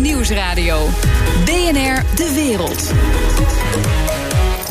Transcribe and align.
Nieuwsradio. 0.00 0.86
BNR 1.44 2.16
De 2.16 2.32
Wereld. 2.34 2.92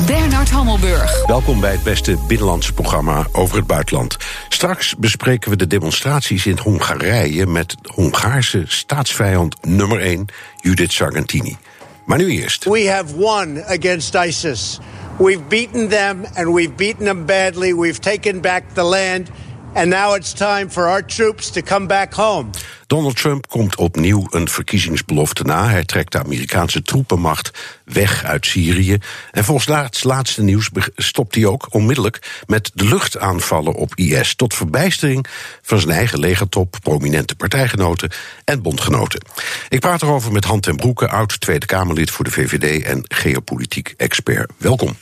Bernard 0.06 0.50
Hammelburg. 0.50 1.26
Welkom 1.26 1.60
bij 1.60 1.70
het 1.70 1.82
beste 1.82 2.16
binnenlandse 2.26 2.72
programma 2.72 3.26
over 3.32 3.56
het 3.56 3.66
buitenland. 3.66 4.16
Straks 4.48 4.96
bespreken 4.96 5.50
we 5.50 5.56
de 5.56 5.66
demonstraties 5.66 6.46
in 6.46 6.58
Hongarije 6.58 7.46
met 7.46 7.76
Hongaarse 7.82 8.62
staatsvijand 8.66 9.56
nummer 9.66 10.00
1, 10.00 10.26
Judith 10.60 10.92
Sargentini. 10.92 11.56
Maar 12.04 12.18
nu 12.18 12.30
eerst. 12.30 12.64
We 12.64 12.90
have 12.90 13.16
won 13.16 13.64
against 13.64 14.14
ISIS. 14.14 14.78
We've 15.18 15.42
beaten 15.48 15.88
them 15.88 16.24
and 16.34 16.54
we've 16.54 16.72
beaten 16.72 17.04
them 17.04 17.26
badly. 17.26 17.74
We've 17.74 18.00
taken 18.00 18.40
back 18.40 18.62
the 18.72 18.82
land. 18.82 19.28
And 19.74 19.86
now 19.86 20.16
it's 20.16 20.32
time 20.32 20.70
for 20.70 20.86
our 20.86 21.04
troops 21.04 21.50
to 21.50 21.60
come 21.62 21.86
back 21.86 22.14
home. 22.14 22.50
Donald 22.86 23.16
Trump 23.16 23.48
komt 23.48 23.76
opnieuw 23.76 24.26
een 24.30 24.48
verkiezingsbelofte 24.48 25.42
na. 25.42 25.68
Hij 25.68 25.84
trekt 25.84 26.12
de 26.12 26.18
Amerikaanse 26.18 26.82
troepenmacht 26.82 27.50
weg 27.84 28.24
uit 28.24 28.46
Syrië. 28.46 28.98
En 29.30 29.44
volgens 29.44 29.66
laatst, 29.66 30.04
laatste 30.04 30.42
nieuws 30.42 30.70
stopt 30.96 31.34
hij 31.34 31.44
ook 31.44 31.66
onmiddellijk 31.70 32.42
met 32.46 32.70
de 32.74 32.84
luchtaanvallen 32.84 33.74
op 33.74 33.94
IS. 33.94 34.34
Tot 34.34 34.54
verbijstering 34.54 35.26
van 35.62 35.78
zijn 35.78 35.92
eigen 35.92 36.18
legertop, 36.18 36.76
prominente 36.82 37.34
partijgenoten 37.34 38.10
en 38.44 38.62
bondgenoten. 38.62 39.24
Ik 39.68 39.80
praat 39.80 40.02
erover 40.02 40.32
met 40.32 40.44
Han 40.44 40.60
ten 40.60 40.76
Broeke, 40.76 41.08
oud 41.08 41.40
Tweede 41.40 41.66
Kamerlid 41.66 42.10
voor 42.10 42.24
de 42.24 42.30
VVD 42.30 42.84
en 42.84 43.04
geopolitiek 43.08 43.94
expert. 43.96 44.50
Welkom. 44.56 44.96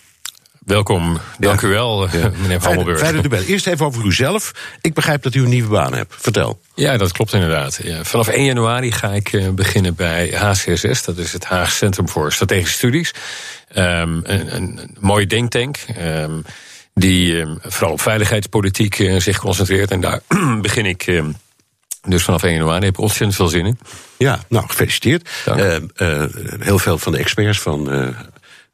Welkom, 0.67 1.19
dank 1.39 1.61
u 1.61 1.69
wel, 1.69 2.09
ja. 2.17 2.31
meneer 2.43 2.61
Van 2.61 2.85
Fijn, 2.85 2.99
fijn 2.99 3.15
dat 3.15 3.25
u 3.25 3.29
bent. 3.29 3.47
Eerst 3.47 3.67
even 3.67 3.87
over 3.87 4.07
uzelf. 4.07 4.53
Ik 4.81 4.95
begrijp 4.95 5.23
dat 5.23 5.35
u 5.35 5.43
een 5.43 5.49
nieuwe 5.49 5.69
baan 5.69 5.95
hebt. 5.95 6.15
Vertel. 6.19 6.61
Ja, 6.75 6.97
dat 6.97 7.13
klopt 7.13 7.33
inderdaad. 7.33 7.81
Vanaf 8.03 8.29
1 8.29 8.45
januari 8.45 8.93
ga 8.93 9.13
ik 9.13 9.33
uh, 9.33 9.49
beginnen 9.51 9.95
bij 9.95 10.29
HCSS. 10.29 11.03
Dat 11.03 11.19
is 11.19 11.33
het 11.33 11.45
Haag 11.45 11.73
Centrum 11.73 12.09
voor 12.09 12.33
Strategische 12.33 12.77
Studies. 12.77 13.15
Um, 13.77 14.21
een, 14.25 14.55
een, 14.55 14.97
mooie 15.01 15.27
denktank. 15.27 15.79
Um, 16.01 16.45
die 16.95 17.37
um, 17.37 17.59
vooral 17.63 17.93
op 17.93 18.01
veiligheidspolitiek 18.01 18.99
uh, 18.99 19.21
zich 19.21 19.39
concentreert. 19.39 19.91
En 19.91 20.01
daar 20.01 20.21
begin 20.61 20.87
ik. 20.87 21.23
Dus 22.03 22.23
vanaf 22.23 22.43
1 22.43 22.53
januari 22.53 22.85
heb 22.85 22.95
ik 22.95 23.01
ontzettend 23.01 23.35
veel 23.35 23.49
zin 23.49 23.67
in. 23.67 23.79
Ja, 24.17 24.41
nou, 24.49 24.67
gefeliciteerd. 24.69 25.29
Uh, 25.47 25.77
heel 26.59 26.79
veel 26.79 26.99
van 26.99 27.13
de 27.13 27.19
experts 27.19 27.61
van 27.61 28.15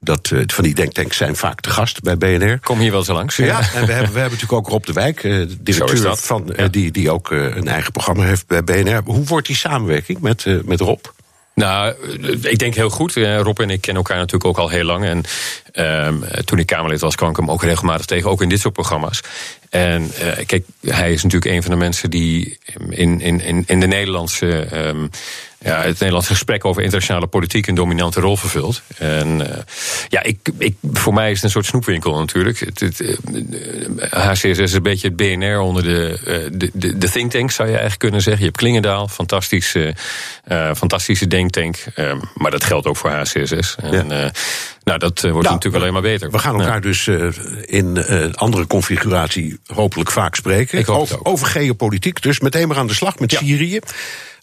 dat, 0.04 0.30
uh, 0.32 0.42
van 0.46 0.64
die 0.64 0.74
denktanks 0.74 1.16
zijn 1.16 1.36
vaak 1.36 1.60
te 1.60 1.70
gast 1.70 2.00
bij 2.00 2.18
BNR. 2.18 2.58
Kom 2.58 2.78
hier 2.78 2.90
wel 2.90 3.02
zo 3.02 3.14
langs. 3.14 3.36
Ja, 3.36 3.58
en 3.58 3.86
we 3.86 3.92
hebben, 3.92 4.12
we 4.12 4.20
hebben 4.20 4.38
natuurlijk 4.38 4.52
ook 4.52 4.68
Rob 4.68 4.84
de 4.84 4.92
Wijk, 4.92 5.22
uh, 5.22 5.46
directeur 5.60 6.16
van, 6.16 6.52
uh, 6.56 6.66
die, 6.70 6.90
die 6.90 7.10
ook 7.10 7.30
een 7.30 7.68
eigen 7.68 7.92
programma 7.92 8.24
heeft 8.24 8.46
bij 8.46 8.64
BNR. 8.64 9.00
Hoe 9.04 9.24
wordt 9.24 9.46
die 9.46 9.56
samenwerking 9.56 10.20
met, 10.20 10.46
met 10.64 10.80
Rob? 10.80 11.04
Nou, 11.54 11.94
ik 12.42 12.58
denk 12.58 12.74
heel 12.74 12.90
goed. 12.90 13.14
Rob 13.14 13.60
en 13.60 13.70
ik 13.70 13.80
kennen 13.80 14.02
elkaar 14.02 14.18
natuurlijk 14.18 14.44
ook 14.44 14.58
al 14.58 14.68
heel 14.68 14.84
lang. 14.84 15.04
En 15.04 15.24
um, 16.06 16.24
toen 16.44 16.58
ik 16.58 16.66
Kamerlid 16.66 17.00
was, 17.00 17.14
kwam 17.14 17.30
ik 17.30 17.36
hem 17.36 17.50
ook 17.50 17.62
regelmatig 17.62 18.06
tegen, 18.06 18.30
ook 18.30 18.42
in 18.42 18.48
dit 18.48 18.60
soort 18.60 18.74
programma's. 18.74 19.20
En 19.70 20.02
uh, 20.02 20.46
kijk, 20.46 20.64
hij 20.80 21.12
is 21.12 21.22
natuurlijk 21.22 21.54
een 21.54 21.62
van 21.62 21.70
de 21.70 21.76
mensen 21.76 22.10
die 22.10 22.58
in, 22.88 23.20
in, 23.20 23.64
in 23.66 23.80
de 23.80 23.86
Nederlandse. 23.86 24.76
Um, 24.86 25.10
ja, 25.64 25.76
het 25.76 25.98
Nederlands 25.98 26.28
gesprek 26.28 26.64
over 26.64 26.82
internationale 26.82 27.26
politiek 27.26 27.66
een 27.66 27.74
dominante 27.74 28.20
rol 28.20 28.36
vervult. 28.36 28.82
En 28.98 29.40
uh, 29.40 29.46
ja, 30.08 30.22
ik, 30.22 30.38
ik, 30.58 30.76
voor 30.92 31.14
mij 31.14 31.30
is 31.30 31.34
het 31.34 31.44
een 31.44 31.50
soort 31.50 31.66
snoepwinkel 31.66 32.18
natuurlijk. 32.18 32.58
Het, 32.58 32.80
het, 32.80 33.18
HCSS 34.10 34.44
eh, 34.44 34.58
is 34.58 34.72
een 34.72 34.82
beetje 34.82 35.08
het 35.08 35.16
BNR 35.16 35.58
onder 35.58 35.82
de, 35.82 36.18
de, 36.52 36.70
de, 36.72 36.98
de 36.98 37.10
think 37.10 37.30
tank, 37.30 37.50
zou 37.50 37.68
je 37.68 37.72
eigenlijk 37.74 38.00
kunnen 38.00 38.20
zeggen. 38.20 38.40
Je 38.40 38.48
hebt 38.48 38.58
Klingendaal, 38.62 39.08
fantastische, 39.08 39.94
uh, 40.48 40.74
fantastische 40.74 41.26
denktank. 41.26 41.84
Um, 41.96 42.20
maar 42.34 42.50
dat 42.50 42.64
geldt 42.64 42.86
ook 42.86 42.96
voor 42.96 43.10
HCSS. 43.10 43.76
En, 43.76 44.08
ja. 44.08 44.30
Nou, 44.84 44.98
dat 44.98 45.20
wordt 45.20 45.42
nou, 45.42 45.54
natuurlijk 45.54 45.82
alleen 45.82 45.92
maar 45.92 46.02
beter. 46.02 46.30
We 46.30 46.38
gaan 46.38 46.60
elkaar 46.60 46.80
dus 46.80 47.06
uh, 47.06 47.28
in 47.60 47.96
uh, 47.96 48.32
andere 48.32 48.66
configuratie 48.66 49.58
hopelijk 49.66 50.10
vaak 50.10 50.34
spreken. 50.34 50.78
Ik 50.78 50.88
over, 50.88 51.24
over, 51.24 51.46
geopolitiek. 51.46 52.22
Dus 52.22 52.40
meteen 52.40 52.68
maar 52.68 52.76
aan 52.76 52.86
de 52.86 52.94
slag 52.94 53.18
met 53.18 53.30
ja. 53.30 53.38
Syrië. 53.38 53.80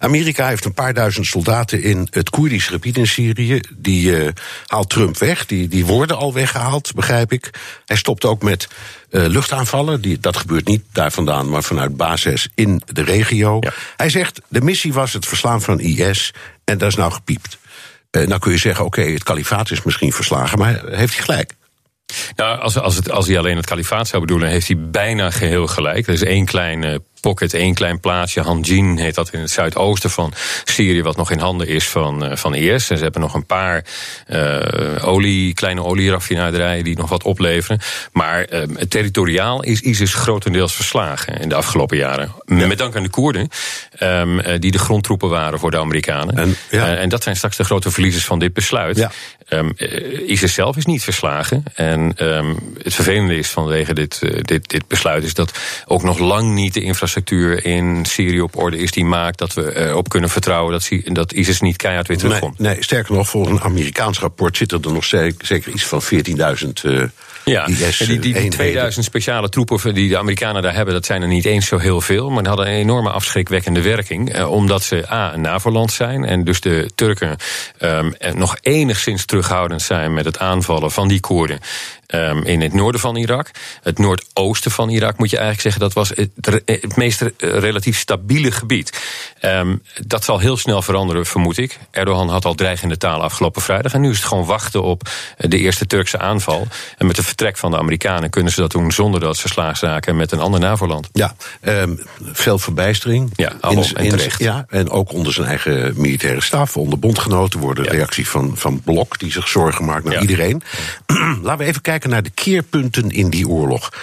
Amerika 0.02 0.48
heeft 0.48 0.66
een 0.66 0.74
paar 0.74 0.94
duizend 0.94 1.26
soldaten 1.26 1.82
in 1.82 2.08
het 2.12 2.30
Koerdische 2.30 2.72
gebied 2.72 2.98
in 2.98 3.08
Syrië. 3.08 3.60
Die 3.78 4.12
uh, 4.12 4.30
haalt 4.66 4.90
Trump 4.90 5.18
weg. 5.18 5.46
Die, 5.46 5.68
die 5.68 5.86
worden 5.86 6.18
al 6.18 6.34
weggehaald, 6.34 6.94
begrijp 6.96 7.32
ik. 7.32 7.50
Hij 7.86 7.98
stopt 7.98 8.26
ook 8.26 8.44
met 8.44 8.68
uh, 9.12 9.26
luchtaanvallen. 9.26 10.02
Die, 10.02 10.20
dat 10.20 10.38
gebeurt 10.38 10.68
niet 10.68 10.84
daar 10.92 11.12
vandaan, 11.12 11.50
maar 11.50 11.64
vanuit 11.64 11.98
basis 11.98 12.50
in 12.56 12.82
de 12.86 13.04
regio. 13.04 13.58
Ja. 13.60 13.74
Hij 13.96 14.10
zegt: 14.10 14.42
de 14.48 14.62
missie 14.62 14.94
was 14.94 15.14
het 15.14 15.26
verslaan 15.26 15.62
van 15.62 15.80
IS. 15.80 16.34
En 16.64 16.78
dat 16.78 16.90
is 16.90 16.96
nou 16.96 17.12
gepiept. 17.12 17.58
Uh, 18.12 18.28
nou 18.28 18.40
kun 18.40 18.52
je 18.52 18.58
zeggen: 18.58 18.86
oké, 18.86 19.00
okay, 19.00 19.14
het 19.14 19.24
kalifaat 19.24 19.72
is 19.72 19.84
misschien 19.84 20.14
verslagen, 20.14 20.58
maar 20.58 20.82
heeft 20.86 21.14
hij 21.14 21.24
gelijk? 21.24 21.54
Nou, 22.36 22.60
als, 22.60 22.78
als, 22.78 22.96
het, 22.96 23.12
als 23.12 23.28
hij 23.28 23.38
alleen 23.38 23.58
het 23.58 23.66
kalifaat 23.66 24.08
zou 24.08 24.22
bedoelen, 24.22 24.50
heeft 24.50 24.68
hij 24.68 24.78
bijna 24.80 25.30
geheel 25.30 25.68
gelijk. 25.68 26.08
Er 26.08 26.14
is 26.14 26.24
één 26.24 26.46
klein 26.46 27.04
pocket, 27.20 27.54
één 27.54 27.74
klein 27.74 28.00
plaatsje. 28.00 28.42
Hanjin 28.42 28.98
heet 28.98 29.16
dat 29.16 29.34
in 29.34 29.40
het 29.40 29.52
zuidoosten 29.52 30.10
van 30.10 30.34
Syrië, 30.64 31.02
wat 31.02 31.18
nog 31.18 31.32
in 31.32 31.40
handen 31.40 31.68
is 31.68 31.88
van, 31.88 32.26
uh, 32.26 32.36
van 32.36 32.56
IS. 32.56 32.90
En 32.90 32.98
ze 32.98 33.04
hebben 33.04 33.22
nog 33.22 33.34
een 33.34 33.46
paar 33.46 33.86
uh, 34.28 35.08
olie, 35.08 35.54
kleine 35.54 35.84
olieraffinaderijen 35.84 36.84
die 36.84 36.98
nog 36.98 37.10
wat 37.10 37.24
opleveren. 37.24 37.80
Maar 38.12 38.54
uh, 38.54 38.62
territoriaal 38.90 39.64
is 39.64 39.82
ISIS 39.82 40.14
grotendeels 40.14 40.76
verslagen 40.76 41.40
in 41.40 41.50
de 41.50 41.56
afgelopen 41.56 41.98
jaren. 41.98 42.32
Ja. 42.46 42.68
Met 42.68 42.78
dank 42.78 42.96
aan 42.96 43.04
de 43.04 43.10
Koerden, 43.10 43.50
um, 44.00 44.60
die 44.60 44.72
de 44.72 44.80
grondtroepen 44.80 45.30
waren 45.30 45.60
voor 45.60 45.72
de 45.72 45.80
Amerikanen. 45.80 46.38
En, 46.38 46.56
ja. 46.70 46.96
en, 46.96 47.10
dat 47.10 47.24
zijn 47.24 47.36
straks 47.36 47.58
de 47.58 47.64
grote 47.64 47.92
verliezers 47.92 48.26
van 48.26 48.40
dit 48.40 48.54
besluit. 48.54 48.98
Ja. 48.98 49.12
Um, 49.50 49.74
ISIS 50.26 50.54
zelf 50.54 50.78
is 50.78 50.86
niet 50.86 51.04
verslagen. 51.04 51.64
En 51.74 52.14
um, 52.26 52.58
het 52.84 52.94
vervelende 52.94 53.38
is 53.38 53.50
vanwege 53.50 53.94
dit, 53.94 54.22
dit, 54.42 54.70
dit 54.70 54.88
besluit 54.88 55.24
is 55.24 55.34
dat 55.34 55.60
ook 55.86 56.04
nog 56.04 56.20
lang 56.20 56.54
niet 56.54 56.74
de 56.74 56.82
infrastructuur 56.82 57.09
infrastructuur 57.16 57.66
in 57.66 58.06
Syrië 58.06 58.42
op 58.42 58.58
orde 58.58 58.78
is 58.78 58.92
die 58.92 59.06
maakt 59.06 59.38
dat 59.38 59.54
we 59.54 59.76
erop 59.76 60.10
kunnen 60.10 60.30
vertrouwen 60.30 60.72
dat, 60.72 60.90
dat 61.04 61.32
ISIS 61.32 61.62
niet 61.62 61.76
keihard 61.78 62.08
weer 62.08 62.18
terugkomt. 62.18 62.60
Nee, 62.60 62.74
nee, 62.74 62.84
sterker 62.84 63.14
nog, 63.14 63.30
voor 63.30 63.48
een 63.48 63.62
Amerikaans 63.62 64.20
rapport 64.20 64.58
zit 64.58 64.72
er 64.72 64.80
nog 64.80 65.04
zeker 65.04 65.68
iets 65.68 65.86
van 65.86 66.02
14.000 66.04 66.68
uh, 66.86 67.04
ja, 67.46 67.68
IS, 67.68 67.98
die, 67.98 68.20
die, 68.20 68.34
die 68.34 68.50
2000 68.50 69.06
speciale 69.06 69.50
troepen 69.50 69.94
die 69.94 70.10
de 70.10 70.18
Amerikanen 70.18 70.62
daar 70.62 70.76
hebben, 70.76 70.94
dat 70.94 71.06
zijn 71.06 71.22
er 71.22 71.28
niet 71.28 71.46
eens 71.46 71.68
zo 71.68 71.78
heel 71.78 72.02
veel. 72.02 72.30
Maar 72.30 72.40
die 72.40 72.48
hadden 72.48 72.68
een 72.68 72.80
enorme 72.80 73.10
afschrikwekkende 73.10 73.82
werking. 73.82 74.34
Eh, 74.34 74.52
omdat 74.52 74.84
ze 74.84 75.12
A, 75.12 75.34
een 75.34 75.42
NAVO-land 75.42 75.92
zijn. 75.92 76.26
En 76.26 76.44
dus 76.44 76.62
de 76.62 76.90
Turken 76.96 77.36
um, 77.80 78.14
nog 78.34 78.58
enigszins 78.62 79.26
terughoudend 79.26 79.82
zijn 79.82 80.14
met 80.14 80.26
het 80.26 80.40
aanvallen 80.40 80.92
van 80.92 81.08
die 81.08 81.20
Koerden. 81.20 81.60
Um, 82.14 82.44
in 82.44 82.62
het 82.62 82.74
noorden 82.74 83.02
van 83.02 83.16
Irak. 83.16 83.52
Het 83.84 83.98
noordoosten 83.98 84.72
van 84.72 84.90
Irak 84.90 85.18
moet 85.18 85.30
je 85.30 85.38
eigenlijk 85.38 85.62
zeggen, 85.62 85.82
dat 85.82 85.94
was 85.94 86.10
het, 86.10 86.62
het 86.66 86.96
meest 86.96 87.24
relatief 87.38 87.98
stabiele 87.98 88.52
gebied. 88.52 89.02
Um, 89.42 89.82
dat 90.08 90.24
zal 90.24 90.40
heel 90.40 90.58
snel 90.58 90.82
veranderen, 90.82 91.26
vermoed 91.26 91.58
ik. 91.58 91.80
Erdogan 91.92 92.30
had 92.30 92.46
al 92.46 92.56
dreigende 92.56 92.98
talen 92.98 93.24
afgelopen 93.24 93.62
vrijdag. 93.62 93.94
En 93.94 94.02
nu 94.02 94.10
is 94.10 94.18
het 94.18 94.26
gewoon 94.26 94.46
wachten 94.46 94.84
op 94.84 95.10
de 95.38 95.58
eerste 95.58 95.86
Turkse 95.88 96.20
aanval. 96.20 96.68
En 96.98 97.06
met 97.06 97.16
de 97.16 97.24
vertrek 97.24 97.58
van 97.58 97.72
de 97.72 97.78
Amerikanen 97.78 98.30
kunnen 98.30 98.52
ze 98.52 98.62
dat 98.62 98.72
doen 98.72 98.92
zonder 98.92 99.20
dat 99.20 99.38
ze 99.38 99.48
slaag 99.48 99.80
raken 99.80 100.16
met 100.16 100.32
een 100.32 100.40
ander 100.40 100.60
NAVO-land. 100.60 101.10
Ja, 101.14 101.36
um, 101.62 102.00
veel 102.22 102.60
verbijstering. 102.60 103.32
Ja, 103.36 103.52
in, 103.70 103.78
in, 103.96 104.12
en 104.12 104.30
Ja, 104.38 104.66
en 104.70 104.90
ook 104.90 105.14
onder 105.14 105.34
zijn 105.34 105.48
eigen 105.48 105.94
militaire 105.96 106.42
staf, 106.42 106.78
onder 106.78 107.00
bondgenoten 107.00 107.60
worden 107.60 107.84
ja. 107.84 107.92
reactie 107.92 108.28
van, 108.28 108.52
van 108.56 108.82
Blok, 108.82 109.20
die 109.20 109.32
zich 109.32 109.48
zorgen 109.48 109.86
maakt 109.86 110.04
naar 110.04 110.14
ja. 110.14 110.22
iedereen. 110.22 110.62
Laten 111.44 111.58
we 111.58 111.66
even 111.66 111.82
kijken 111.82 111.99
naar 112.08 112.24
de 112.24 112.30
keerpunten 112.30 113.10
in 113.10 113.30
die 113.30 113.48
oorlog. 113.48 113.94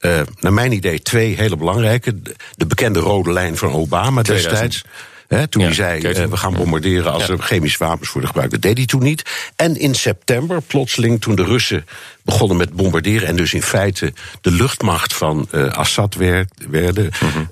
Uh, 0.00 0.20
naar 0.40 0.52
mijn 0.52 0.72
idee 0.72 1.02
twee 1.02 1.34
hele 1.36 1.56
belangrijke. 1.56 2.20
De 2.54 2.66
bekende 2.66 2.98
rode 2.98 3.32
lijn 3.32 3.56
van 3.56 3.72
Obama 3.72 4.22
2000. 4.22 4.50
destijds. 4.50 4.84
He, 5.28 5.48
toen 5.48 5.62
ja, 5.62 5.66
hij 5.66 5.76
zei, 5.76 6.22
uh, 6.22 6.30
we 6.30 6.36
gaan 6.36 6.54
bombarderen 6.54 7.12
als 7.12 7.26
ja. 7.26 7.32
er 7.32 7.38
chemische 7.38 7.84
wapens 7.84 8.12
worden 8.12 8.30
gebruikt. 8.30 8.52
Dat 8.52 8.62
deed 8.62 8.76
hij 8.76 8.86
toen 8.86 9.02
niet. 9.02 9.22
En 9.56 9.76
in 9.76 9.94
september, 9.94 10.62
plotseling, 10.62 11.20
toen 11.20 11.34
de 11.34 11.44
Russen 11.44 11.86
begonnen 12.24 12.56
met 12.56 12.72
bombarderen... 12.72 13.28
en 13.28 13.36
dus 13.36 13.54
in 13.54 13.62
feite 13.62 14.12
de 14.40 14.50
luchtmacht 14.50 15.14
van 15.14 15.48
uh, 15.50 15.72
Assad 15.72 16.14
werd, 16.14 16.52
werden... 16.68 17.10
Mm 17.20 17.28
-hmm. 17.28 17.48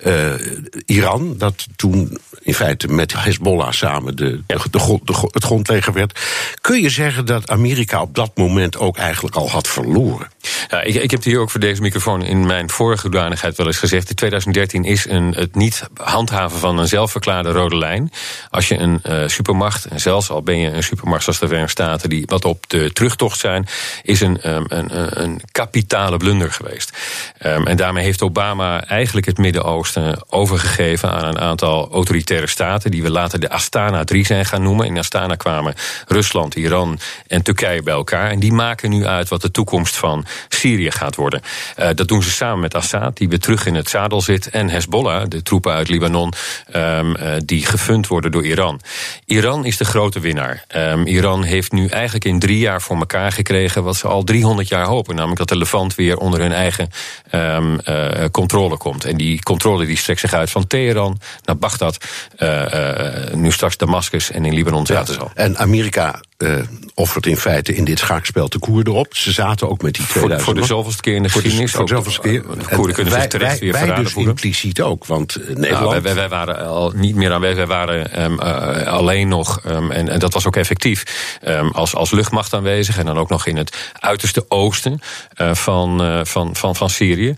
Iran, 0.87 1.35
dat 1.39 1.67
toen 1.77 2.19
in 2.43 2.55
feite 2.55 2.89
met 2.89 3.13
Hezbollah 3.23 3.73
samen 3.73 4.17
de, 4.17 4.43
de, 4.47 4.59
de, 4.71 4.99
de, 5.05 5.29
het 5.31 5.45
grondleger 5.45 5.93
werd. 5.93 6.21
Kun 6.61 6.81
je 6.81 6.91
zeggen 6.91 7.27
dat 7.27 7.51
Amerika 7.51 8.03
op 8.03 8.15
dat 8.15 8.37
moment 8.37 8.79
ook 8.79 8.97
eigenlijk 8.97 9.37
al 9.37 9.51
had 9.51 9.69
verloren? 9.69 10.29
Ja, 10.69 10.81
ik, 10.81 10.95
ik 10.95 11.11
heb 11.11 11.23
hier 11.23 11.39
ook 11.39 11.51
voor 11.51 11.61
deze 11.61 11.83
microfoon 11.83 12.25
in 12.25 12.47
mijn 12.47 12.71
vorige 12.71 13.03
hoedanigheid 13.03 13.57
wel 13.57 13.67
eens 13.67 13.79
gezegd. 13.79 14.09
In 14.09 14.15
2013 14.15 14.85
is 14.85 15.09
een, 15.09 15.35
het 15.35 15.55
niet 15.55 15.83
handhaven 15.95 16.59
van 16.59 16.79
een 16.79 16.89
zelfverklaarde 16.89 17.51
rode 17.51 17.77
lijn. 17.77 18.13
Als 18.51 18.69
je 18.69 18.79
een 18.79 19.01
uh, 19.09 19.29
supermacht, 19.29 19.85
en 19.85 20.01
zelfs 20.01 20.31
al 20.31 20.43
ben 20.43 20.59
je 20.59 20.71
een 20.71 20.83
supermacht 20.83 21.23
zoals 21.23 21.39
de 21.39 21.47
Verenigde 21.47 21.83
Staten, 21.83 22.09
die 22.09 22.23
wat 22.27 22.45
op 22.45 22.65
de 22.69 22.93
terugtocht 22.93 23.39
zijn, 23.39 23.67
is 24.03 24.21
een 24.21 24.39
um, 24.69 24.87
een, 24.89 25.23
een, 25.23 25.41
kapitale 25.53 26.17
blunder 26.17 26.53
geweest. 26.53 26.99
Um, 27.47 27.67
en 27.67 27.77
daarmee 27.77 28.05
heeft 28.05 28.23
Obama 28.23 28.85
eigenlijk 28.85 29.27
het 29.27 29.39
Midden-Oosten 29.39 30.19
overgegeven 30.29 31.11
aan 31.11 31.25
een 31.25 31.39
aantal 31.39 31.89
autoritaire 31.93 32.47
staten, 32.47 32.91
die 32.91 33.03
we 33.03 33.11
later 33.11 33.41
de 33.41 33.51
Astana 33.51 34.05
3 34.05 34.27
zijn 34.27 34.45
gaan 34.45 34.63
noemen. 34.63 34.87
In 34.87 34.99
Astana 34.99 35.35
kwamen 35.35 35.75
Rusland, 36.07 36.55
Iran 36.55 36.99
en 37.27 37.43
Turkije 37.43 37.83
bij 37.83 37.95
elkaar. 37.95 38.31
En 38.31 38.39
die 38.39 38.53
maken 38.53 38.91
nu 38.91 39.07
uit 39.07 39.29
wat 39.29 39.43
de 39.43 39.51
toekomst 39.51 39.97
van 39.97 40.25
Syrië 40.49 40.91
gaat 40.91 41.17
worden. 41.17 41.43
Uh, 41.79 41.89
dat 41.95 42.09
doen 42.09 42.23
ze 42.23 42.31
samen 42.31 42.61
met 42.61 42.75
Assad, 42.75 43.17
die 43.17 43.29
weer 43.29 43.39
terug 43.39 43.67
in 43.67 43.75
het 43.75 43.89
zadel 43.89 44.21
zit, 44.21 44.51
en 44.51 44.69
Hezbollah, 44.69 45.29
de 45.29 45.43
troepen 45.43 45.73
uit 45.73 45.89
Libanon, 45.89 46.33
um, 46.77 47.17
uh, 47.17 47.33
die 47.45 47.67
gefund 47.67 48.07
worden 48.07 48.33
door 48.33 48.45
Iran. 48.45 48.81
Iran 49.25 49.65
is 49.65 49.77
de 49.77 49.85
grote 49.85 50.21
winnaar. 50.21 50.65
Iran 51.05 51.43
heeft 51.43 51.73
nu 51.73 51.87
eigenlijk 51.87 52.25
in 52.25 52.39
drie 52.39 52.59
jaar 52.59 52.83
voor 52.83 52.97
elkaar 52.97 53.33
gekregen 53.33 53.83
wat 53.83 53.97
ze 53.97 54.09
al 54.09 54.25
300 54.25 54.50
jaar 54.59 54.87
hopen. 54.87 55.15
Namelijk 55.15 55.39
dat 55.39 55.49
de 55.49 55.57
levant 55.57 55.95
weer 55.95 56.17
onder 56.17 56.41
hun 56.41 56.53
eigen 56.53 56.89
um, 57.33 57.79
uh, 57.89 58.25
controle 58.31 58.77
komt. 58.77 59.05
En 59.05 59.17
die 59.17 59.43
controle 59.43 59.87
die 59.87 59.97
strekt 59.97 60.21
zich 60.21 60.33
uit 60.33 60.51
van 60.51 60.67
Teheran 60.67 61.21
naar 61.45 61.57
Bagdad, 61.57 61.99
uh, 62.39 62.49
uh, 62.49 63.35
nu 63.35 63.53
straks 63.53 63.77
Damascus 63.77 64.31
en 64.31 64.45
in 64.45 64.55
Libanon 64.55 64.87
zaten 64.87 65.15
ze 65.15 65.21
al. 65.21 65.31
En 65.35 65.59
Amerika 65.59 66.21
uh, 66.43 66.59
offert 66.95 67.27
in 67.27 67.37
feite 67.37 67.75
in 67.75 67.85
dit 67.85 67.99
schaakspel 67.99 68.49
de 68.49 68.59
Koerden 68.59 68.95
op. 68.95 69.17
Ze 69.17 69.33
zaten 69.33 69.71
ook 69.71 69.83
met 69.83 69.95
die 69.95 70.07
2000. 70.07 70.43
Voor, 70.43 70.55
voor 70.55 70.63
de 70.63 70.75
zoveelste 70.75 71.03
keer 71.03 71.15
in 71.15 71.23
de 71.23 71.29
geschiedenis. 71.29 71.73
Voor 71.73 71.87
de 71.87 71.95
zoveelste 71.95 72.21
keer. 72.21 72.43
De 72.43 72.75
Koerden 72.75 72.95
kunnen 72.95 73.13
wij, 73.13 73.23
zich 73.23 73.31
terecht 73.31 73.59
wij, 73.59 73.73
weer 73.73 73.87
wij 73.87 73.97
dus 73.97 74.13
voelen. 74.13 74.31
impliciet 74.31 74.81
ook, 74.81 75.07
want 75.07 75.37
Nederland... 75.37 75.71
Nou, 75.71 75.91
wij, 75.91 76.03
wij, 76.03 76.15
wij, 76.15 76.29
waren 76.29 76.67
al 76.67 76.93
niet 76.97 77.15
meer 77.15 77.33
aanwezig, 77.33 77.57
wij 77.57 77.67
waren 77.67 78.23
um, 78.23 78.41
uh, 78.41 78.83
alleen 78.87 79.29
nog, 79.29 79.61
um, 79.67 79.91
en, 79.91 80.09
en, 80.09 80.19
dat 80.19 80.33
was 80.33 80.47
ook 80.47 80.57
effectief, 80.57 81.05
um, 81.47 81.71
als, 81.71 81.95
als 81.95 82.11
luchtmacht 82.11 82.55
aanwezig. 82.55 82.99
En 82.99 83.07
dan 83.07 83.19
ook 83.19 83.29
nog 83.29 83.47
in 83.47 83.57
het 83.57 83.77
uiterste 83.93 84.45
oosten 84.49 85.01
uh, 85.37 85.55
van, 85.55 86.21
van, 86.27 86.57
van, 86.57 86.77
van 86.77 86.91
Syrië. 86.91 87.35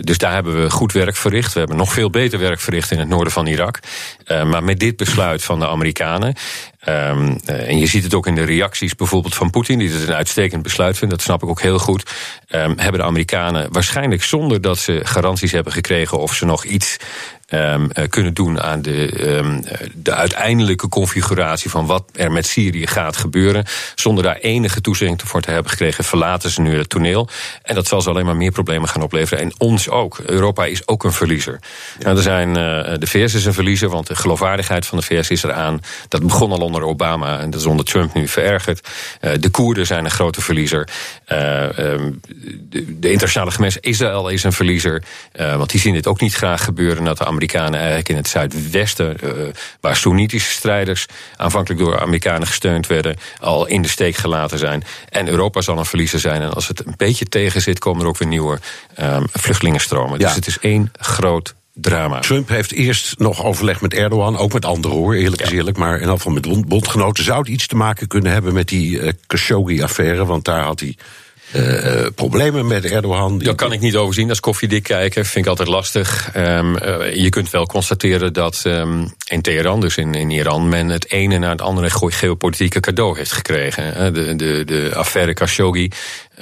dus 0.00 0.18
daar 0.18 0.32
hebben 0.32 0.62
we 0.62 0.70
goed 0.70 0.92
werk 0.92 1.16
verricht. 1.16 1.52
We 1.52 1.58
hebben 1.58 1.76
nog 1.76 1.92
veel 1.92 2.10
beter 2.10 2.38
werk 2.38 2.60
verricht 2.60 2.90
in 2.90 2.98
het 2.98 3.08
noorden 3.08 3.32
van 3.32 3.46
Irak. 3.46 3.78
maar 4.26 4.64
met 4.64 4.80
dit 4.80 4.96
besluit 4.96 5.44
van 5.44 5.58
de 5.58 5.68
Amerikanen 5.68 6.34
Um, 6.88 7.38
uh, 7.46 7.68
en 7.68 7.78
je 7.78 7.86
ziet 7.86 8.02
het 8.02 8.14
ook 8.14 8.26
in 8.26 8.34
de 8.34 8.44
reacties 8.44 8.94
bijvoorbeeld 8.94 9.34
van 9.34 9.50
Poetin, 9.50 9.78
die 9.78 9.92
het 9.92 10.08
een 10.08 10.14
uitstekend 10.14 10.62
besluit 10.62 10.98
vindt, 10.98 11.14
dat 11.14 11.22
snap 11.22 11.42
ik 11.42 11.48
ook 11.48 11.60
heel 11.60 11.78
goed. 11.78 12.10
Um, 12.50 12.78
hebben 12.78 13.00
de 13.00 13.06
Amerikanen 13.06 13.72
waarschijnlijk 13.72 14.22
zonder 14.22 14.60
dat 14.60 14.78
ze 14.78 15.00
garanties 15.02 15.52
hebben 15.52 15.72
gekregen 15.72 16.18
of 16.18 16.34
ze 16.34 16.44
nog 16.44 16.64
iets 16.64 16.96
um, 17.54 17.90
uh, 17.94 18.04
kunnen 18.08 18.34
doen 18.34 18.60
aan 18.60 18.82
de, 18.82 19.26
um, 19.36 19.64
de 19.94 20.14
uiteindelijke 20.14 20.88
configuratie 20.88 21.70
van 21.70 21.86
wat 21.86 22.04
er 22.12 22.32
met 22.32 22.46
Syrië 22.46 22.86
gaat 22.86 23.16
gebeuren. 23.16 23.64
Zonder 23.94 24.24
daar 24.24 24.36
enige 24.36 24.80
toezegging 24.80 25.20
voor 25.24 25.40
te 25.40 25.50
hebben 25.50 25.70
gekregen, 25.70 26.04
verlaten 26.04 26.50
ze 26.50 26.60
nu 26.60 26.78
het 26.78 26.88
toneel. 26.88 27.28
En 27.62 27.74
dat 27.74 27.86
zal 27.86 28.00
ze 28.00 28.10
alleen 28.10 28.24
maar 28.24 28.36
meer 28.36 28.50
problemen 28.50 28.88
gaan 28.88 29.02
opleveren. 29.02 29.44
En 29.44 29.52
ons 29.58 29.88
ook. 29.88 30.18
Europa 30.18 30.64
is 30.64 30.88
ook 30.88 31.04
een 31.04 31.12
verliezer. 31.12 31.60
Ja. 31.98 32.04
Nou, 32.04 32.16
er 32.16 32.22
zijn, 32.22 32.48
uh, 32.48 32.54
de 32.98 33.06
VS 33.06 33.34
is 33.34 33.44
een 33.44 33.54
verliezer, 33.54 33.88
want 33.88 34.06
de 34.06 34.16
geloofwaardigheid 34.16 34.86
van 34.86 34.98
de 34.98 35.04
VS 35.04 35.30
is 35.30 35.42
eraan. 35.42 35.80
Dat 36.08 36.22
begon 36.22 36.52
al 36.52 36.58
onder 36.58 36.82
Obama 36.82 37.38
en 37.38 37.50
dat 37.50 37.60
is 37.60 37.66
onder 37.66 37.84
Trump 37.84 38.14
nu 38.14 38.28
verergerd. 38.28 38.88
Uh, 39.20 39.32
de 39.40 39.48
Koerden 39.48 39.86
zijn 39.86 40.04
een 40.04 40.10
grote 40.10 40.40
verliezer. 40.40 40.88
Uh, 41.28 41.78
um, 41.78 42.20
de, 42.70 42.98
de, 42.98 43.10
internationale 43.10 43.50
gemeenschap 43.50 43.84
Israël 43.84 44.28
is 44.28 44.44
een 44.44 44.52
verliezer. 44.52 45.02
want 45.32 45.70
die 45.70 45.80
zien 45.80 45.94
dit 45.94 46.06
ook 46.06 46.20
niet 46.20 46.34
graag 46.34 46.64
gebeuren 46.64 47.04
dat 47.04 47.18
de 47.18 47.24
Amerikanen 47.24 47.43
eigenlijk 47.52 48.08
in 48.08 48.16
het 48.16 48.28
zuidwesten, 48.28 49.16
uh, 49.24 49.30
waar 49.80 49.96
Soenitische 49.96 50.50
strijders 50.50 51.06
aanvankelijk 51.36 51.80
door 51.80 52.00
Amerikanen 52.00 52.46
gesteund 52.46 52.86
werden, 52.86 53.16
al 53.40 53.66
in 53.66 53.82
de 53.82 53.88
steek 53.88 54.16
gelaten 54.16 54.58
zijn. 54.58 54.84
En 55.08 55.28
Europa 55.28 55.60
zal 55.60 55.78
een 55.78 55.84
verliezer 55.84 56.20
zijn. 56.20 56.42
En 56.42 56.52
als 56.52 56.68
het 56.68 56.86
een 56.86 56.94
beetje 56.96 57.24
tegen 57.24 57.62
zit, 57.62 57.78
komen 57.78 58.02
er 58.02 58.08
ook 58.08 58.18
weer 58.18 58.28
nieuwe 58.28 58.58
um, 59.00 59.26
vluchtelingenstromen. 59.32 60.18
Ja. 60.18 60.26
Dus 60.26 60.34
het 60.34 60.46
is 60.46 60.58
één 60.58 60.92
groot 60.98 61.54
drama. 61.74 62.20
Trump 62.20 62.48
heeft 62.48 62.72
eerst 62.72 63.18
nog 63.18 63.44
overleg 63.44 63.80
met 63.80 63.94
Erdogan, 63.94 64.36
ook 64.36 64.52
met 64.52 64.64
anderen 64.64 64.96
hoor, 64.96 65.14
eerlijk 65.14 65.40
ja. 65.40 65.46
is 65.46 65.52
eerlijk, 65.52 65.76
maar 65.76 65.94
in 65.94 66.00
ieder 66.00 66.16
geval 66.16 66.32
met 66.32 66.68
bondgenoten. 66.68 67.24
Zou 67.24 67.38
het 67.38 67.48
iets 67.48 67.66
te 67.66 67.76
maken 67.76 68.06
kunnen 68.06 68.32
hebben 68.32 68.54
met 68.54 68.68
die 68.68 68.98
uh, 68.98 69.10
Khashoggi-affaire? 69.26 70.24
Want 70.24 70.44
daar 70.44 70.62
had 70.62 70.80
hij 70.80 70.96
uh, 71.52 72.06
problemen 72.14 72.66
met 72.66 72.84
Erdogan. 72.84 73.38
Daar 73.38 73.54
kan 73.54 73.72
ik 73.72 73.80
niet 73.80 73.96
overzien 73.96 74.28
als 74.28 74.40
koffiedik 74.40 74.82
kijken. 74.82 75.24
Vind 75.24 75.44
ik 75.44 75.50
altijd 75.50 75.68
lastig. 75.68 76.30
Um, 76.36 76.76
uh, 76.76 77.14
je 77.14 77.28
kunt 77.28 77.50
wel 77.50 77.66
constateren 77.66 78.32
dat 78.32 78.62
um, 78.66 79.14
in 79.28 79.42
Teheran, 79.42 79.80
dus 79.80 79.96
in, 79.96 80.14
in 80.14 80.30
Iran, 80.30 80.68
men 80.68 80.88
het 80.88 81.10
ene 81.10 81.38
na 81.38 81.50
het 81.50 81.62
andere 81.62 81.90
geopolitieke 81.90 82.80
cadeau 82.80 83.16
heeft 83.16 83.32
gekregen. 83.32 84.14
De, 84.14 84.36
de, 84.36 84.64
de 84.64 84.90
affaire 84.94 85.34
Khashoggi 85.34 85.90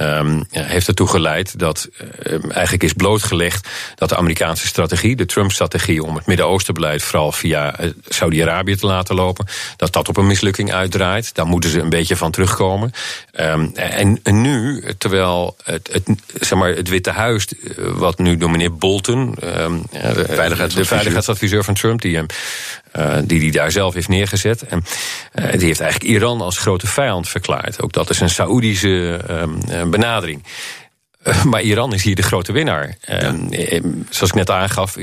um, 0.00 0.44
heeft 0.50 0.88
ertoe 0.88 1.08
geleid 1.08 1.58
dat 1.58 1.88
um, 2.26 2.50
eigenlijk 2.50 2.82
is 2.82 2.92
blootgelegd 2.92 3.68
dat 3.94 4.08
de 4.08 4.16
Amerikaanse 4.16 4.66
strategie, 4.66 5.16
de 5.16 5.26
Trump-strategie 5.26 6.02
om 6.02 6.16
het 6.16 6.26
Midden-Oostenbeleid 6.26 7.02
vooral 7.02 7.32
via 7.32 7.74
Saudi-Arabië 8.08 8.76
te 8.76 8.86
laten 8.86 9.14
lopen, 9.14 9.46
dat 9.76 9.92
dat 9.92 10.08
op 10.08 10.16
een 10.16 10.26
mislukking 10.26 10.72
uitdraait. 10.72 11.34
Daar 11.34 11.46
moeten 11.46 11.70
ze 11.70 11.80
een 11.80 11.88
beetje 11.88 12.16
van 12.16 12.30
terugkomen. 12.30 12.92
Um, 13.40 13.70
en, 13.74 14.20
en 14.22 14.40
nu, 14.40 14.84
terwijl 14.98 15.56
het, 15.64 15.88
het, 15.92 16.08
zeg 16.40 16.58
maar, 16.58 16.70
het 16.70 16.88
Witte 16.88 17.10
Huis, 17.10 17.46
wat 17.76 18.18
nu 18.18 18.36
door 18.36 18.50
meneer 18.50 18.76
Bolton, 18.76 19.34
de, 19.34 19.80
veiligheidsadviseur. 19.90 20.82
de 20.82 20.84
veiligheidsadviseur 20.84 21.64
van 21.64 21.74
Trump, 21.74 22.00
die 22.00 22.16
hem 22.16 22.26
uh, 22.96 23.16
die 23.24 23.40
hij 23.40 23.50
daar 23.50 23.72
zelf 23.72 23.94
heeft 23.94 24.08
neergezet. 24.08 24.62
En 24.62 24.84
uh, 25.34 25.52
die 25.52 25.66
heeft 25.66 25.80
eigenlijk 25.80 26.10
Iran 26.12 26.40
als 26.40 26.58
grote 26.58 26.86
vijand 26.86 27.28
verklaard. 27.28 27.82
Ook 27.82 27.92
dat 27.92 28.10
is 28.10 28.20
een 28.20 28.30
Saoedische 28.30 29.20
um, 29.30 29.90
benadering. 29.90 30.42
Maar 31.50 31.62
Iran 31.62 31.94
is 31.94 32.02
hier 32.02 32.14
de 32.14 32.22
grote 32.22 32.52
winnaar. 32.52 32.96
Ja. 33.00 33.34
Uh, 33.50 33.82
zoals 34.10 34.30
ik 34.30 34.34
net 34.34 34.50
aangaf, 34.50 34.96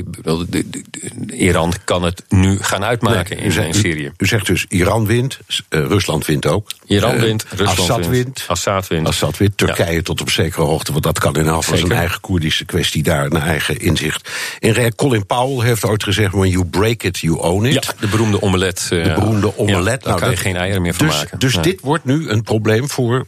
Iran 1.28 1.74
kan 1.84 2.04
het 2.04 2.24
nu 2.30 2.58
gaan 2.62 2.84
uitmaken 2.84 3.38
nee, 3.38 3.46
in, 3.46 3.64
in 3.64 3.74
Syrië. 3.74 4.12
U, 4.18 4.26
zegt 4.26 4.46
dus 4.46 4.66
Iran 4.70 5.06
wint, 5.06 5.40
uh, 5.48 5.86
Rusland 5.86 6.26
wint 6.26 6.46
ook. 6.46 6.70
Iran 6.86 7.20
wint, 7.20 7.46
Rusland 7.50 7.80
Assad 7.80 7.98
wint, 7.98 8.10
wint. 8.10 8.44
Assad 8.48 8.88
wint. 8.88 9.08
Assad 9.08 9.38
wint. 9.38 9.58
Turkije 9.58 9.96
ja. 9.96 10.02
tot 10.02 10.22
op 10.22 10.30
zekere 10.30 10.62
hoogte, 10.62 10.92
want 10.92 11.04
dat 11.04 11.20
kan 11.20 11.36
in 11.36 11.46
van 11.46 11.78
zijn 11.78 11.92
eigen 11.92 12.22
Koerdische 12.22 12.66
kwestie 12.66 13.04
daar, 13.04 13.26
een 13.26 13.38
eigen 13.38 13.80
inzicht. 13.80 14.30
In 14.60 14.96
Colin 14.96 15.26
Powell 15.26 15.66
heeft 15.66 15.86
ooit 15.86 16.04
gezegd: 16.04 16.34
when 16.34 16.50
you 16.50 16.66
break 16.66 17.04
it, 17.04 17.18
you 17.18 17.40
own 17.40 17.66
it. 17.66 17.74
Ja, 17.86 17.94
de 18.00 18.08
beroemde 18.08 18.42
omelet. 18.42 18.86
de 18.90 19.12
beroemde 19.16 19.58
omelet. 19.58 19.86
Ja, 19.86 19.98
daar 19.98 20.08
nou, 20.08 20.20
kan 20.20 20.30
je 20.30 20.36
geen 20.36 20.56
eieren 20.56 20.82
meer 20.82 20.94
van 20.94 21.06
dus, 21.06 21.16
maken. 21.16 21.40
Dus 21.40 21.54
dit 21.54 21.82
wordt 21.82 22.06
nu 22.06 22.30
een 22.30 22.44
probleem 22.44 22.90
voor 22.90 23.26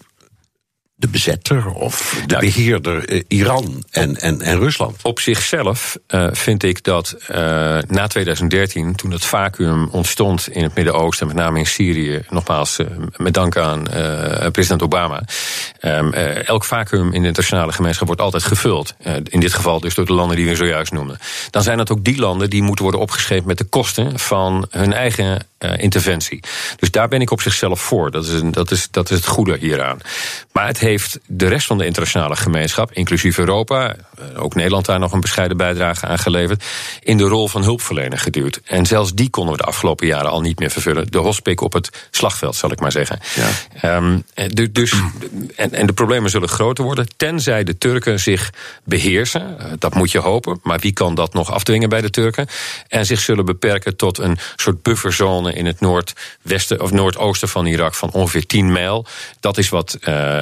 de 1.01 1.07
bezetter 1.07 1.67
of 1.67 2.21
de 2.25 2.33
ja. 2.33 2.39
beheerder 2.39 3.11
uh, 3.11 3.21
Iran 3.27 3.83
en, 3.89 4.15
en, 4.15 4.41
en 4.41 4.59
Rusland? 4.59 4.95
Op 5.01 5.19
zichzelf 5.19 5.97
uh, 6.07 6.27
vind 6.31 6.63
ik 6.63 6.83
dat 6.83 7.15
uh, 7.31 7.37
na 7.87 8.07
2013, 8.07 8.95
toen 8.95 9.11
het 9.11 9.25
vacuüm 9.25 9.87
ontstond 9.91 10.49
in 10.49 10.63
het 10.63 10.75
Midden-Oosten, 10.75 11.27
met 11.27 11.35
name 11.35 11.59
in 11.59 11.65
Syrië, 11.65 12.21
nogmaals 12.29 12.77
met 13.17 13.33
dank 13.33 13.57
aan 13.57 13.83
president 14.51 14.81
Obama, 14.81 15.23
um, 15.81 16.13
elk 16.13 16.63
vacuüm 16.63 17.13
in 17.13 17.21
de 17.21 17.27
internationale 17.27 17.71
gemeenschap 17.71 18.07
wordt 18.07 18.21
altijd 18.21 18.43
gevuld. 18.43 18.93
in 19.23 19.39
dit 19.39 19.53
geval 19.53 19.79
dus 19.79 19.95
door 19.95 20.05
de 20.05 20.13
landen 20.13 20.37
die 20.37 20.45
we 20.45 20.55
zojuist 20.55 20.91
noemden. 20.91 21.17
Dan 21.49 21.63
zijn 21.63 21.79
het 21.79 21.91
ook 21.91 22.03
die 22.03 22.19
landen 22.19 22.49
die 22.49 22.63
moeten 22.63 22.83
worden 22.83 23.01
opgeschreven 23.01 23.47
met 23.47 23.57
de 23.57 23.63
kosten 23.63 24.19
van 24.19 24.67
hun 24.69 24.93
eigen 24.93 25.45
interventie. 25.77 26.43
Dus 26.77 26.91
daar 26.91 27.07
ben 27.07 27.21
ik 27.21 27.31
op 27.31 27.41
zichzelf 27.41 27.81
voor. 27.81 28.11
Dat 28.11 28.25
is, 28.25 28.41
een, 28.41 28.51
dat 28.51 28.71
is, 28.71 28.87
dat 28.91 29.09
is 29.09 29.17
het 29.17 29.27
goede 29.27 29.57
hieraan. 29.57 29.99
Maar 30.51 30.67
het 30.67 30.79
heeft 30.79 31.19
de 31.27 31.47
rest 31.47 31.67
van 31.67 31.77
de 31.77 31.85
internationale 31.85 32.35
gemeenschap, 32.35 32.91
inclusief 32.91 33.37
Europa, 33.37 33.95
ook 34.35 34.55
Nederland 34.55 34.85
daar 34.85 34.99
nog 34.99 35.11
een 35.11 35.21
bescheiden 35.21 35.57
bijdrage 35.57 36.05
aan 36.05 36.19
geleverd, 36.19 36.63
in 36.99 37.17
de 37.17 37.23
rol 37.23 37.47
van 37.47 37.63
hulpverlener 37.63 38.17
geduwd. 38.17 38.59
En 38.63 38.85
zelfs 38.85 39.13
die 39.13 39.29
konden 39.29 39.51
we 39.51 39.61
de 39.61 39.67
afgelopen 39.67 40.07
jaren 40.07 40.31
al 40.31 40.41
niet 40.41 40.59
meer 40.59 40.69
vervullen. 40.69 41.11
De 41.11 41.17
hospik 41.17 41.61
op 41.61 41.73
het 41.73 42.07
slagveld, 42.11 42.55
zal 42.55 42.71
ik 42.71 42.79
maar 42.79 42.91
zeggen. 42.91 43.19
Ja. 43.81 43.95
Um, 43.95 44.23
dus, 44.71 44.93
en, 45.55 45.73
en 45.73 45.87
de 45.87 45.93
problemen 45.93 46.29
zullen 46.29 46.49
groter 46.49 46.83
worden, 46.83 47.07
tenzij 47.17 47.63
de 47.63 47.77
Turken 47.77 48.19
zich 48.19 48.49
beheersen. 48.83 49.57
Dat 49.79 49.95
moet 49.95 50.11
je 50.11 50.19
hopen, 50.19 50.59
maar 50.63 50.79
wie 50.79 50.93
kan 50.93 51.15
dat 51.15 51.33
nog 51.33 51.51
afdwingen 51.51 51.89
bij 51.89 52.01
de 52.01 52.09
Turken? 52.09 52.47
En 52.87 53.05
zich 53.05 53.19
zullen 53.19 53.45
beperken 53.45 53.95
tot 53.95 54.17
een 54.17 54.37
soort 54.55 54.81
bufferzone 54.81 55.53
in 55.53 55.65
het 55.65 55.79
noordwesten 55.79 56.81
of 56.81 56.91
noordoosten 56.91 57.49
van 57.49 57.65
Irak 57.65 57.93
van 57.93 58.11
ongeveer 58.11 58.45
10 58.45 58.71
mijl. 58.71 59.05
Dat 59.39 59.57
is 59.57 59.69
wat 59.69 59.97
uh, 60.07 60.40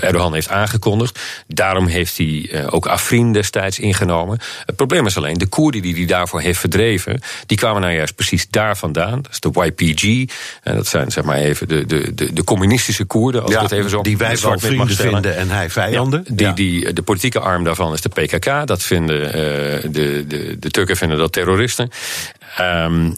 Erdogan 0.00 0.34
heeft 0.34 0.48
aangekondigd. 0.48 1.18
Daarom 1.46 1.86
heeft 1.86 2.16
hij 2.16 2.26
uh, 2.26 2.66
ook 2.70 2.86
Afrin 2.86 3.32
destijds 3.32 3.78
ingenomen. 3.78 4.38
Het 4.66 4.76
probleem 4.76 5.06
is 5.06 5.16
alleen, 5.16 5.38
de 5.38 5.46
Koerden 5.46 5.82
die 5.82 5.94
hij 5.94 6.06
daarvoor 6.06 6.40
heeft 6.40 6.58
verdreven, 6.58 7.20
die 7.46 7.56
kwamen 7.56 7.80
nou 7.80 7.94
juist 7.94 8.14
precies 8.14 8.48
daar 8.50 8.76
vandaan. 8.76 9.22
Dat 9.22 9.32
is 9.32 9.40
de 9.40 9.72
YPG. 9.74 10.32
En 10.62 10.76
dat 10.76 10.86
zijn 10.86 11.10
zeg 11.10 11.24
maar 11.24 11.36
even 11.36 11.68
de, 11.68 11.86
de, 11.86 12.14
de, 12.14 12.32
de 12.32 12.44
communistische 12.44 13.04
Koerden, 13.04 13.42
als 13.42 13.50
ja, 13.50 13.56
ik 13.56 13.62
het 13.62 13.78
even 13.78 13.90
zo 13.90 14.02
Die 14.02 14.16
wij 14.16 14.36
wel 14.36 14.58
vrienden 14.58 14.96
vinden 14.96 15.36
en 15.36 15.50
hij 15.50 15.70
vijanden. 15.70 16.24
Ja, 16.26 16.34
die, 16.34 16.52
die, 16.52 16.92
de 16.92 17.02
politieke 17.02 17.40
arm 17.40 17.64
daarvan 17.64 17.92
is 17.92 18.00
de 18.00 18.08
PKK. 18.08 18.66
Dat 18.66 18.82
vinden 18.82 19.26
uh, 19.26 19.32
de, 19.32 20.24
de, 20.28 20.56
de 20.58 20.70
Turken 20.70 20.96
vinden 20.96 21.18
dat 21.18 21.32
terroristen. 21.32 21.90
Ehm, 22.56 23.10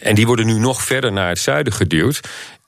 en 0.00 0.14
die 0.14 0.26
worden 0.26 0.46
nu 0.46 0.58
nog 0.58 0.82
verder 0.82 1.12
naar 1.12 1.28
het 1.28 1.38
zuiden 1.38 1.72
geduwd. 1.72 2.20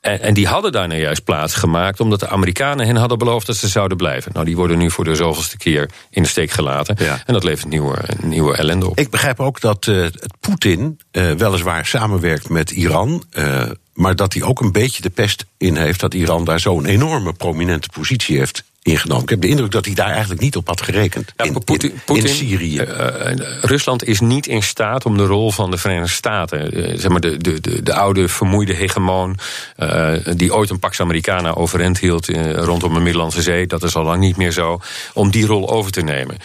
En, 0.07 0.21
en, 0.21 0.35
die 0.35 0.47
hadden 0.47 0.73
daar 0.73 0.89
nou 0.89 1.01
juist 1.01 1.25
plaats 1.25 1.55
gemaakt, 1.55 2.01
omdat 2.01 2.21
de 2.21 2.29
Amerikanen 2.29 2.87
hen 2.87 2.97
hadden 2.97 3.19
beloofd 3.19 3.47
dat 3.47 3.57
ze 3.57 3.69
zouden 3.69 3.97
blijven. 3.97 4.33
Nou, 4.35 4.47
die 4.47 4.57
worden 4.57 4.79
nu 4.79 4.91
voor 4.91 5.05
de 5.05 5.15
zoveelste 5.15 5.57
keer 5.57 5.91
in 6.11 6.23
de 6.23 6.29
steek 6.29 6.51
gelaten. 6.51 6.97
En 7.27 7.33
dat 7.33 7.45
levert 7.45 7.69
nieuwe, 7.69 7.99
nieuwe 8.23 8.57
ellende 8.57 8.89
op. 8.89 8.99
Ik 8.99 9.11
begrijp 9.11 9.41
ook 9.41 9.61
dat 9.61 9.87
uh, 9.87 10.07
Poetin 10.41 11.01
uh, 11.13 11.31
weliswaar 11.31 11.87
samenwerkt 11.87 12.49
met 12.49 12.71
Iran. 12.71 13.25
Uh, 13.33 13.63
maar 13.95 14.17
dat 14.17 14.33
hij 14.33 14.43
ook 14.43 14.61
een 14.61 14.73
beetje 14.73 15.03
de 15.03 15.11
pest 15.11 15.47
in 15.57 15.77
heeft 15.77 16.01
dat 16.01 16.15
Iran 16.15 16.45
daar 16.45 16.61
zo'n 16.61 16.87
enorme 16.87 17.33
prominente 17.33 17.89
positie 17.93 18.39
heeft 18.39 18.65
ingenomen. 18.87 19.23
Ik 19.23 19.29
heb 19.29 19.41
de 19.41 19.49
indruk 19.49 19.71
dat 19.71 19.85
hij 19.85 19.95
daar 19.95 20.11
eigenlijk 20.11 20.41
niet 20.41 20.57
op 20.57 20.67
had 20.67 20.81
gerekend. 20.81 21.33
Ja, 21.37 21.45
in, 21.45 21.63
in, 21.65 22.17
in, 22.17 22.29
Syrië. 22.29 22.81
Uh, 22.81 23.31
Rusland 23.61 24.05
is 24.05 24.21
niet 24.21 24.47
in 24.47 24.63
staat 24.63 25.05
om 25.05 25.17
de 25.17 25.25
rol 25.25 25.51
van 25.51 25.71
de 25.71 25.77
Verenigde 25.77 26.13
Staten, 26.13 26.79
uh, 26.79 26.99
zeg 26.99 27.11
maar 27.11 27.21
de, 27.21 27.37
de, 27.37 27.61
de, 27.61 27.83
de, 27.83 27.95
oude 27.95 28.29
vermoeide 28.29 28.73
hegemoon, 28.73 29.39
uh, 29.79 30.13
die 30.37 30.55
ooit 30.55 30.71
een 30.71 30.79
Pax 30.79 31.01
Americana 31.01 31.55
overeind 31.55 31.99
hield 31.99 32.29
rondom 32.55 32.95
de 32.95 33.01
Middellandse 33.01 33.43
Zee, 33.43 33.67
dat 33.67 33.83
is 33.83 33.97
al 33.97 34.05
lang 34.05 34.21
niet 34.21 34.37
meer 34.37 34.53
zo, 34.53 34.81
om 35.15 35.31
die 35.31 35.47
rol 35.47 35.71
over 35.71 35.93
te 35.93 36.03
nemen. 36.03 36.37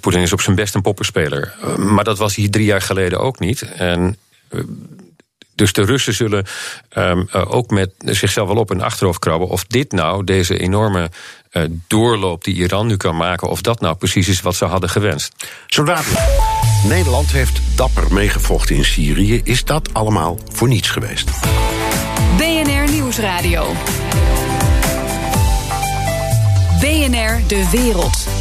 Poetin 0.00 0.20
is 0.20 0.32
op 0.32 0.40
zijn 0.40 0.56
best 0.56 0.74
een 0.74 0.82
poppenspeler. 0.82 1.54
maar 1.76 2.04
dat 2.04 2.18
was 2.18 2.36
hij 2.36 2.48
drie 2.48 2.64
jaar 2.64 2.82
geleden 2.82 3.20
ook 3.20 3.38
niet. 3.38 3.62
En 3.62 4.16
dus 5.60 5.72
de 5.72 5.84
Russen 5.84 6.14
zullen 6.14 6.46
um, 6.96 7.28
ook 7.32 7.70
met 7.70 7.90
zichzelf 7.98 8.48
wel 8.48 8.56
op 8.56 8.68
hun 8.68 8.82
achterhoofd 8.82 9.18
krabben 9.18 9.48
of 9.48 9.64
dit 9.64 9.92
nou, 9.92 10.24
deze 10.24 10.58
enorme 10.58 11.10
uh, 11.52 11.62
doorloop 11.86 12.44
die 12.44 12.54
Iran 12.54 12.86
nu 12.86 12.96
kan 12.96 13.16
maken, 13.16 13.48
of 13.48 13.60
dat 13.60 13.80
nou 13.80 13.96
precies 13.96 14.28
is 14.28 14.40
wat 14.40 14.54
ze 14.54 14.64
hadden 14.64 14.90
gewenst. 14.90 15.34
Zo 15.66 15.84
dadelijk. 15.84 16.20
Nederland 16.84 17.32
heeft 17.32 17.60
dapper 17.76 18.12
meegevochten 18.12 18.76
in 18.76 18.84
Syrië. 18.84 19.40
Is 19.44 19.64
dat 19.64 19.94
allemaal 19.94 20.38
voor 20.52 20.68
niets 20.68 20.90
geweest? 20.90 21.30
BNR 22.36 22.90
Nieuwsradio. 22.90 23.74
BNR 26.80 27.40
De 27.46 27.68
Wereld. 27.72 28.39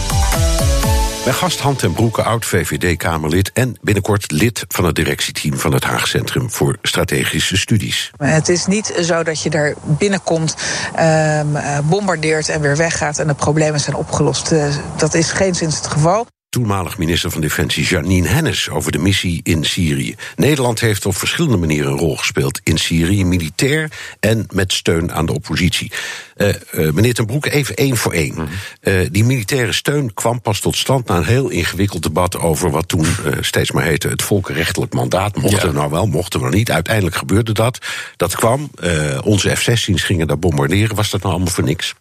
Mijn 1.30 1.42
gast 1.42 1.60
Hand 1.60 1.80
ten 1.80 1.94
Broeke, 1.94 2.24
oud-VVD-Kamerlid... 2.24 3.52
en 3.54 3.78
binnenkort 3.82 4.32
lid 4.32 4.66
van 4.68 4.86
het 4.86 4.96
directieteam 4.96 5.58
van 5.58 5.74
het 5.74 5.84
Haag 5.84 6.08
Centrum 6.08 6.52
voor 6.52 6.78
Strategische 6.82 7.58
Studies. 7.58 8.12
Het 8.18 8.50
is 8.50 8.66
niet 8.66 8.94
zo 9.02 9.24
dat 9.24 9.42
je 9.42 9.50
daar 9.50 9.74
binnenkomt, 9.84 10.56
um, 11.00 11.58
bombardeert 11.84 12.50
en 12.50 12.62
weer 12.62 12.78
weggaat... 12.78 13.20
en 13.20 13.28
de 13.28 13.34
problemen 13.34 13.80
zijn 13.80 13.96
opgelost. 13.96 14.52
Uh, 14.52 14.66
dat 14.98 15.14
is 15.14 15.32
geen 15.32 15.56
sinds 15.56 15.76
het 15.76 15.88
geval 15.88 16.28
toenmalig 16.50 16.98
minister 16.98 17.32
van 17.32 17.42
Defensie 17.42 17.84
Janine 17.84 18.28
Hennis 18.28 18.70
over 18.70 18.92
de 18.92 18.98
missie 18.98 19.40
in 19.44 19.66
Syrië. 19.66 20.16
Nederland 20.36 20.80
heeft 20.80 21.06
op 21.06 21.16
verschillende 21.16 21.58
manieren 21.58 21.92
een 21.92 21.98
rol 21.98 22.18
gespeeld 22.18 22.60
in 22.64 22.78
Syrië, 22.78 23.26
militair 23.26 23.92
en 24.20 24.46
met 24.54 24.74
steun 24.74 25.12
aan 25.12 25.26
de 25.26 25.34
oppositie. 25.34 25.92
Uh, 26.38 26.48
uh, 26.48 26.92
meneer 26.92 27.14
Ten 27.14 27.26
Broek, 27.26 27.46
even 27.46 27.76
één 27.76 27.98
voor 27.98 28.14
één. 28.14 28.34
Mm 28.36 28.48
uh, 28.82 29.08
die 29.12 29.24
militaire 29.24 29.74
steun 29.74 30.14
kwam 30.14 30.42
pas 30.42 30.60
tot 30.60 30.76
stand 30.76 31.08
na 31.08 31.16
een 31.16 31.26
heel 31.26 31.50
ingewikkeld 31.50 32.04
debat 32.04 32.38
over 32.38 32.72
wat 32.72 32.88
toen 32.88 33.06
steeds 33.42 33.72
maar 33.72 33.84
heette 33.84 34.08
het 34.08 34.22
volkenrechtelijk 34.22 34.94
mandaat. 34.94 35.36
Mochten 35.36 35.60
ja. 35.60 35.74
we 35.74 35.80
nou 35.80 35.92
wel, 35.92 36.06
mochten 36.06 36.40
we 36.40 36.46
nou 36.46 36.58
niet. 36.58 36.72
Uiteindelijk 36.72 37.16
gebeurde 37.16 37.52
dat. 37.52 37.78
Dat 38.16 38.36
kwam. 38.36 38.72
onze 39.24 39.56
F-16's 39.56 40.04
gingen 40.04 40.28
daar 40.28 40.40
bombarderen. 40.40 40.96
Was 40.96 41.10
dat 41.10 41.22
nou 41.22 41.34
allemaal 41.34 41.54
voor 41.54 41.64
niks? 41.64 41.96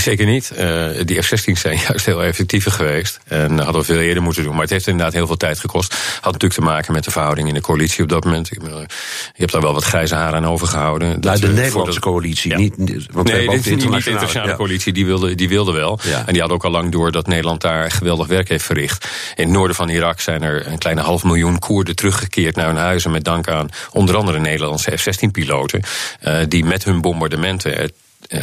Zeker 0.00 0.26
niet. 0.26 0.52
Uh, 0.58 0.88
die 1.04 1.22
F-16's 1.22 1.60
zijn 1.60 1.78
juist 1.88 2.06
heel 2.06 2.22
effectiever 2.22 2.70
geweest. 2.70 3.20
En 3.24 3.58
hadden 3.58 3.80
we 3.80 3.84
veel 3.84 4.00
eerder 4.00 4.22
moeten 4.22 4.42
doen. 4.42 4.52
Maar 4.52 4.62
het 4.62 4.70
heeft 4.70 4.86
inderdaad 4.86 5.12
heel 5.12 5.26
veel 5.26 5.36
tijd 5.36 5.58
gekost. 5.58 5.94
Had 6.14 6.32
natuurlijk 6.32 6.60
te 6.60 6.66
maken 6.66 6.92
met 6.92 7.04
de 7.04 7.10
verhouding 7.10 7.48
in 7.48 7.54
de 7.54 7.60
coalitie 7.60 8.02
op 8.02 8.08
dat 8.08 8.24
moment. 8.24 8.50
Ik, 8.52 8.62
je 8.62 8.86
hebt 9.34 9.52
daar 9.52 9.60
wel 9.60 9.72
wat 9.72 9.84
grijze 9.84 10.14
haren 10.14 10.34
aan 10.34 10.46
overgehouden. 10.46 11.20
Nou, 11.20 11.40
de 11.40 11.48
Nederlandse 11.48 12.00
coalitie, 12.00 12.50
ja. 12.50 12.56
niet. 12.56 12.74
Want 13.10 13.28
nee, 13.28 13.48
dit 13.48 13.66
is 13.66 13.70
niet 13.70 13.80
de 13.80 13.96
internationale 13.96 14.50
ja. 14.50 14.56
coalitie, 14.56 14.92
die 14.92 15.06
wilde, 15.06 15.34
die 15.34 15.48
wilde 15.48 15.72
wel. 15.72 16.00
Ja. 16.02 16.22
En 16.26 16.32
die 16.32 16.42
had 16.42 16.50
ook 16.50 16.64
al 16.64 16.70
lang 16.70 16.92
door 16.92 17.12
dat 17.12 17.26
Nederland 17.26 17.60
daar 17.60 17.90
geweldig 17.90 18.26
werk 18.26 18.48
heeft 18.48 18.64
verricht. 18.64 19.08
In 19.34 19.44
het 19.44 19.52
noorden 19.52 19.76
van 19.76 19.88
Irak 19.88 20.20
zijn 20.20 20.42
er 20.42 20.66
een 20.66 20.78
kleine 20.78 21.00
half 21.00 21.24
miljoen 21.24 21.58
Koerden 21.58 21.96
teruggekeerd 21.96 22.56
naar 22.56 22.66
hun 22.66 22.76
huizen. 22.76 23.10
Met 23.10 23.24
dank 23.24 23.48
aan 23.48 23.68
onder 23.92 24.16
andere 24.16 24.38
Nederlandse 24.38 24.96
F-16-piloten. 24.98 25.82
Uh, 26.22 26.38
die 26.48 26.64
met 26.64 26.84
hun 26.84 27.00
bombardementen 27.00 27.90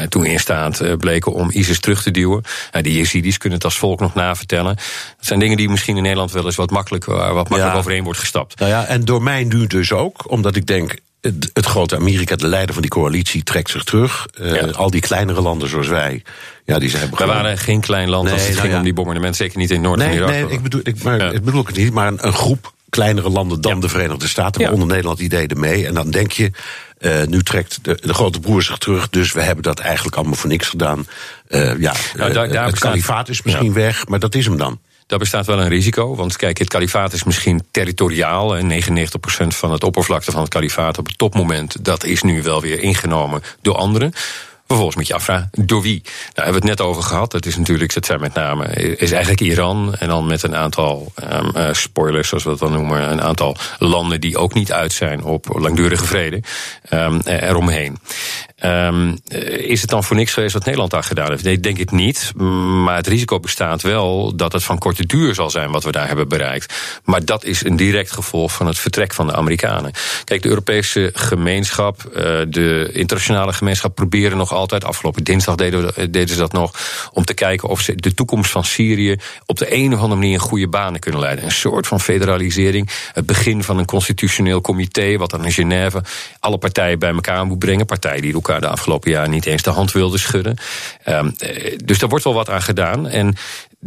toen 0.09 0.25
in 0.25 0.39
staat 0.39 0.81
uh, 0.81 0.93
bleken 0.93 1.33
om 1.33 1.51
ISIS 1.51 1.79
terug 1.79 2.03
te 2.03 2.11
duwen. 2.11 2.43
Uh, 2.75 2.81
die 2.81 2.97
Yazidis 2.97 3.37
kunnen 3.37 3.57
het 3.57 3.67
als 3.67 3.77
volk 3.77 3.99
nog 3.99 4.13
navertellen. 4.13 4.75
Dat 4.75 4.85
zijn 5.19 5.39
dingen 5.39 5.57
die 5.57 5.69
misschien 5.69 5.97
in 5.97 6.03
Nederland 6.03 6.31
wel 6.31 6.45
eens 6.45 6.55
wat 6.55 6.69
makkelijk, 6.69 7.05
wat 7.05 7.33
makkelijk 7.33 7.63
ja. 7.63 7.73
overheen 7.73 8.03
wordt 8.03 8.19
gestapt. 8.19 8.59
Nou 8.59 8.71
ja, 8.71 8.85
en 8.85 9.05
door 9.05 9.23
mij 9.23 9.43
nu 9.43 9.67
dus 9.67 9.91
ook, 9.91 10.31
omdat 10.31 10.55
ik 10.55 10.65
denk. 10.65 10.95
Het, 11.21 11.49
het 11.53 11.65
grote 11.65 11.95
Amerika, 11.95 12.35
de 12.35 12.47
leider 12.47 12.73
van 12.73 12.81
die 12.81 12.91
coalitie, 12.91 13.43
trekt 13.43 13.69
zich 13.69 13.83
terug. 13.83 14.27
Ja. 14.41 14.65
Al 14.65 14.89
die 14.89 15.01
kleinere 15.01 15.41
landen 15.41 15.69
zoals 15.69 15.87
wij, 15.87 16.23
ja, 16.65 16.79
die 16.79 16.89
zijn. 16.89 17.09
We 17.09 17.25
waren 17.25 17.57
geen 17.57 17.81
klein 17.81 18.09
land 18.09 18.23
nee, 18.23 18.33
als 18.33 18.41
het 18.41 18.49
nou 18.49 18.61
ging 18.61 18.71
ja. 18.71 18.77
om 18.77 18.83
die 18.85 18.93
bombardementen, 18.93 19.37
zeker 19.37 19.57
niet 19.57 19.69
in 19.69 19.75
het 19.75 19.85
noorden 19.85 20.07
nee, 20.07 20.15
Irak. 20.15 20.29
Nee, 20.29 20.47
ik 20.47 20.61
bedoel, 20.61 20.81
ik, 20.83 21.03
maar, 21.03 21.33
ik 21.33 21.43
bedoel 21.43 21.65
het 21.65 21.75
niet, 21.75 21.93
maar 21.93 22.07
een, 22.07 22.17
een 22.21 22.33
groep 22.33 22.73
kleinere 22.95 23.29
landen 23.29 23.61
dan 23.61 23.75
ja. 23.75 23.79
de 23.79 23.89
Verenigde 23.89 24.27
Staten, 24.27 24.61
waaronder 24.61 24.87
Nederland, 24.87 25.17
die 25.17 25.29
deden 25.29 25.59
mee. 25.59 25.87
En 25.87 25.93
dan 25.93 26.11
denk 26.11 26.31
je, 26.31 26.51
uh, 26.99 27.23
nu 27.23 27.43
trekt 27.43 27.79
de, 27.81 27.99
de, 28.01 28.13
grote 28.13 28.39
broer 28.39 28.63
zich 28.63 28.77
terug, 28.77 29.09
dus 29.09 29.31
we 29.31 29.41
hebben 29.41 29.63
dat 29.63 29.79
eigenlijk 29.79 30.15
allemaal 30.15 30.35
voor 30.35 30.49
niks 30.49 30.67
gedaan. 30.67 31.07
Uh, 31.49 31.79
ja, 31.79 31.93
nou, 32.15 32.33
daar, 32.33 32.47
daar 32.47 32.63
het 32.63 32.71
bestaat... 32.71 32.91
kalifaat 32.91 33.29
is 33.29 33.41
misschien 33.41 33.67
ja. 33.67 33.73
weg, 33.73 34.07
maar 34.07 34.19
dat 34.19 34.35
is 34.35 34.45
hem 34.45 34.57
dan. 34.57 34.79
Daar 35.07 35.19
bestaat 35.19 35.45
wel 35.45 35.61
een 35.61 35.67
risico, 35.67 36.15
want 36.15 36.35
kijk, 36.35 36.57
het 36.57 36.69
kalifaat 36.69 37.13
is 37.13 37.23
misschien 37.23 37.63
territoriaal. 37.71 38.57
En 38.57 38.83
99% 38.83 39.47
van 39.47 39.71
het 39.71 39.83
oppervlakte 39.83 40.31
van 40.31 40.41
het 40.41 40.49
kalifaat 40.49 40.97
op 40.97 41.05
het 41.05 41.17
topmoment, 41.17 41.85
dat 41.85 42.03
is 42.03 42.21
nu 42.21 42.43
wel 42.43 42.61
weer 42.61 42.79
ingenomen 42.79 43.41
door 43.61 43.75
anderen. 43.75 44.13
Vervolgens 44.67 44.95
moet 44.95 45.07
je 45.07 45.13
afvragen, 45.13 45.49
door 45.51 45.81
wie? 45.81 46.01
Nou, 46.03 46.13
hebben 46.33 46.61
we 46.61 46.69
het 46.69 46.77
net 46.77 46.87
over 46.87 47.03
gehad. 47.03 47.31
Dat 47.31 47.45
is 47.45 47.57
natuurlijk, 47.57 47.93
dat 47.93 48.05
zijn 48.05 48.19
met 48.19 48.33
name, 48.33 48.67
is 48.73 49.11
eigenlijk 49.11 49.41
Iran. 49.41 49.95
En 49.95 50.07
dan 50.07 50.25
met 50.25 50.43
een 50.43 50.55
aantal 50.55 51.11
um, 51.31 51.51
uh, 51.55 51.73
spoilers, 51.73 52.27
zoals 52.27 52.43
we 52.43 52.49
dat 52.49 52.59
dan 52.59 52.71
noemen. 52.71 53.11
Een 53.11 53.21
aantal 53.21 53.57
landen 53.79 54.21
die 54.21 54.37
ook 54.37 54.53
niet 54.53 54.71
uit 54.71 54.93
zijn 54.93 55.23
op 55.23 55.45
langdurige 55.51 56.05
vrede. 56.05 56.43
Um, 56.89 57.19
eromheen. 57.21 57.97
Um, 58.63 59.19
is 59.57 59.81
het 59.81 59.89
dan 59.89 60.03
voor 60.03 60.15
niks 60.15 60.33
geweest 60.33 60.53
wat 60.53 60.65
Nederland 60.65 60.91
daar 60.91 61.03
gedaan 61.03 61.29
heeft? 61.29 61.43
Nee, 61.43 61.59
denk 61.59 61.77
ik 61.77 61.91
niet. 61.91 62.31
Maar 62.83 62.95
het 62.95 63.07
risico 63.07 63.39
bestaat 63.39 63.81
wel 63.81 64.35
dat 64.35 64.53
het 64.53 64.63
van 64.63 64.77
korte 64.77 65.05
duur 65.05 65.35
zal 65.35 65.49
zijn 65.49 65.71
wat 65.71 65.83
we 65.83 65.91
daar 65.91 66.07
hebben 66.07 66.27
bereikt. 66.27 66.73
Maar 67.03 67.25
dat 67.25 67.43
is 67.43 67.63
een 67.63 67.75
direct 67.75 68.11
gevolg 68.11 68.51
van 68.51 68.67
het 68.67 68.79
vertrek 68.79 69.13
van 69.13 69.27
de 69.27 69.35
Amerikanen. 69.35 69.91
Kijk, 70.23 70.41
de 70.41 70.49
Europese 70.49 71.11
gemeenschap, 71.13 72.01
de 72.47 72.89
internationale 72.93 73.53
gemeenschap 73.53 73.95
proberen 73.95 74.37
nog 74.37 74.53
altijd. 74.55 74.83
Afgelopen 74.83 75.23
dinsdag 75.23 75.55
deden, 75.55 75.93
we, 75.95 76.09
deden 76.09 76.29
ze 76.29 76.37
dat 76.37 76.51
nog. 76.51 76.73
Om 77.11 77.25
te 77.25 77.33
kijken 77.33 77.69
of 77.69 77.81
ze 77.81 77.95
de 77.95 78.13
toekomst 78.13 78.51
van 78.51 78.63
Syrië 78.63 79.15
op 79.45 79.57
de 79.57 79.73
een 79.73 79.93
of 79.93 79.99
andere 79.99 80.19
manier 80.19 80.33
in 80.33 80.39
goede 80.39 80.67
banen 80.67 80.99
kunnen 80.99 81.21
leiden. 81.21 81.45
Een 81.45 81.51
soort 81.51 81.87
van 81.87 81.99
federalisering. 81.99 82.89
Het 83.13 83.25
begin 83.25 83.63
van 83.63 83.77
een 83.77 83.85
constitutioneel 83.85 84.61
comité. 84.61 85.17
Wat 85.17 85.29
dan 85.29 85.45
in 85.45 85.51
Genève 85.51 86.03
alle 86.39 86.57
partijen 86.57 86.99
bij 86.99 87.11
elkaar 87.13 87.45
moet 87.45 87.59
brengen. 87.59 87.85
Partijen 87.85 88.21
die 88.21 88.33
elkaar 88.33 88.61
de 88.61 88.67
afgelopen 88.67 89.11
jaar 89.11 89.29
niet 89.29 89.45
eens 89.45 89.61
de 89.61 89.69
hand 89.69 89.91
wilden 89.91 90.19
schudden. 90.19 90.57
Um, 91.07 91.35
dus 91.85 91.99
daar 91.99 92.09
wordt 92.09 92.23
wel 92.23 92.33
wat 92.33 92.49
aan 92.49 92.61
gedaan. 92.61 93.07
En 93.07 93.35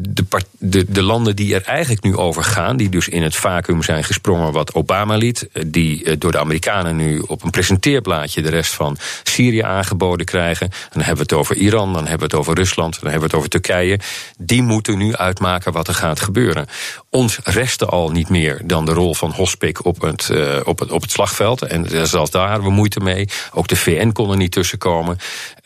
de, 0.00 0.24
de, 0.58 0.84
de, 0.88 1.02
landen 1.02 1.36
die 1.36 1.54
er 1.54 1.62
eigenlijk 1.62 2.02
nu 2.02 2.16
over 2.16 2.44
gaan, 2.44 2.76
die 2.76 2.88
dus 2.88 3.08
in 3.08 3.22
het 3.22 3.36
vacuüm 3.36 3.82
zijn 3.82 4.04
gesprongen 4.04 4.52
wat 4.52 4.74
Obama 4.74 5.16
liet, 5.16 5.48
die 5.66 6.18
door 6.18 6.32
de 6.32 6.38
Amerikanen 6.38 6.96
nu 6.96 7.18
op 7.18 7.42
een 7.42 7.50
presenteerblaadje 7.50 8.42
de 8.42 8.48
rest 8.48 8.74
van 8.74 8.96
Syrië 9.22 9.60
aangeboden 9.60 10.26
krijgen. 10.26 10.68
Dan 10.68 11.02
hebben 11.02 11.26
we 11.26 11.34
het 11.34 11.40
over 11.40 11.56
Iran, 11.56 11.92
dan 11.92 12.02
hebben 12.06 12.18
we 12.18 12.24
het 12.24 12.34
over 12.34 12.54
Rusland, 12.54 13.00
dan 13.00 13.10
hebben 13.10 13.20
we 13.20 13.26
het 13.26 13.34
over 13.34 13.48
Turkije. 13.48 14.00
Die 14.38 14.62
moeten 14.62 14.98
nu 14.98 15.16
uitmaken 15.16 15.72
wat 15.72 15.88
er 15.88 15.94
gaat 15.94 16.20
gebeuren. 16.20 16.66
Ons 17.10 17.38
restte 17.44 17.86
al 17.86 18.10
niet 18.10 18.28
meer 18.28 18.60
dan 18.64 18.84
de 18.84 18.92
rol 18.92 19.14
van 19.14 19.30
hospik 19.30 19.84
op 19.84 20.00
het, 20.00 20.28
uh, 20.32 20.56
op 20.64 20.78
het, 20.78 20.90
op 20.90 21.02
het 21.02 21.10
slagveld. 21.10 21.62
En 21.62 22.08
zelfs 22.08 22.30
daar 22.30 22.50
hebben 22.50 22.68
we 22.68 22.74
moeite 22.74 23.00
mee. 23.00 23.28
Ook 23.52 23.68
de 23.68 23.76
VN 23.76 24.12
kon 24.12 24.30
er 24.30 24.36
niet 24.36 24.52
tussenkomen. 24.52 25.18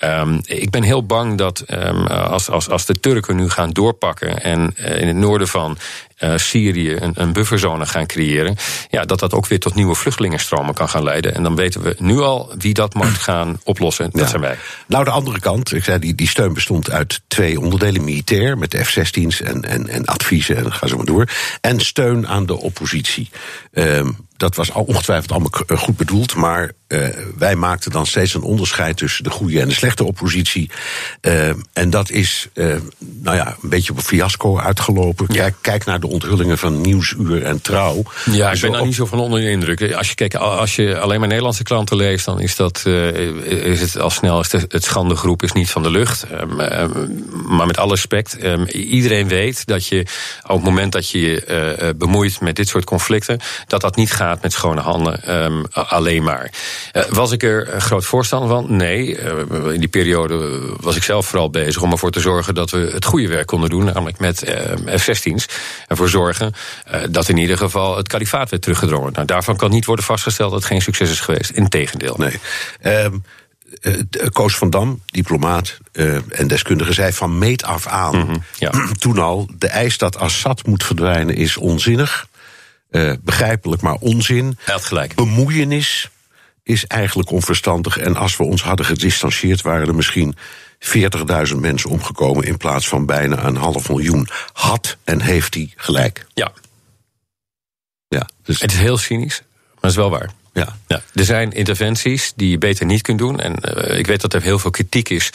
Um, 0.04 0.40
ik 0.44 0.70
ben 0.70 0.82
heel 0.82 1.06
bang 1.06 1.38
dat 1.38 1.64
um, 1.68 2.06
als, 2.06 2.50
als, 2.50 2.68
als 2.68 2.86
de 2.86 3.00
Turken 3.00 3.36
nu 3.36 3.50
gaan 3.50 3.70
doorpakken 3.70 4.21
en 4.28 4.74
uh, 4.78 5.00
in 5.00 5.06
het 5.06 5.16
noorden 5.16 5.48
van 5.48 5.76
uh, 6.24 6.36
Syrië 6.36 6.96
een, 6.96 7.12
een, 7.14 7.32
bufferzone 7.32 7.86
gaan 7.86 8.06
creëren, 8.06 8.56
ja, 8.90 9.04
dat 9.04 9.18
dat 9.18 9.34
ook 9.34 9.46
weer 9.46 9.60
tot 9.60 9.74
nieuwe 9.74 9.94
vluchtelingenstromen 9.94 10.74
kan 10.74 10.88
gaan 10.88 11.02
leiden. 11.02 11.34
En 11.34 11.42
dan 11.42 11.56
weten 11.56 11.82
we 11.82 11.96
nu 11.98 12.18
al 12.18 12.52
wie 12.58 12.74
dat 12.74 12.94
moet 12.94 13.18
gaan 13.28 13.60
oplossen. 13.64 14.10
Dat 14.10 14.20
ja. 14.20 14.26
zijn 14.26 14.40
wij. 14.40 14.56
Nou, 14.86 15.04
de 15.04 15.10
andere 15.10 15.40
kant, 15.40 15.72
ik 15.72 15.84
zei, 15.84 15.98
die, 15.98 16.14
die 16.14 16.28
steun 16.28 16.52
bestond 16.52 16.90
uit 16.90 17.20
twee 17.26 17.60
onderdelen: 17.60 18.04
militair 18.04 18.58
met 18.58 18.70
de 18.70 18.84
F-16's 18.84 19.40
en, 19.40 19.62
en, 19.62 19.88
en 19.88 20.04
adviezen 20.04 20.56
en 20.56 20.72
ga 20.72 20.86
zo 20.86 20.96
maar 20.96 21.06
door. 21.06 21.28
En 21.60 21.80
steun 21.80 22.28
aan 22.28 22.46
de 22.46 22.56
oppositie. 22.56 23.30
Um, 23.72 24.16
dat 24.42 24.56
was 24.56 24.70
ongetwijfeld 24.70 25.30
allemaal 25.30 25.78
goed 25.78 25.96
bedoeld, 25.96 26.34
maar 26.34 26.72
uh, 26.88 27.08
wij 27.38 27.56
maakten 27.56 27.90
dan 27.90 28.06
steeds 28.06 28.34
een 28.34 28.42
onderscheid 28.42 28.96
tussen 28.96 29.24
de 29.24 29.30
goede 29.30 29.60
en 29.60 29.68
de 29.68 29.74
slechte 29.74 30.04
oppositie. 30.04 30.70
Uh, 31.20 31.48
en 31.72 31.90
dat 31.90 32.10
is, 32.10 32.48
uh, 32.54 32.76
nou 32.98 33.36
ja, 33.36 33.56
een 33.62 33.68
beetje 33.68 33.90
op 33.90 33.96
een 33.96 34.04
fiasco 34.04 34.58
uitgelopen. 34.58 35.26
Kijk, 35.26 35.54
kijk 35.60 35.84
naar 35.84 36.00
de 36.00 36.06
onthullingen 36.12 36.58
van 36.58 36.80
Nieuwsuur 36.80 37.42
en 37.42 37.60
Trouw. 37.60 38.02
Ja, 38.30 38.52
ik 38.52 38.60
ben 38.60 38.72
daar 38.72 38.84
niet 38.84 38.94
zo 38.94 39.06
van 39.06 39.18
onder 39.18 39.40
de 39.40 39.50
indruk. 39.50 39.92
Als 39.94 40.08
je, 40.08 40.14
kijkt, 40.14 40.36
als 40.36 40.76
je 40.76 40.98
alleen 40.98 41.18
maar 41.18 41.28
Nederlandse 41.28 41.62
klanten 41.62 41.96
leest, 41.96 42.24
dan 42.24 42.40
is, 42.40 42.56
dat, 42.56 42.82
uh, 42.86 43.08
is 43.46 43.80
het 43.80 43.98
al 43.98 44.10
snel 44.10 44.44
het 44.68 44.84
schandegroep 44.84 45.42
is 45.42 45.52
niet 45.52 45.70
van 45.70 45.82
de 45.82 45.90
lucht. 45.90 46.24
Um, 46.32 46.60
um, 46.60 47.24
maar 47.46 47.66
met 47.66 47.78
alle 47.78 47.90
respect, 47.90 48.44
um, 48.44 48.66
iedereen 48.66 49.28
weet 49.28 49.66
dat 49.66 49.86
je 49.86 50.00
op 50.42 50.56
het 50.56 50.64
moment 50.64 50.92
dat 50.92 51.10
je 51.10 51.20
je 51.20 51.76
uh, 51.80 51.88
bemoeit 51.96 52.40
met 52.40 52.56
dit 52.56 52.68
soort 52.68 52.84
conflicten, 52.84 53.40
dat 53.66 53.80
dat 53.80 53.96
niet 53.96 54.12
gaat 54.12 54.42
met 54.42 54.52
schone 54.52 54.80
handen 54.80 55.20
alleen 55.72 56.22
maar. 56.22 56.50
Uh, 56.92 57.02
was 57.04 57.30
ik 57.30 57.42
er 57.42 57.80
groot 57.80 58.04
voorstander 58.04 58.48
van? 58.48 58.76
Nee. 58.76 59.18
in 59.72 59.80
die 59.80 59.88
periode 59.88 60.60
was 60.80 60.96
ik 60.96 61.02
zelf 61.02 61.26
vooral 61.26 61.50
bezig 61.50 61.82
om 61.82 61.92
ervoor 61.92 62.10
te 62.10 62.20
zorgen 62.20 62.54
dat 62.54 62.70
we 62.70 62.90
het 62.92 63.04
goede 63.04 63.28
werk 63.28 63.46
konden 63.46 63.70
doen, 63.70 63.84
namelijk 63.84 64.18
met 64.18 64.44
F-16's. 64.96 65.46
Ervoor 66.02 66.20
zorgen 66.20 66.54
dat 67.10 67.28
in 67.28 67.36
ieder 67.36 67.56
geval 67.56 67.96
het 67.96 68.08
kalifaat 68.08 68.50
werd 68.50 68.62
teruggedrongen. 68.62 69.12
Nou, 69.12 69.26
daarvan 69.26 69.56
kan 69.56 69.70
niet 69.70 69.84
worden 69.84 70.04
vastgesteld 70.04 70.50
dat 70.50 70.60
het 70.60 70.70
geen 70.70 70.82
succes 70.82 71.10
is 71.10 71.20
geweest. 71.20 71.50
Integendeel. 71.50 72.16
Nee. 72.18 72.38
Um, 73.04 73.24
uh, 73.82 74.26
Koos 74.32 74.56
van 74.56 74.70
Dam, 74.70 75.02
diplomaat 75.06 75.78
uh, 75.92 76.38
en 76.38 76.48
deskundige, 76.48 76.92
zei 76.92 77.12
van 77.12 77.38
meet 77.38 77.64
af 77.64 77.86
aan. 77.86 78.16
Mm 78.16 78.26
-hmm, 78.26 78.42
ja. 78.58 78.70
Toen 78.98 79.18
al, 79.18 79.48
de 79.58 79.66
eis 79.66 79.98
dat 79.98 80.16
Assad 80.16 80.66
moet 80.66 80.84
verdwijnen 80.84 81.34
is 81.34 81.56
onzinnig. 81.56 82.26
Uh, 82.90 83.12
begrijpelijk, 83.20 83.82
maar 83.82 83.94
onzin. 83.94 84.58
Hij 84.64 84.74
had 84.74 84.84
gelijk. 84.84 85.14
Bemoeienis 85.14 86.10
is 86.62 86.86
eigenlijk 86.86 87.30
onverstandig. 87.30 87.98
En 87.98 88.16
als 88.16 88.36
we 88.36 88.44
ons 88.44 88.62
hadden 88.62 88.86
gedistanceerd, 88.86 89.62
waren 89.62 89.88
er 89.88 89.94
misschien 89.94 90.36
40.000 90.82 91.56
mensen 91.56 91.90
omgekomen 91.90 92.44
in 92.44 92.56
plaats 92.56 92.88
van 92.88 93.06
bijna 93.06 93.44
een 93.44 93.56
half 93.56 93.88
miljoen. 93.88 94.28
Had 94.52 94.96
en 95.04 95.20
heeft 95.20 95.54
hij 95.54 95.72
gelijk. 95.76 96.26
Ja. 96.34 96.52
Ja, 98.08 98.28
dus... 98.42 98.60
Het 98.60 98.72
is 98.72 98.78
heel 98.78 98.98
cynisch, 98.98 99.42
maar 99.64 99.74
het 99.80 99.90
is 99.90 99.96
wel 99.96 100.10
waar. 100.10 100.30
Ja. 100.52 100.76
ja. 100.86 101.02
Er 101.14 101.24
zijn 101.24 101.52
interventies 101.52 102.32
die 102.36 102.50
je 102.50 102.58
beter 102.58 102.86
niet 102.86 103.02
kunt 103.02 103.18
doen. 103.18 103.40
En 103.40 103.56
uh, 103.64 103.98
ik 103.98 104.06
weet 104.06 104.20
dat 104.20 104.34
er 104.34 104.42
heel 104.42 104.58
veel 104.58 104.70
kritiek 104.70 105.08
is. 105.08 105.30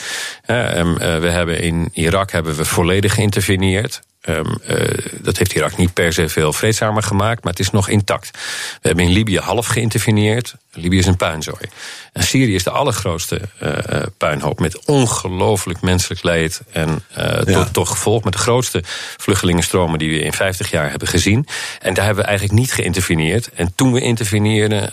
Uh, 0.46 0.76
uh, 0.76 0.96
we 0.96 1.28
hebben 1.28 1.60
in 1.60 1.88
Irak 1.92 2.30
hebben 2.30 2.54
we 2.54 2.64
volledig 2.64 3.14
geïnterveneerd. 3.14 4.00
Um, 4.26 4.58
uh, 4.70 4.78
dat 5.20 5.38
heeft 5.38 5.52
Irak 5.52 5.76
niet 5.76 5.92
per 5.92 6.12
se 6.12 6.28
veel 6.28 6.52
vreedzamer 6.52 7.02
gemaakt, 7.02 7.42
maar 7.44 7.52
het 7.52 7.60
is 7.60 7.70
nog 7.70 7.88
intact. 7.88 8.30
We 8.80 8.88
hebben 8.88 9.04
in 9.04 9.10
Libië 9.10 9.38
half 9.38 9.66
geïnterveneerd. 9.66 10.54
Libië 10.72 10.98
is 10.98 11.06
een 11.06 11.16
puinzooi. 11.16 11.64
En 12.12 12.22
Syrië 12.22 12.54
is 12.54 12.62
de 12.62 12.70
allergrootste 12.70 13.40
uh, 13.62 14.02
puinhoop 14.16 14.60
met 14.60 14.84
ongelooflijk 14.84 15.80
menselijk 15.80 16.22
leed. 16.22 16.60
En 16.72 16.88
uh, 16.88 17.24
ja. 17.24 17.44
tot, 17.44 17.72
tot 17.72 17.88
gevolg 17.88 18.24
met 18.24 18.32
de 18.32 18.38
grootste 18.38 18.82
vluchtelingenstromen 19.16 19.98
die 19.98 20.10
we 20.10 20.20
in 20.20 20.32
50 20.32 20.70
jaar 20.70 20.90
hebben 20.90 21.08
gezien. 21.08 21.46
En 21.80 21.94
daar 21.94 22.04
hebben 22.04 22.22
we 22.22 22.28
eigenlijk 22.28 22.58
niet 22.58 22.72
geïnterveneerd. 22.72 23.50
En 23.52 23.72
toen 23.74 23.92
we 23.92 24.00
interveneerden, 24.00 24.92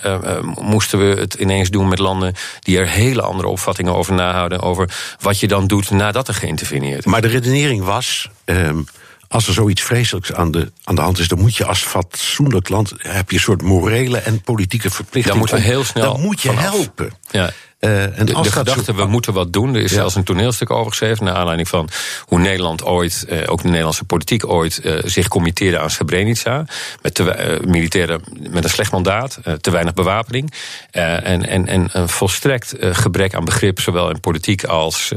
moesten 0.61 0.99
we 0.99 1.19
het 1.19 1.33
ineens 1.33 1.69
doen 1.69 1.87
met 1.87 1.99
landen 1.99 2.33
die 2.59 2.77
er 2.77 2.87
hele 2.87 3.21
andere 3.21 3.47
opvattingen 3.47 3.95
over 3.95 4.13
nahouden. 4.13 4.61
Over 4.61 4.89
wat 5.19 5.39
je 5.39 5.47
dan 5.47 5.67
doet 5.67 5.89
nadat 5.89 6.27
er 6.27 6.33
geïnterveneerd 6.33 6.99
is. 6.99 7.05
Maar 7.05 7.21
de 7.21 7.27
redenering 7.27 7.83
was. 7.83 8.29
Um 8.45 8.85
als 9.27 9.47
er 9.47 9.53
zoiets 9.53 9.81
vreselijks 9.81 10.33
aan 10.33 10.51
de, 10.51 10.71
aan 10.83 10.95
de 10.95 11.01
hand 11.01 11.19
is, 11.19 11.27
dan 11.27 11.39
moet 11.39 11.55
je 11.55 11.65
als 11.65 11.83
fatsoenlijk 11.83 12.69
land 12.69 12.93
heb 12.97 13.29
je 13.29 13.35
een 13.35 13.41
soort 13.41 13.61
morele 13.61 14.17
en 14.17 14.41
politieke 14.41 14.89
verplichting. 14.89 15.25
Dan 15.25 15.37
moeten 15.37 15.57
we 15.57 15.63
heel 15.63 15.83
snel. 15.83 16.13
Dan 16.13 16.21
moet 16.21 16.41
je 16.41 16.49
vanaf. 16.49 16.63
helpen. 16.63 17.13
Ja. 17.31 17.51
Uh, 17.85 18.19
en 18.19 18.25
de, 18.25 18.41
de 18.41 18.51
gedachte, 18.51 18.83
zo... 18.83 18.95
we 18.95 19.05
moeten 19.05 19.33
wat 19.33 19.53
doen. 19.53 19.75
Er 19.75 19.81
is 19.81 19.89
ja. 19.89 19.95
zelfs 19.95 20.15
een 20.15 20.23
toneelstuk 20.23 20.71
over 20.71 20.89
geschreven. 20.89 21.25
Naar 21.25 21.35
aanleiding 21.35 21.67
van 21.67 21.89
hoe 22.21 22.39
Nederland 22.39 22.83
ooit, 22.83 23.25
uh, 23.29 23.39
ook 23.45 23.61
de 23.61 23.67
Nederlandse 23.67 24.03
politiek 24.03 24.47
ooit, 24.47 24.79
uh, 24.83 24.99
zich 25.03 25.27
committeerde 25.27 25.79
aan 25.79 25.89
Srebrenica. 25.89 26.65
Met 27.01 27.13
te, 27.13 27.59
militairen 27.65 28.21
met 28.49 28.63
een 28.63 28.69
slecht 28.69 28.91
mandaat, 28.91 29.39
te 29.61 29.71
weinig 29.71 29.93
bewapening. 29.93 30.53
en, 30.91 31.47
en, 31.47 31.67
en 31.67 31.89
een 31.91 32.09
volstrekt 32.09 32.73
gebrek 32.79 33.35
aan 33.35 33.45
begrip, 33.45 33.79
zowel 33.79 34.09
in 34.09 34.19
politiek 34.19 34.63
als, 34.63 35.11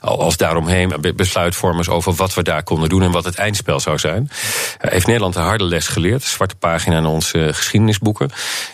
als 0.00 0.36
daaromheen. 0.36 0.94
Besluitvormers 1.16 1.88
over 1.88 2.14
wat 2.14 2.34
we 2.34 2.42
daar 2.42 2.62
konden 2.62 2.88
doen 2.88 3.02
en 3.02 3.10
wat 3.10 3.24
het 3.24 3.34
eindspel 3.34 3.80
zou 3.80 3.98
zijn. 3.98 4.30
heeft 4.78 5.06
Nederland 5.06 5.34
een 5.36 5.42
harde 5.42 5.64
les 5.64 5.88
geleerd. 5.88 6.22
Zwarte 6.22 6.54
pagina 6.54 6.98
in 6.98 7.06
onze 7.06 7.50
geschiedenisboeken. 7.52 8.30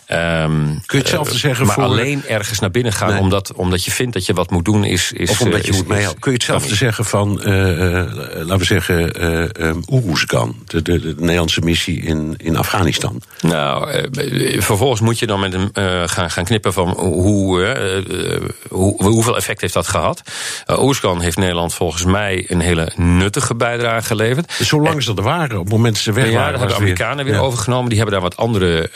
Um, 0.09 0.83
Kun 0.87 0.99
je 0.99 1.04
hetzelfde 1.04 1.38
zeggen 1.38 1.66
maar 1.66 1.75
voor. 1.75 1.85
alleen 1.85 2.23
ergens 2.52 2.61
naar 2.61 2.82
binnen 2.82 2.92
gaan 2.92 3.12
nee. 3.12 3.21
omdat, 3.21 3.52
omdat 3.52 3.85
je 3.85 3.90
vindt 3.90 4.12
dat 4.12 4.26
je 4.26 4.32
wat 4.32 4.50
moet 4.50 4.64
doen 4.64 4.85
is. 4.85 5.12
is 5.12 5.31
of 5.31 5.40
omdat 5.40 5.64
je 5.64 5.70
is, 5.70 5.76
moet 5.76 5.88
meehelpen. 5.88 6.20
Kun 6.20 6.33
je 6.33 6.37
hetzelfde 6.37 6.74
zeggen 6.74 7.05
van, 7.05 7.40
uh, 7.44 7.79
uh, 7.79 8.05
laten 8.35 8.59
we 8.59 8.64
zeggen, 8.64 9.22
uh, 9.22 9.66
um, 9.66 9.85
de, 10.66 10.83
de, 10.83 11.00
de, 11.00 11.14
Nederlandse 11.18 11.61
missie 11.61 12.03
in, 12.03 12.35
in 12.37 12.57
Afghanistan? 12.57 13.22
Nou, 13.40 13.90
vervolgens 14.59 15.00
moet 15.00 15.18
je 15.18 15.26
dan 15.26 15.40
met 15.40 15.53
hem 15.53 15.70
gaan, 16.09 16.31
gaan 16.31 16.44
knippen 16.44 16.72
van 16.72 16.88
hoe, 16.88 17.76
hoe, 18.68 19.05
hoeveel 19.05 19.37
effect 19.37 19.61
heeft 19.61 19.74
dat 19.74 19.88
gehad. 19.88 20.22
Oeroesgan 20.68 21.20
heeft 21.20 21.37
Nederland 21.37 21.74
volgens 21.74 22.05
mij 22.05 22.44
een 22.48 22.61
hele 22.61 22.92
nuttige 22.96 23.55
bijdrage 23.55 24.07
geleverd. 24.07 24.53
Zolang 24.61 25.03
ze 25.03 25.14
er 25.14 25.22
waren, 25.22 25.59
op 25.59 25.64
het 25.64 25.72
moment 25.72 25.94
dat 25.94 26.03
ze 26.03 26.12
weg 26.12 26.26
ja, 26.26 26.33
waren. 26.33 26.44
Ja, 26.44 26.50
dat 26.50 26.61
hebben 26.61 26.76
de 26.76 26.83
Amerikanen 26.83 27.24
weer, 27.24 27.35
ja. 27.35 27.40
overgenomen. 27.40 27.88
Die 27.88 27.98
hebben 27.98 28.20
daar 28.20 28.29
wat 28.29 28.37
andere, 28.37 28.90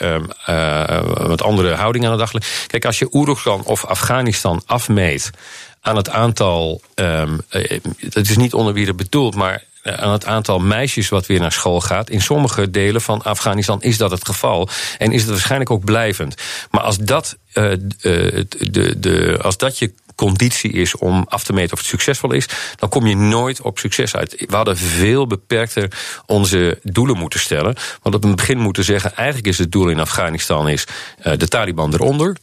wat 1.27 1.41
andere 1.41 1.73
houding 1.73 2.05
aan 2.05 2.11
de 2.11 2.17
dag 2.17 2.29
gelegd. 2.29 2.65
Kijk, 2.67 2.85
als 2.85 2.99
je 2.99 3.11
Of 3.47 3.85
Afghanistan 3.85 4.61
afmeet 4.65 5.29
aan 5.81 5.95
het 5.95 6.09
aantal, 6.09 6.81
um, 6.95 7.41
het 8.09 8.29
is 8.29 8.37
niet 8.37 8.53
onderwieren 8.53 8.95
bedoeld, 8.95 9.35
maar 9.35 9.63
aan 9.83 10.11
het 10.11 10.25
aantal 10.25 10.59
meisjes 10.59 11.09
wat 11.09 11.25
weer 11.25 11.39
naar 11.39 11.51
school 11.51 11.81
gaat. 11.81 12.09
In 12.09 12.21
sommige 12.21 12.71
delen 12.71 13.01
van 13.01 13.21
Afghanistan 13.23 13.81
is 13.81 13.97
dat 13.97 14.11
het 14.11 14.25
geval. 14.25 14.69
En 14.97 15.11
is 15.11 15.21
het 15.21 15.29
waarschijnlijk 15.29 15.71
ook 15.71 15.85
blijvend. 15.85 16.35
Maar 16.71 16.81
als 16.81 16.97
dat, 16.97 17.37
uh, 17.53 17.71
de, 18.01 18.95
de, 18.97 19.39
als 19.41 19.57
dat 19.57 19.77
je 19.77 19.93
conditie 20.15 20.71
is 20.71 20.95
om 20.95 21.25
af 21.29 21.43
te 21.43 21.53
meten 21.53 21.73
of 21.73 21.79
het 21.79 21.87
succesvol 21.87 22.31
is, 22.31 22.47
dan 22.75 22.89
kom 22.89 23.07
je 23.07 23.15
nooit 23.15 23.61
op 23.61 23.79
succes 23.79 24.15
uit. 24.15 24.45
We 24.47 24.55
hadden 24.55 24.77
veel 24.77 25.27
beperkter 25.27 25.91
onze 26.25 26.79
doelen 26.83 27.17
moeten 27.17 27.39
stellen. 27.39 27.75
Want 28.01 28.15
op 28.15 28.23
het 28.23 28.35
begin 28.35 28.57
moeten 28.57 28.83
zeggen, 28.83 29.15
eigenlijk 29.15 29.47
is 29.47 29.57
het 29.57 29.71
doel 29.71 29.89
in 29.89 29.99
Afghanistan 29.99 30.69
is 30.69 30.87
de 31.37 31.47
Taliban 31.47 31.93
eronder 31.93 32.35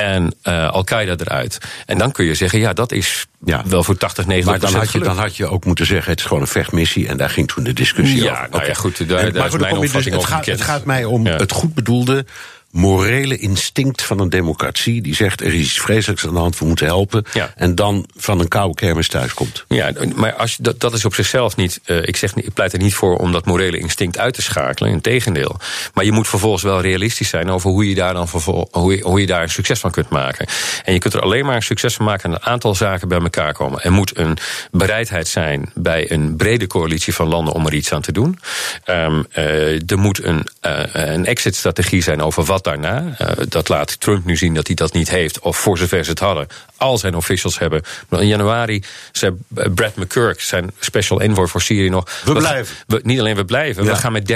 en 0.00 0.34
uh, 0.44 0.70
Al-Qaeda 0.70 1.14
eruit. 1.16 1.58
En 1.86 1.98
dan 1.98 2.12
kun 2.12 2.24
je 2.24 2.34
zeggen, 2.34 2.58
ja, 2.58 2.72
dat 2.72 2.92
is 2.92 3.26
ja. 3.44 3.62
wel 3.66 3.84
voor 3.84 3.96
80, 3.96 4.26
90 4.26 4.50
Maar 4.50 4.70
dan 4.70 4.80
had, 4.80 4.92
je, 4.92 4.98
dan 4.98 5.16
had 5.16 5.36
je 5.36 5.46
ook 5.46 5.64
moeten 5.64 5.86
zeggen, 5.86 6.10
het 6.10 6.20
is 6.20 6.26
gewoon 6.26 6.42
een 6.42 6.48
vechtmissie. 6.48 7.08
En 7.08 7.16
daar 7.16 7.30
ging 7.30 7.48
toen 7.48 7.64
de 7.64 7.72
discussie 7.72 8.22
ja, 8.22 8.30
over. 8.30 8.42
Nou 8.42 8.54
okay. 8.54 8.66
ja, 8.66 8.74
goed, 8.74 9.08
daar, 9.08 9.18
en, 9.18 9.32
daar 9.32 9.46
is 9.46 9.56
mijn 9.56 9.76
opvatting 9.76 10.04
dus, 10.04 10.14
het, 10.14 10.24
gaat, 10.24 10.46
het 10.46 10.60
gaat 10.60 10.84
mij 10.84 11.04
om 11.04 11.26
ja. 11.26 11.36
het 11.36 11.52
goed 11.52 11.74
bedoelde 11.74 12.24
morele 12.70 13.38
instinct 13.38 14.02
van 14.02 14.20
een 14.20 14.28
democratie. 14.28 15.02
Die 15.02 15.14
zegt 15.14 15.40
er 15.40 15.54
is 15.54 15.60
iets 15.60 15.80
vreselijks 15.80 16.26
aan 16.26 16.34
de 16.34 16.38
hand, 16.38 16.58
we 16.58 16.64
moeten 16.64 16.86
helpen. 16.86 17.24
Ja. 17.32 17.52
En 17.56 17.74
dan 17.74 18.06
van 18.16 18.40
een 18.40 18.48
koude 18.48 18.74
kermis 18.74 19.08
thuiskomt. 19.08 19.64
Ja, 19.68 19.92
maar 20.14 20.34
als 20.34 20.56
dat, 20.56 20.80
dat 20.80 20.92
is 20.92 21.04
op 21.04 21.14
zichzelf 21.14 21.56
niet. 21.56 21.80
Uh, 21.86 22.02
ik, 22.02 22.16
zeg, 22.16 22.34
ik 22.34 22.52
pleit 22.52 22.72
er 22.72 22.78
niet 22.78 22.94
voor 22.94 23.16
om 23.16 23.32
dat 23.32 23.46
morele 23.46 23.78
instinct 23.78 24.18
uit 24.18 24.34
te 24.34 24.42
schakelen. 24.42 24.90
Integendeel. 24.90 25.56
Maar 25.94 26.04
je 26.04 26.12
moet 26.12 26.28
vervolgens 26.28 26.62
wel 26.62 26.80
realistisch 26.80 27.28
zijn 27.28 27.50
over 27.50 27.70
hoe 27.70 27.88
je 27.88 27.94
daar 27.94 28.14
dan 28.14 28.28
hoe 28.70 28.96
je, 28.96 29.02
hoe 29.02 29.20
je 29.20 29.26
daar 29.26 29.42
een 29.42 29.50
succes 29.50 29.80
van 29.80 29.90
kunt 29.90 30.08
maken. 30.08 30.46
En 30.84 30.92
je 30.92 30.98
kunt 30.98 31.14
er 31.14 31.20
alleen 31.20 31.44
maar 31.44 31.56
een 31.56 31.62
succes 31.62 31.94
van 31.94 32.04
maken 32.04 32.24
aan 32.24 32.34
een 32.34 32.46
aantal 32.46 32.74
zaken 32.74 33.08
bij 33.08 33.20
elkaar 33.20 33.52
komen. 33.52 33.82
Er 33.82 33.92
moet 33.92 34.18
een 34.18 34.36
bereidheid 34.70 35.28
zijn 35.28 35.70
bij 35.74 36.10
een 36.10 36.36
brede 36.36 36.66
coalitie 36.66 37.14
van 37.14 37.28
landen 37.28 37.54
om 37.54 37.66
er 37.66 37.74
iets 37.74 37.92
aan 37.92 38.02
te 38.02 38.12
doen. 38.12 38.38
Um, 38.86 39.26
uh, 39.36 39.90
er 39.90 39.98
moet 39.98 40.24
een, 40.24 40.48
uh, 40.62 40.82
een 40.92 41.26
exit-strategie 41.26 42.02
zijn 42.02 42.22
over 42.22 42.44
wat 42.44 42.59
daarna. 42.64 43.16
Uh, 43.18 43.28
dat 43.48 43.68
laat 43.68 44.00
Trump 44.00 44.24
nu 44.24 44.36
zien 44.36 44.54
dat 44.54 44.66
hij 44.66 44.76
dat 44.76 44.92
niet 44.92 45.10
heeft, 45.10 45.38
of 45.38 45.56
voor 45.56 45.78
zover 45.78 46.04
ze 46.04 46.10
het 46.10 46.18
hadden, 46.18 46.46
al 46.76 46.98
zijn 46.98 47.14
officials 47.14 47.58
hebben. 47.58 47.82
In 48.10 48.26
januari 48.26 48.82
zei 49.12 49.32
Brad 49.74 49.96
McCurk, 49.96 50.40
zijn 50.40 50.70
special 50.80 51.20
envoy 51.20 51.46
voor 51.46 51.62
Syrië 51.62 51.88
nog. 51.88 52.20
We, 52.24 52.32
we 52.32 52.38
blijven. 52.38 52.76
We, 52.86 53.00
niet 53.02 53.20
alleen 53.20 53.36
we 53.36 53.44
blijven, 53.44 53.84
ja. 53.84 53.90
we 53.90 53.96
gaan 53.96 54.12
met 54.12 54.32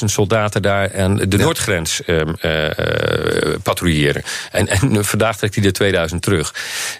30.000 0.00 0.04
soldaten 0.04 0.62
daar 0.62 0.90
en 0.90 1.16
de 1.16 1.36
ja. 1.36 1.44
noordgrens 1.44 2.00
um, 2.06 2.36
uh, 2.42 2.70
patrouilleren. 3.62 4.22
En, 4.50 4.68
en 4.68 5.04
vandaag 5.04 5.36
trekt 5.36 5.54
hij 5.54 5.64
er 5.64 5.72
2000 5.72 6.22
terug. 6.22 6.54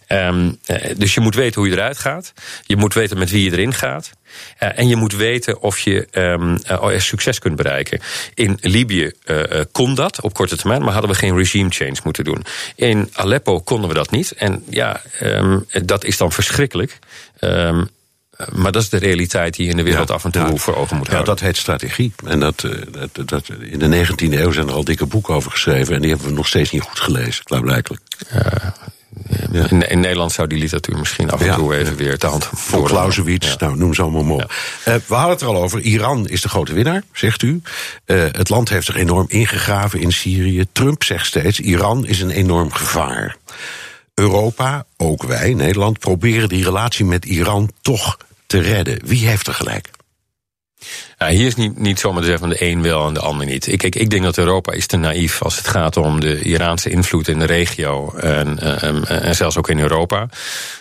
Um, 0.09 0.59
dus 0.97 1.14
je 1.14 1.21
moet 1.21 1.35
weten 1.35 1.61
hoe 1.61 1.71
je 1.71 1.77
eruit 1.77 1.99
gaat. 1.99 2.33
Je 2.62 2.77
moet 2.77 2.95
weten 2.95 3.19
met 3.19 3.31
wie 3.31 3.45
je 3.45 3.51
erin 3.51 3.75
gaat. 3.75 4.11
Uh, 4.62 4.79
en 4.79 4.88
je 4.88 4.97
moet 4.97 5.17
weten 5.17 5.61
of 5.62 5.79
je 5.79 6.09
um, 6.12 6.59
succes 7.01 7.38
kunt 7.38 7.57
bereiken. 7.57 8.01
In 8.35 8.59
Libië 8.61 9.12
uh, 9.25 9.43
kon 9.73 9.95
dat 9.95 10.21
op 10.21 10.35
korte 10.35 10.57
termijn, 10.57 10.83
maar 10.83 10.93
hadden 10.93 11.11
we 11.11 11.17
geen 11.17 11.37
regime 11.37 11.71
change 11.71 11.97
moeten 12.05 12.25
doen. 12.25 12.45
In 12.75 13.11
Aleppo 13.12 13.61
konden 13.61 13.88
we 13.88 13.95
dat 13.95 14.11
niet. 14.11 14.33
En 14.33 14.64
ja, 14.71 15.03
um, 15.23 15.67
dat 15.85 16.05
is 16.05 16.17
dan 16.17 16.33
verschrikkelijk. 16.33 16.99
Um, 17.41 17.88
maar 18.53 18.73
dat 18.73 18.83
is 18.83 18.88
de 18.88 18.97
realiteit 18.99 19.57
die 19.57 19.64
je 19.64 19.71
in 19.71 19.77
de 19.77 19.83
wereld 19.83 20.09
ja, 20.09 20.14
af 20.14 20.25
en 20.25 20.31
toe 20.31 20.43
ja, 20.43 20.57
voor 20.57 20.77
ogen 20.77 20.97
moet 20.97 21.07
ja, 21.07 21.12
houden. 21.12 21.35
dat 21.35 21.45
heet 21.45 21.57
strategie. 21.57 22.12
En 22.27 22.41
dat, 22.41 22.67
dat, 22.91 23.29
dat, 23.29 23.49
in 23.61 23.79
de 23.79 24.07
19e 24.07 24.33
eeuw 24.33 24.53
zijn 24.53 24.69
er 24.69 24.75
al 24.75 24.85
dikke 24.85 25.07
boeken 25.07 25.35
over 25.35 25.51
geschreven. 25.51 25.95
En 25.95 26.01
die 26.01 26.11
hebben 26.11 26.29
we 26.29 26.35
nog 26.35 26.47
steeds 26.47 26.71
niet 26.71 26.83
goed 26.83 27.01
gelezen, 27.01 27.45
klaarblijkelijk. 27.45 28.03
Ja, 28.31 28.75
In, 29.71 29.88
in, 29.88 30.01
Nederland 30.01 30.33
zou 30.33 30.49
die 30.49 30.59
literatuur 30.59 30.99
misschien 30.99 31.31
af 31.31 31.40
en 31.40 31.55
toe 31.55 31.77
even 31.77 31.97
weer 31.97 32.18
te 32.18 32.27
hand 32.27 32.49
Van 32.53 32.85
Clausewitz, 32.85 33.57
nou 33.57 33.77
noem 33.77 33.94
ze 33.94 34.03
allemaal 34.03 34.35
op. 34.35 34.40
Uh, 34.88 34.94
we 35.07 35.14
hadden 35.14 35.31
het 35.31 35.40
er 35.40 35.47
al 35.47 35.62
over. 35.62 35.81
Iran 35.81 36.29
is 36.29 36.40
de 36.40 36.49
grote 36.49 36.73
winnaar, 36.73 37.03
zegt 37.12 37.42
u. 37.42 37.61
Uh, 38.07 38.25
het 38.33 38.49
land 38.49 38.68
heeft 38.68 38.87
zich 38.87 38.97
enorm 38.97 39.25
ingegraven 39.29 40.01
in 40.01 40.12
Syrië. 40.12 40.64
Trump 40.73 41.05
zegt 41.05 41.27
steeds: 41.27 41.61
Iran 41.61 42.07
is 42.07 42.21
een 42.21 42.31
enorm 42.31 42.73
gevaar. 42.73 43.37
Europa, 44.14 44.87
ook 44.97 45.23
wij, 45.23 45.55
Nederland, 45.55 45.99
proberen 45.99 46.49
die 46.49 46.64
relatie 46.64 47.05
met 47.05 47.25
Iran 47.25 47.71
toch 47.81 48.16
te 48.47 48.61
redden. 48.61 49.01
Wie 49.05 49.27
heeft 49.27 49.47
er 49.47 49.55
gelijk? 49.55 49.90
Ja, 51.19 51.29
hier 51.29 51.47
is 51.47 51.55
niet, 51.55 51.79
niet 51.79 52.01
zomaar 52.01 52.21
te 52.21 52.29
zeggen 52.29 52.49
van 52.49 52.57
de 52.57 52.64
een 52.64 52.83
wel 52.83 53.07
en 53.07 53.14
de 53.14 53.21
ander 53.21 53.47
niet. 53.47 53.67
Ik, 53.67 53.83
ik, 53.83 53.95
ik 53.97 54.11
denk 54.11 54.23
dat 54.23 54.38
Europa 54.38 54.73
is 54.73 54.87
te 54.87 54.97
naïef 54.97 55.43
als 55.43 55.57
het 55.57 55.69
gaat 55.69 55.97
om 55.97 56.21
de 56.21 56.43
Iraanse 56.43 56.91
invloed 56.91 57.29
in 57.29 57.38
de 57.38 57.45
regio 57.45 58.14
en, 58.14 58.81
en, 58.81 59.09
en 59.09 59.35
zelfs 59.35 59.57
ook 59.57 59.69
in 59.69 59.79
Europa. 59.79 60.29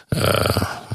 Uh, 0.10 0.24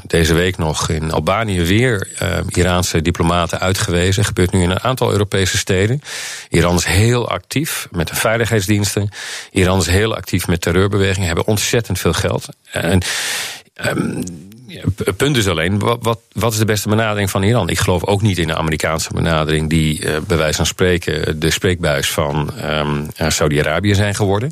deze 0.07 0.33
week 0.33 0.57
nog 0.57 0.89
in 0.89 1.11
Albanië 1.11 1.61
weer 1.61 2.07
uh, 2.21 2.37
Iraanse 2.47 3.01
diplomaten 3.01 3.59
uitgewezen. 3.59 4.25
Gebeurt 4.25 4.51
nu 4.51 4.61
in 4.61 4.69
een 4.69 4.83
aantal 4.83 5.11
Europese 5.11 5.57
steden. 5.57 6.01
Iran 6.49 6.75
is 6.75 6.85
heel 6.85 7.29
actief 7.29 7.87
met 7.91 8.07
de 8.07 8.15
veiligheidsdiensten. 8.15 9.09
Iran 9.51 9.79
is 9.79 9.85
heel 9.85 10.15
actief 10.15 10.47
met 10.47 10.61
terreurbewegingen. 10.61 11.27
Hebben 11.27 11.47
ontzettend 11.47 11.99
veel 11.99 12.13
geld. 12.13 12.47
En 12.71 13.01
um, 13.85 14.23
het 15.03 15.17
punt 15.17 15.37
is 15.37 15.47
alleen, 15.47 15.79
wat, 15.79 15.97
wat, 16.01 16.19
wat, 16.31 16.51
is 16.51 16.57
de 16.57 16.65
beste 16.65 16.89
benadering 16.89 17.29
van 17.29 17.43
Iran? 17.43 17.69
Ik 17.69 17.79
geloof 17.79 18.05
ook 18.05 18.21
niet 18.21 18.37
in 18.37 18.47
de 18.47 18.55
Amerikaanse 18.55 19.13
benadering... 19.13 19.69
die 19.69 20.01
uh, 20.01 20.17
bij 20.27 20.37
wijze 20.37 20.55
van 20.55 20.65
spreken 20.65 21.39
de 21.39 21.51
spreekbuis 21.51 22.09
van 22.09 22.51
um, 22.63 23.07
Saudi-Arabië 23.27 23.95
zijn 23.95 24.15
geworden. 24.15 24.51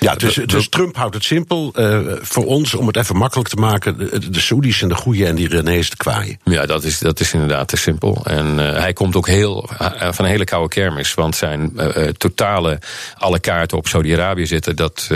Ja, 0.00 0.14
dus, 0.14 0.34
dus 0.34 0.68
Trump 0.68 0.96
houdt 0.96 1.14
het 1.14 1.24
simpel. 1.24 1.72
Uh, 1.76 2.00
voor 2.20 2.44
ons, 2.44 2.74
om 2.74 2.86
het 2.86 2.96
even 2.96 3.16
makkelijk 3.16 3.48
te 3.48 3.56
maken... 3.56 3.98
de, 3.98 4.30
de 4.30 4.72
zijn 4.72 4.90
de 4.90 4.94
goede 4.94 5.26
en 5.26 5.34
die 5.34 5.48
René's 5.48 5.90
de 5.90 5.96
kwaaien. 5.96 6.38
Ja, 6.44 6.66
dat 6.66 6.84
is, 6.84 6.98
dat 6.98 7.20
is 7.20 7.32
inderdaad 7.32 7.68
te 7.68 7.76
simpel. 7.76 8.24
En 8.24 8.58
uh, 8.58 8.72
hij 8.72 8.92
komt 8.92 9.16
ook 9.16 9.26
heel, 9.26 9.68
van 10.10 10.24
een 10.24 10.30
hele 10.30 10.44
koude 10.44 10.68
kermis. 10.68 11.14
Want 11.14 11.36
zijn 11.36 11.72
totale 12.16 12.78
alle 13.16 13.38
kaarten 13.38 13.78
op 13.78 13.88
Saudi-Arabië 13.88 14.46
zitten... 14.46 14.76
dat 14.76 15.10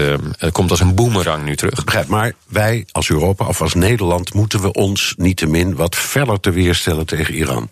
komt 0.52 0.70
als 0.70 0.80
een 0.80 0.94
boemerang 0.94 1.44
nu 1.44 1.56
terug. 1.56 1.84
Begrijp, 1.84 2.06
maar 2.06 2.32
wij 2.48 2.86
als 2.92 3.10
Europa 3.10 3.46
of 3.46 3.62
als 3.62 3.74
Nederland... 3.74 4.34
moeten 4.34 4.45
moeten 4.46 4.72
we 4.72 4.80
ons 4.80 5.14
niettemin 5.16 5.74
wat 5.74 5.96
feller 5.96 6.40
te 6.40 6.50
weerstellen 6.50 7.06
tegen 7.06 7.34
Iran. 7.34 7.70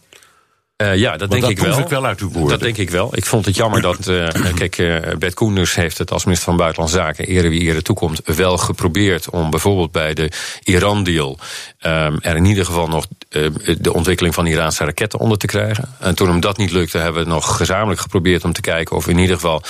Uh, 0.82 0.96
ja, 0.96 1.16
dat 1.16 1.30
denk 1.30 1.42
dat 1.42 1.50
ik 1.50 1.58
wel. 1.58 1.78
Ik 1.78 1.88
wel 1.88 2.06
uit 2.06 2.20
uw 2.20 2.28
woorden. 2.28 2.50
Dat 2.50 2.60
denk 2.60 2.76
ik 2.76 2.90
wel. 2.90 3.16
Ik 3.16 3.24
vond 3.24 3.44
het 3.44 3.56
jammer 3.56 3.80
dat. 3.80 4.08
Uh, 4.08 4.28
kijk, 4.54 4.78
uh, 4.78 4.98
Bert 5.18 5.34
Koenders 5.34 5.74
heeft 5.74 5.98
het 5.98 6.12
als 6.12 6.24
minister 6.24 6.48
van 6.48 6.56
Buitenlandse 6.56 6.96
Zaken. 6.96 7.26
eerder 7.26 7.50
wie 7.50 7.60
eerder 7.60 7.82
toekomt. 7.82 8.20
wel 8.24 8.58
geprobeerd 8.58 9.30
om 9.30 9.50
bijvoorbeeld 9.50 9.92
bij 9.92 10.14
de 10.14 10.30
Iran-deal. 10.62 11.38
Um, 11.86 12.18
er 12.20 12.36
in 12.36 12.44
ieder 12.44 12.64
geval 12.64 12.88
nog 12.88 13.06
de 13.78 13.92
ontwikkeling 13.92 14.34
van 14.34 14.46
Iraanse 14.46 14.84
raketten 14.84 15.18
onder 15.18 15.38
te 15.38 15.46
krijgen. 15.46 15.88
En 15.98 16.14
toen 16.14 16.28
hem 16.28 16.40
dat 16.40 16.56
niet 16.56 16.70
lukte, 16.70 16.98
hebben 16.98 17.22
we 17.22 17.28
nog 17.28 17.56
gezamenlijk 17.56 18.00
geprobeerd 18.00 18.44
om 18.44 18.52
te 18.52 18.60
kijken 18.60 18.96
of 18.96 19.04
we 19.04 19.10
in 19.10 19.18
ieder 19.18 19.34
geval 19.34 19.62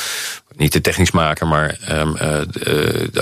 niet 0.56 0.70
te 0.70 0.80
technisch 0.80 1.10
maken, 1.10 1.48
maar 1.48 1.78
um, 1.90 2.16
uh, 2.22 2.40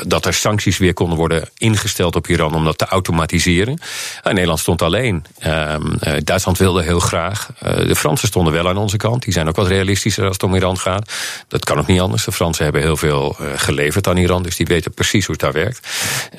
dat 0.07 0.27
er 0.27 0.35
sancties 0.35 0.79
weer 0.79 0.95
konden 0.95 1.19
worden 1.19 1.49
ingesteld 1.57 2.17
op 2.17 2.29
Iran 2.29 2.55
om 2.55 2.65
dat 2.65 2.79
te 2.79 2.85
automatiseren. 2.85 3.79
Uh, 4.27 4.33
Nederland 4.33 4.61
stond 4.61 4.83
alleen. 4.83 5.25
Um, 5.47 5.99
Duitsland 6.25 6.59
wilde 6.59 6.83
heel 6.83 7.01
graag. 7.01 7.51
de 7.61 7.97
Fransen 7.97 8.29
stonden 8.29 8.53
wel 8.53 8.69
aan 8.69 8.77
onze 8.77 8.97
kant. 8.97 9.23
Die 9.23 9.33
zijn 9.33 9.49
ook 9.49 9.57
wat 9.57 9.67
realistischer 9.67 10.25
als 10.25 10.33
het 10.33 10.43
om 10.43 10.55
Iran 10.55 10.79
gaat. 10.79 11.13
Dat 11.49 11.65
kan 11.65 11.79
ook 11.79 11.87
niet 11.87 12.01
anders. 12.01 12.25
De 12.25 12.33
Fransen 12.33 12.65
hebben 12.65 12.83
heel 12.83 12.97
veel 12.97 13.37
geleverd 13.57 14.09
aan 14.09 14.17
Iran, 14.17 14.43
dus 14.43 14.57
die 14.57 14.67
weten 14.67 14.95
precies 14.95 15.27
hoe 15.27 15.35
het 15.35 15.45
daar 15.45 15.63
werkt. 15.63 15.89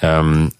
Um, 0.04 0.52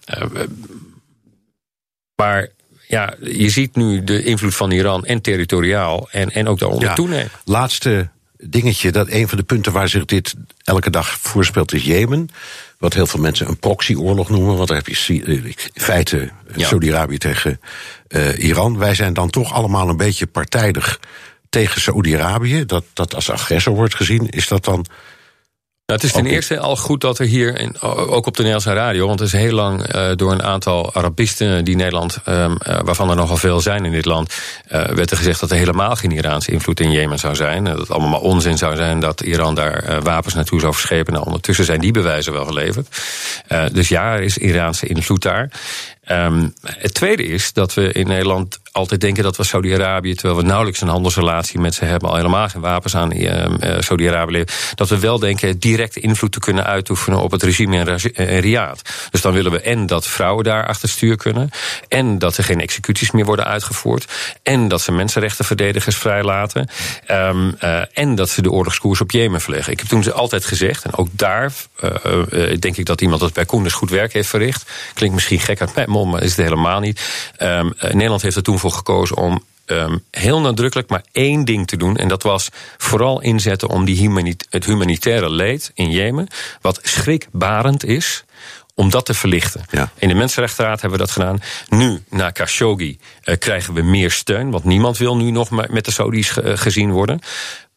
maar 2.14 2.48
ja, 2.88 3.14
je 3.20 3.50
ziet 3.50 3.76
nu 3.76 4.04
de 4.04 4.24
invloed 4.24 4.54
van 4.54 4.70
Iran 4.70 5.04
en 5.04 5.20
territoriaal 5.20 6.08
en, 6.10 6.30
en 6.30 6.48
ook 6.48 6.58
daaronder 6.58 6.88
ja, 6.88 6.94
toenemen. 6.94 7.30
Laatste 7.44 8.08
dingetje, 8.36 8.92
dat 8.92 9.08
een 9.08 9.28
van 9.28 9.38
de 9.38 9.44
punten 9.44 9.72
waar 9.72 9.88
zich 9.88 10.04
dit 10.04 10.34
elke 10.64 10.90
dag 10.90 11.18
voorspeelt 11.20 11.72
is 11.72 11.84
Jemen. 11.84 12.28
Wat 12.78 12.94
heel 12.94 13.06
veel 13.06 13.20
mensen 13.20 13.48
een 13.48 13.58
proxyoorlog 13.58 14.28
noemen, 14.28 14.56
want 14.56 14.68
daar 14.68 14.76
heb 14.76 14.86
je 14.86 15.22
in 15.24 15.54
feite 15.74 16.30
ja. 16.56 16.66
Saudi-Arabië 16.66 17.18
tegen 17.18 17.60
uh, 18.08 18.38
Iran. 18.38 18.78
Wij 18.78 18.94
zijn 18.94 19.12
dan 19.12 19.30
toch 19.30 19.52
allemaal 19.52 19.88
een 19.88 19.96
beetje 19.96 20.26
partijdig 20.26 21.00
tegen 21.48 21.80
Saudi-Arabië, 21.80 22.64
dat, 22.66 22.84
dat 22.92 23.14
als 23.14 23.30
agressor 23.30 23.74
wordt 23.74 23.94
gezien. 23.94 24.28
Is 24.28 24.48
dat 24.48 24.64
dan 24.64 24.86
nou, 25.86 26.00
het 26.00 26.02
is 26.02 26.12
ten 26.12 26.26
eerste 26.26 26.58
al 26.58 26.76
goed 26.76 27.00
dat 27.00 27.18
er 27.18 27.26
hier, 27.26 27.60
in, 27.60 27.80
ook 27.80 28.26
op 28.26 28.36
de 28.36 28.42
Nederlandse 28.42 28.72
radio... 28.72 29.06
want 29.06 29.18
het 29.18 29.28
is 29.28 29.40
heel 29.40 29.52
lang 29.52 29.94
uh, 29.94 30.10
door 30.16 30.32
een 30.32 30.42
aantal 30.42 30.94
Arabisten 30.94 31.64
die 31.64 31.76
Nederland... 31.76 32.18
Um, 32.28 32.50
uh, 32.68 32.80
waarvan 32.84 33.10
er 33.10 33.16
nogal 33.16 33.36
veel 33.36 33.60
zijn 33.60 33.84
in 33.84 33.92
dit 33.92 34.04
land... 34.04 34.34
Uh, 34.72 34.84
werd 34.84 35.10
er 35.10 35.16
gezegd 35.16 35.40
dat 35.40 35.50
er 35.50 35.56
helemaal 35.56 35.96
geen 35.96 36.10
Iraanse 36.10 36.50
invloed 36.50 36.80
in 36.80 36.90
Jemen 36.90 37.18
zou 37.18 37.34
zijn. 37.34 37.64
Dat 37.64 37.78
het 37.78 37.90
allemaal 37.90 38.08
maar 38.08 38.20
onzin 38.20 38.58
zou 38.58 38.76
zijn 38.76 39.00
dat 39.00 39.20
Iran 39.20 39.54
daar 39.54 40.02
wapens 40.02 40.34
naartoe 40.34 40.60
zou 40.60 40.72
verschepen. 40.72 41.12
Nou, 41.12 41.24
ondertussen 41.26 41.64
zijn 41.64 41.80
die 41.80 41.92
bewijzen 41.92 42.32
wel 42.32 42.44
geleverd. 42.44 43.00
dus 43.72 43.88
ja, 43.88 44.14
er 44.14 44.22
is 44.22 44.38
Iraanse 44.38 44.86
invloed 44.86 45.22
daar. 45.22 45.50
Um, 46.10 46.54
het 46.64 46.94
tweede 46.94 47.24
is 47.24 47.52
dat 47.52 47.74
we 47.74 47.92
in 47.92 48.06
Nederland 48.06 48.60
altijd 48.72 49.00
denken 49.00 49.22
dat 49.22 49.36
we 49.36 49.44
Saudi-Arabië, 49.44 50.14
terwijl 50.14 50.40
we 50.40 50.46
nauwelijks 50.46 50.80
een 50.80 50.88
handelsrelatie 50.88 51.60
met 51.60 51.74
ze 51.74 51.84
hebben, 51.84 52.08
al 52.08 52.16
helemaal 52.16 52.48
geen 52.48 52.60
wapens 52.60 52.96
aan 52.96 53.16
uh, 53.16 53.46
Saudi-Arabië 53.78 54.32
leveren, 54.32 54.54
dat 54.74 54.88
we 54.88 54.98
wel 54.98 55.18
denken 55.18 55.58
directe 55.58 56.00
invloed 56.00 56.32
te 56.32 56.38
kunnen 56.38 56.64
uitoefenen 56.64 57.20
op 57.20 57.30
het 57.30 57.42
regime 57.42 57.98
in 58.12 58.38
Riyadh. 58.38 58.80
Dus 59.10 59.20
dan 59.20 59.32
willen 59.32 59.52
we 59.52 59.60
en 59.60 59.86
dat 59.86 60.06
vrouwen 60.06 60.44
daar 60.44 60.66
achter 60.66 60.88
stuur 60.88 61.16
kunnen, 61.16 61.50
en 61.88 62.18
dat 62.18 62.36
er 62.36 62.44
geen 62.44 62.60
executies 62.60 63.10
meer 63.10 63.24
worden 63.24 63.44
uitgevoerd, 63.44 64.12
en 64.42 64.68
dat 64.68 64.80
ze 64.80 64.92
mensenrechtenverdedigers 64.92 65.96
vrijlaten, 65.96 66.68
um, 67.10 67.56
uh, 67.60 67.80
en 67.92 68.14
dat 68.14 68.28
ze 68.28 68.42
de 68.42 68.50
oorlogskoers 68.50 69.00
op 69.00 69.10
Jemen 69.10 69.40
verleggen. 69.40 69.72
Ik 69.72 69.78
heb 69.78 69.88
toen 69.88 70.02
ze 70.02 70.12
altijd 70.12 70.44
gezegd, 70.44 70.84
en 70.84 70.94
ook 70.96 71.08
daar 71.10 71.52
denk 72.58 72.76
ik 72.76 72.86
dat 72.86 73.00
iemand 73.00 73.20
dat 73.20 73.32
bij 73.32 73.44
Koenders 73.44 73.74
goed 73.74 73.90
werk 73.90 74.12
heeft 74.12 74.28
verricht. 74.28 74.70
Klinkt 74.94 75.14
misschien 75.14 75.40
gek 75.40 75.60
uit 75.60 75.74
mond, 75.94 76.12
maar 76.12 76.22
is 76.22 76.36
het 76.36 76.44
helemaal 76.44 76.80
niet. 76.80 77.00
Um, 77.38 77.72
Nederland 77.78 78.22
heeft 78.22 78.36
er 78.36 78.42
toen 78.42 78.58
voor 78.58 78.72
gekozen 78.72 79.16
om 79.16 79.42
um, 79.66 80.04
heel 80.10 80.40
nadrukkelijk 80.40 80.88
maar 80.88 81.04
één 81.12 81.44
ding 81.44 81.66
te 81.66 81.76
doen. 81.76 81.96
En 81.96 82.08
dat 82.08 82.22
was 82.22 82.48
vooral 82.78 83.20
inzetten 83.20 83.68
om 83.68 83.84
die 83.84 83.96
humanit 83.96 84.46
het 84.50 84.64
humanitaire 84.64 85.30
leed 85.30 85.70
in 85.74 85.90
Jemen, 85.90 86.28
wat 86.60 86.80
schrikbarend 86.82 87.84
is, 87.84 88.24
om 88.74 88.90
dat 88.90 89.06
te 89.06 89.14
verlichten. 89.14 89.64
Ja. 89.70 89.90
In 89.98 90.08
de 90.08 90.14
Mensenrechtenraad 90.14 90.80
hebben 90.80 90.98
we 90.98 91.04
dat 91.04 91.14
gedaan. 91.14 91.40
Nu, 91.68 92.02
na 92.10 92.30
Khashoggi, 92.30 92.98
uh, 93.24 93.36
krijgen 93.38 93.74
we 93.74 93.82
meer 93.82 94.10
steun. 94.10 94.50
Want 94.50 94.64
niemand 94.64 94.98
wil 94.98 95.16
nu 95.16 95.30
nog 95.30 95.50
met 95.50 95.84
de 95.84 95.90
Saudis 95.90 96.30
gezien 96.42 96.90
worden. 96.90 97.20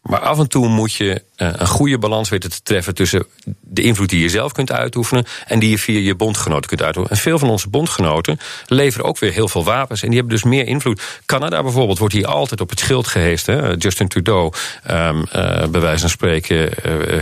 Maar 0.07 0.19
af 0.19 0.39
en 0.39 0.49
toe 0.49 0.67
moet 0.67 0.93
je 0.93 1.21
eh, 1.35 1.49
een 1.51 1.67
goede 1.67 1.97
balans 1.97 2.29
weten 2.29 2.49
te 2.49 2.61
treffen 2.63 2.95
tussen 2.95 3.25
de 3.61 3.81
invloed 3.81 4.09
die 4.09 4.21
je 4.21 4.29
zelf 4.29 4.51
kunt 4.51 4.71
uitoefenen 4.71 5.25
en 5.45 5.59
die 5.59 5.69
je 5.69 5.77
via 5.77 5.99
je 5.99 6.15
bondgenoten 6.15 6.67
kunt 6.69 6.81
uitoefenen. 6.81 7.17
En 7.17 7.23
veel 7.23 7.39
van 7.39 7.49
onze 7.49 7.69
bondgenoten 7.69 8.39
leveren 8.67 9.05
ook 9.05 9.19
weer 9.19 9.31
heel 9.31 9.47
veel 9.47 9.63
wapens 9.63 10.01
en 10.01 10.07
die 10.09 10.17
hebben 10.17 10.35
dus 10.35 10.45
meer 10.45 10.65
invloed. 10.65 11.01
Canada 11.25 11.63
bijvoorbeeld 11.63 11.99
wordt 11.99 12.13
hier 12.13 12.27
altijd 12.27 12.61
op 12.61 12.69
het 12.69 12.79
schild 12.79 13.07
geheest. 13.07 13.45
Hè? 13.45 13.73
Justin 13.77 14.07
Trudeau, 14.07 14.53
um, 14.91 15.17
uh, 15.19 15.23
bij 15.67 15.81
wijze 15.81 15.99
van 15.99 16.09
spreken, 16.09 16.69
uh, 16.85 16.93
uh, 17.03 17.21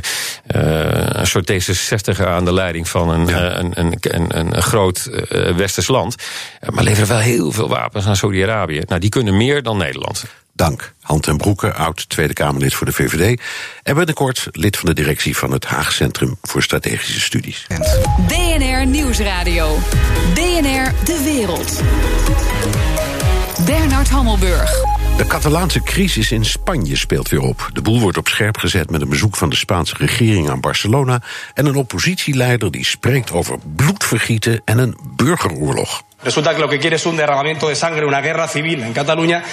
een 1.09 1.27
soort 1.27 1.51
D66 1.51 2.25
aan 2.25 2.45
de 2.45 2.53
leiding 2.53 2.89
van 2.89 3.09
een, 3.09 3.27
ja. 3.27 3.59
een, 3.59 3.71
een, 3.79 3.97
een, 4.01 4.37
een, 4.37 4.61
groot 4.61 5.09
westers 5.55 5.87
land. 5.87 6.15
maar 6.69 6.83
leveren 6.83 7.07
wel 7.07 7.17
heel 7.17 7.51
veel 7.51 7.69
wapens 7.69 8.05
aan 8.05 8.15
Saudi-Arabië. 8.15 8.81
Nou, 8.87 8.99
die 8.99 9.09
kunnen 9.09 9.37
meer 9.37 9.63
dan 9.63 9.77
Nederland. 9.77 10.23
Dank. 10.55 10.93
Hand 11.01 11.27
en 11.27 11.37
Broeke, 11.37 11.73
oud 11.73 12.09
Tweede 12.09 12.33
Kamerlid 12.33 12.73
voor 12.73 12.85
de 12.85 12.93
VVD. 12.93 13.41
En 13.83 13.95
binnenkort 13.95 14.47
lid 14.51 14.77
van 14.77 14.85
de 14.85 14.93
directie 14.93 15.37
van 15.37 15.51
het 15.51 15.65
Haag 15.65 15.91
Centrum 15.91 16.37
voor 16.41 16.63
Strategische 16.63 17.19
Studies. 17.19 17.67
BNR 18.27 18.85
Nieuwsradio. 18.85 19.77
BNR 20.33 20.91
De 21.05 21.21
Wereld. 21.23 21.81
Bernard 23.65 24.09
Hammelburg. 24.09 24.71
De 25.17 25.27
Catalaanse 25.27 25.83
crisis 25.83 26.31
in 26.31 26.45
Spanje 26.45 26.97
speelt 26.97 27.29
weer 27.29 27.41
op. 27.41 27.69
De 27.73 27.81
boel 27.81 27.99
wordt 27.99 28.17
op 28.17 28.27
scherp 28.27 28.57
gezet 28.57 28.89
met 28.89 29.01
een 29.01 29.09
bezoek 29.09 29.35
van 29.35 29.49
de 29.49 29.55
Spaanse 29.55 29.95
regering 29.97 30.49
aan 30.49 30.59
Barcelona 30.59 31.21
en 31.53 31.65
een 31.65 31.75
oppositieleider 31.75 32.71
die 32.71 32.85
spreekt 32.85 33.31
over 33.31 33.57
bloedvergieten 33.75 34.61
en 34.65 34.77
een 34.77 34.97
burgeroorlog. 35.15 36.01
Resulta 36.23 36.53
que 36.53 36.59
lo 36.59 36.67
que 36.67 36.77
quiere 36.77 36.95
es 36.95 37.05
un 37.05 37.15
derramamiento 37.15 37.67
de 37.67 37.75
sangre, 37.75 38.05
una 38.05 38.21
guerra 38.21 38.47
civil 38.47 38.81
en 38.81 38.93
Cataluña. 38.93 39.43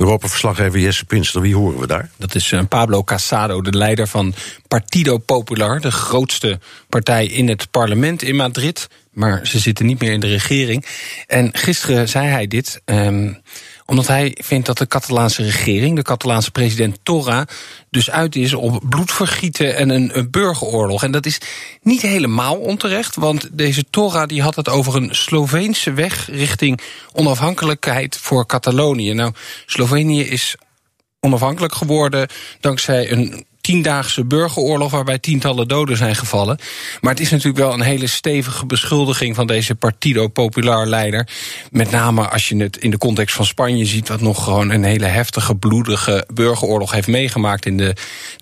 Europa-verslaggever 0.00 0.80
Jesse 0.80 1.04
Pinster, 1.04 1.40
wie 1.40 1.54
horen 1.54 1.78
we 1.78 1.86
daar? 1.86 2.10
Dat 2.16 2.34
is 2.34 2.52
eh, 2.52 2.60
Pablo 2.68 3.02
Casado, 3.02 3.60
de 3.60 3.72
leider 3.72 4.08
van 4.08 4.34
Partido 4.68 5.18
Popular, 5.18 5.80
de 5.80 5.90
grootste 5.90 6.58
partij 6.88 7.26
in 7.26 7.48
het 7.48 7.70
parlement 7.70 8.22
in 8.22 8.36
Madrid. 8.36 8.88
Maar 9.12 9.46
ze 9.46 9.58
zitten 9.58 9.86
niet 9.86 10.00
meer 10.00 10.12
in 10.12 10.20
de 10.20 10.26
regering. 10.26 10.86
En 11.26 11.50
gisteren 11.52 12.08
zei 12.08 12.28
hij 12.28 12.46
dit. 12.46 12.80
Um, 12.84 13.42
Omdat 13.90 14.06
hij 14.06 14.36
vindt 14.40 14.66
dat 14.66 14.78
de 14.78 14.86
Catalaanse 14.86 15.42
regering, 15.42 15.96
de 15.96 16.02
Catalaanse 16.02 16.50
president 16.50 16.98
Torra, 17.02 17.46
dus 17.88 18.10
uit 18.10 18.36
is 18.36 18.54
op 18.54 18.82
bloedvergieten 18.88 19.76
en 19.76 19.88
een, 19.88 20.18
een 20.18 20.30
burgeroorlog. 20.30 21.02
En 21.02 21.10
dat 21.10 21.26
is 21.26 21.40
niet 21.82 22.02
helemaal 22.02 22.56
onterecht, 22.56 23.16
want 23.16 23.48
deze 23.52 23.84
Torra 23.90 24.26
die 24.26 24.42
had 24.42 24.56
het 24.56 24.68
over 24.68 24.96
een 24.96 25.14
Sloveense 25.14 25.92
weg 25.92 26.28
richting 26.32 26.80
onafhankelijkheid 27.12 28.16
voor 28.16 28.46
Catalonië. 28.46 29.14
Nou, 29.14 29.32
Slovenië 29.66 30.22
is 30.22 30.56
onafhankelijk 31.20 31.74
geworden 31.74 32.28
dankzij 32.60 33.12
een 33.12 33.46
tiendaagse 33.70 34.24
burgeroorlog 34.24 34.90
waarbij 34.90 35.18
tientallen 35.18 35.68
doden 35.68 35.96
zijn 35.96 36.16
gevallen. 36.16 36.58
Maar 37.00 37.12
het 37.12 37.20
is 37.20 37.30
natuurlijk 37.30 37.58
wel 37.58 37.72
een 37.72 37.80
hele 37.80 38.06
stevige 38.06 38.66
beschuldiging 38.66 39.34
van 39.34 39.46
deze 39.46 39.74
Partido 39.74 40.28
Popular 40.28 40.86
leider. 40.86 41.28
Met 41.70 41.90
name 41.90 42.28
als 42.28 42.48
je 42.48 42.56
het 42.56 42.76
in 42.76 42.90
de 42.90 42.98
context 42.98 43.34
van 43.36 43.44
Spanje 43.44 43.84
ziet, 43.84 44.08
wat 44.08 44.20
nog 44.20 44.44
gewoon 44.44 44.70
een 44.70 44.84
hele 44.84 45.06
heftige, 45.06 45.54
bloedige 45.54 46.26
burgeroorlog 46.32 46.92
heeft 46.92 47.06
meegemaakt 47.06 47.66
in 47.66 47.76
de 47.76 47.96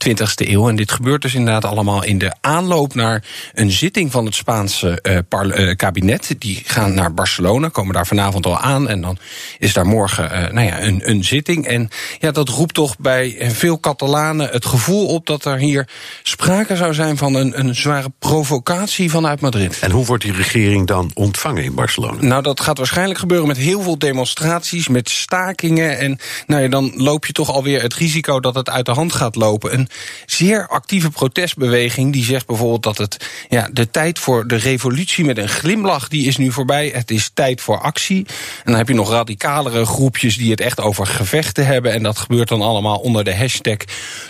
20e 0.09 0.49
eeuw. 0.49 0.69
En 0.69 0.77
dit 0.77 0.93
gebeurt 0.93 1.23
dus 1.23 1.35
inderdaad 1.35 1.65
allemaal 1.65 2.05
in 2.05 2.19
de 2.19 2.35
aanloop 2.41 2.95
naar 2.95 3.25
een 3.55 3.71
zitting 3.71 4.11
van 4.11 4.25
het 4.25 4.35
Spaanse 4.35 4.99
uh, 5.03 5.75
kabinet. 5.77 6.35
Die 6.39 6.63
gaan 6.67 6.95
naar 6.95 7.15
Barcelona, 7.15 7.69
komen 7.69 7.95
daar 7.95 8.07
vanavond 8.07 8.47
al 8.47 8.59
aan. 8.59 8.89
En 8.89 9.01
dan 9.01 9.19
is 9.59 9.73
daar 9.73 9.87
morgen 9.87 10.25
uh, 10.25 10.51
nou 10.51 10.67
ja, 10.67 10.83
een, 10.83 11.11
een 11.11 11.25
zitting. 11.25 11.67
En 11.67 11.89
ja, 12.19 12.31
dat 12.31 12.49
roept 12.49 12.75
toch 12.75 12.99
bij 12.99 13.37
veel 13.41 13.81
Catalanen 13.81 14.49
het 14.51 14.67
gevoel 14.67 15.07
op 15.07 15.18
dat 15.27 15.45
er 15.45 15.59
hier 15.59 15.89
sprake 16.23 16.77
zou 16.77 16.95
zijn 16.95 17.17
van 17.17 17.35
een, 17.35 17.59
een 17.59 17.75
zware 17.75 18.13
provocatie 18.19 19.11
vanuit 19.11 19.41
Madrid. 19.41 19.79
En 19.81 19.91
hoe 19.91 20.05
wordt 20.05 20.23
die 20.23 20.33
regering 20.33 20.87
dan 20.87 21.11
ontvangen 21.15 21.65
in 21.65 21.75
Barcelona? 21.75 22.23
Nou, 22.23 22.43
dat 22.43 22.61
gaat 22.61 22.79
waarschijnlijk 22.79 23.19
gebeuren 23.19 23.47
met 23.49 23.57
heel 23.57 23.83
veel 23.83 23.99
demonstraties, 23.99 24.89
met 24.89 25.11
stakingen. 25.11 25.99
En 25.99 26.19
nou 26.47 26.63
ja, 26.63 26.69
dan 26.69 26.93
loop 26.95 27.27
je 27.27 27.33
toch 27.33 27.51
alweer 27.51 27.83
het 27.83 27.95
risico 27.95 28.41
dat 28.41 28.55
het 28.55 28.71
uit 28.71 28.87
de 28.87 28.93
hand 28.93 29.13
gaat 29.13 29.37
lopen. 29.37 29.75
Een 29.75 29.89
zeer 30.27 30.69
actieve 30.69 31.11
protestbeweging 31.11 32.13
die 32.13 32.25
zegt 32.25 32.47
bijvoorbeeld 32.47 32.83
dat 32.83 32.99
het 32.99 33.29
ja, 33.49 33.69
de 33.73 33.91
tijd 33.91 34.19
voor 34.19 34.47
de 34.47 34.57
revolutie 34.57 35.25
met 35.25 35.39
een 35.39 35.49
glimlach, 35.49 36.09
die 36.09 36.27
is 36.27 36.37
nu 36.37 36.53
voorbij. 36.53 36.91
Het 36.95 37.11
is 37.11 37.31
tijd 37.35 37.61
voor 37.61 37.81
actie. 37.81 38.27
En 38.29 38.65
dan 38.65 38.75
heb 38.75 38.89
je 38.89 38.95
nog 38.95 39.11
radicalere 39.11 39.87
groepjes 39.87 40.37
die 40.37 40.51
het 40.51 40.61
echt 40.61 40.81
over 40.81 41.07
gevechten 41.07 41.67
hebben. 41.67 41.93
En 41.93 42.03
dat 42.03 42.19
gebeurt 42.19 42.49
dan 42.49 42.63
allemaal 42.63 42.99
onder 42.99 43.25
de 43.25 43.37
hashtag 43.37 43.77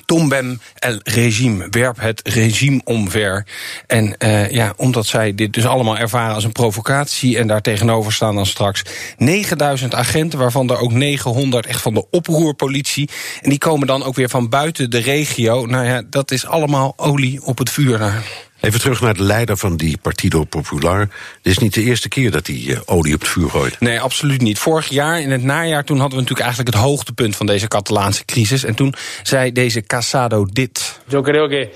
Tombem 0.07 0.61
el 0.79 1.01
regime, 1.03 1.67
werp 1.71 2.01
het 2.01 2.21
regime 2.29 2.81
omver. 2.85 3.47
En 3.87 4.14
uh, 4.19 4.51
ja, 4.51 4.73
omdat 4.77 5.07
zij 5.07 5.35
dit 5.35 5.53
dus 5.53 5.67
allemaal 5.67 5.99
ervaren 5.99 6.35
als 6.35 6.45
een 6.45 6.53
provocatie... 6.53 7.38
en 7.38 7.47
daar 7.47 7.62
tegenover 7.62 8.12
staan 8.12 8.35
dan 8.35 8.47
straks 8.47 8.83
9000 9.17 9.95
agenten... 9.95 10.38
waarvan 10.38 10.71
er 10.71 10.79
ook 10.79 10.93
900 10.93 11.67
echt 11.67 11.83
van 11.83 11.95
de 11.95 12.07
oproerpolitie. 12.11 13.09
En 13.43 13.51
die 13.51 13.59
komen 13.59 13.87
dan 13.87 14.03
ook 14.03 14.14
weer 14.14 14.29
van 14.29 14.49
buiten 14.49 14.91
de 14.91 14.99
regio. 14.99 15.67
Nou 15.67 15.85
ja, 15.85 16.03
dat 16.11 16.31
is 16.31 16.47
allemaal 16.47 16.93
olie 16.97 17.45
op 17.45 17.59
het 17.59 17.71
vuur 17.71 17.99
daar. 17.99 18.48
Even 18.61 18.81
terug 18.81 19.01
naar 19.01 19.14
de 19.14 19.23
leider 19.23 19.57
van 19.57 19.77
die 19.77 19.99
Partido 20.03 20.44
Popular. 20.44 21.09
Dit 21.42 21.53
is 21.53 21.59
niet 21.59 21.75
de 21.75 21.83
eerste 21.83 22.09
keer 22.09 22.31
dat 22.31 22.47
hij 22.47 22.57
uh, 22.57 22.79
olie 22.85 23.14
op 23.14 23.21
het 23.21 23.29
vuur 23.29 23.51
gooit. 23.51 23.81
Nee, 23.81 24.01
absoluut 24.01 24.40
niet. 24.40 24.59
Vorig 24.59 24.88
jaar, 24.88 25.21
in 25.21 25.31
het 25.31 25.42
najaar, 25.42 25.85
toen 25.85 25.99
hadden 25.99 26.18
we 26.18 26.23
natuurlijk 26.23 26.47
eigenlijk 26.47 26.77
het 26.77 26.85
hoogtepunt 26.85 27.37
van 27.37 27.47
deze 27.47 27.68
Catalaanse 27.68 28.25
crisis. 28.25 28.64
En 28.64 28.75
toen 28.75 28.94
zei 29.23 29.53
deze 29.53 29.83
Casado 29.83 30.47
dit. 30.53 31.01
Yo 31.07 31.23
creo 31.23 31.49
que 31.49 31.71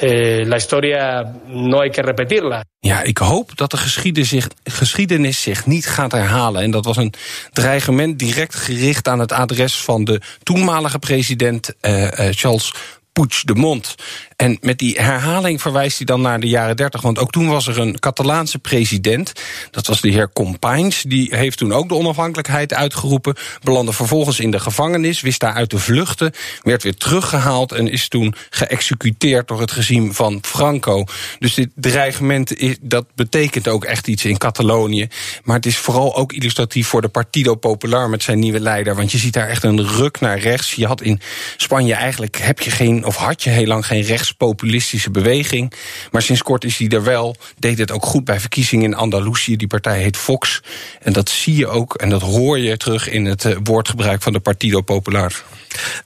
eh, 0.00 0.46
la 0.46 0.56
historia 0.56 1.32
no 1.46 1.78
hay 1.78 1.90
que 1.90 2.02
repetirla. 2.02 2.64
Ja, 2.78 3.02
ik 3.02 3.18
hoop 3.18 3.56
dat 3.56 3.70
de 3.70 3.76
geschiedenis 3.76 4.28
zich, 4.28 4.48
geschiedenis 4.64 5.42
zich 5.42 5.66
niet 5.66 5.86
gaat 5.86 6.12
herhalen. 6.12 6.62
En 6.62 6.70
dat 6.70 6.84
was 6.84 6.96
een 6.96 7.12
dreigement 7.52 8.18
direct 8.18 8.54
gericht 8.54 9.08
aan 9.08 9.18
het 9.18 9.32
adres 9.32 9.76
van 9.76 10.04
de 10.04 10.20
toenmalige 10.42 10.98
president 10.98 11.74
uh, 11.80 12.02
uh, 12.02 12.10
Charles 12.30 12.74
Puigdemont. 13.12 13.94
En 14.40 14.58
met 14.60 14.78
die 14.78 15.00
herhaling 15.00 15.60
verwijst 15.60 15.96
hij 15.96 16.06
dan 16.06 16.20
naar 16.20 16.40
de 16.40 16.48
jaren 16.48 16.76
30. 16.76 17.00
Want 17.00 17.18
ook 17.18 17.30
toen 17.30 17.48
was 17.48 17.66
er 17.66 17.78
een 17.78 17.98
Catalaanse 17.98 18.58
president. 18.58 19.32
Dat 19.70 19.86
was 19.86 20.00
de 20.00 20.08
heer 20.08 20.32
Companys. 20.32 21.02
Die 21.02 21.36
heeft 21.36 21.58
toen 21.58 21.72
ook 21.72 21.88
de 21.88 21.94
onafhankelijkheid 21.94 22.74
uitgeroepen. 22.74 23.36
Belandde 23.62 23.92
vervolgens 23.92 24.40
in 24.40 24.50
de 24.50 24.60
gevangenis. 24.60 25.20
Wist 25.20 25.40
daar 25.40 25.52
uit 25.52 25.68
te 25.68 25.78
vluchten. 25.78 26.32
Werd 26.62 26.82
weer 26.82 26.96
teruggehaald. 26.96 27.72
En 27.72 27.88
is 27.88 28.08
toen 28.08 28.34
geëxecuteerd 28.50 29.48
door 29.48 29.60
het 29.60 29.72
regime 29.72 30.12
van 30.12 30.38
Franco. 30.42 31.04
Dus 31.38 31.54
dit 31.54 31.68
dreigement 31.74 32.78
dat 32.80 33.06
betekent 33.14 33.68
ook 33.68 33.84
echt 33.84 34.08
iets 34.08 34.24
in 34.24 34.38
Catalonië. 34.38 35.08
Maar 35.44 35.56
het 35.56 35.66
is 35.66 35.78
vooral 35.78 36.16
ook 36.16 36.32
illustratief 36.32 36.88
voor 36.88 37.02
de 37.02 37.08
Partido 37.08 37.54
Popular 37.54 38.08
met 38.08 38.22
zijn 38.22 38.38
nieuwe 38.38 38.60
leider. 38.60 38.96
Want 38.96 39.12
je 39.12 39.18
ziet 39.18 39.32
daar 39.32 39.48
echt 39.48 39.62
een 39.62 39.86
ruk 39.86 40.20
naar 40.20 40.38
rechts. 40.38 40.74
Je 40.74 40.86
had 40.86 41.00
in 41.00 41.20
Spanje 41.56 41.94
eigenlijk 41.94 42.36
heb 42.36 42.60
je 42.60 42.70
geen, 42.70 43.04
of 43.04 43.16
had 43.16 43.42
je 43.42 43.50
heel 43.50 43.66
lang 43.66 43.86
geen 43.86 44.02
rechts 44.02 44.28
populistische 44.32 45.10
beweging. 45.10 45.72
Maar 46.10 46.22
sinds 46.22 46.42
kort 46.42 46.64
is 46.64 46.78
hij 46.78 46.88
er 46.88 47.02
wel. 47.02 47.36
Deed 47.58 47.78
het 47.78 47.90
ook 47.90 48.04
goed 48.04 48.24
bij 48.24 48.40
verkiezingen 48.40 48.84
in 48.84 48.94
Andalusië. 48.94 49.56
Die 49.56 49.66
partij 49.66 50.00
heet 50.00 50.16
Vox. 50.16 50.62
En 51.00 51.12
dat 51.12 51.28
zie 51.28 51.56
je 51.56 51.66
ook 51.66 51.94
en 51.94 52.08
dat 52.08 52.22
hoor 52.22 52.58
je 52.58 52.76
terug 52.76 53.08
in 53.08 53.24
het 53.24 53.44
uh, 53.44 53.56
woordgebruik 53.62 54.22
van 54.22 54.32
de 54.32 54.40
Partido 54.40 54.80
Popular. 54.80 55.42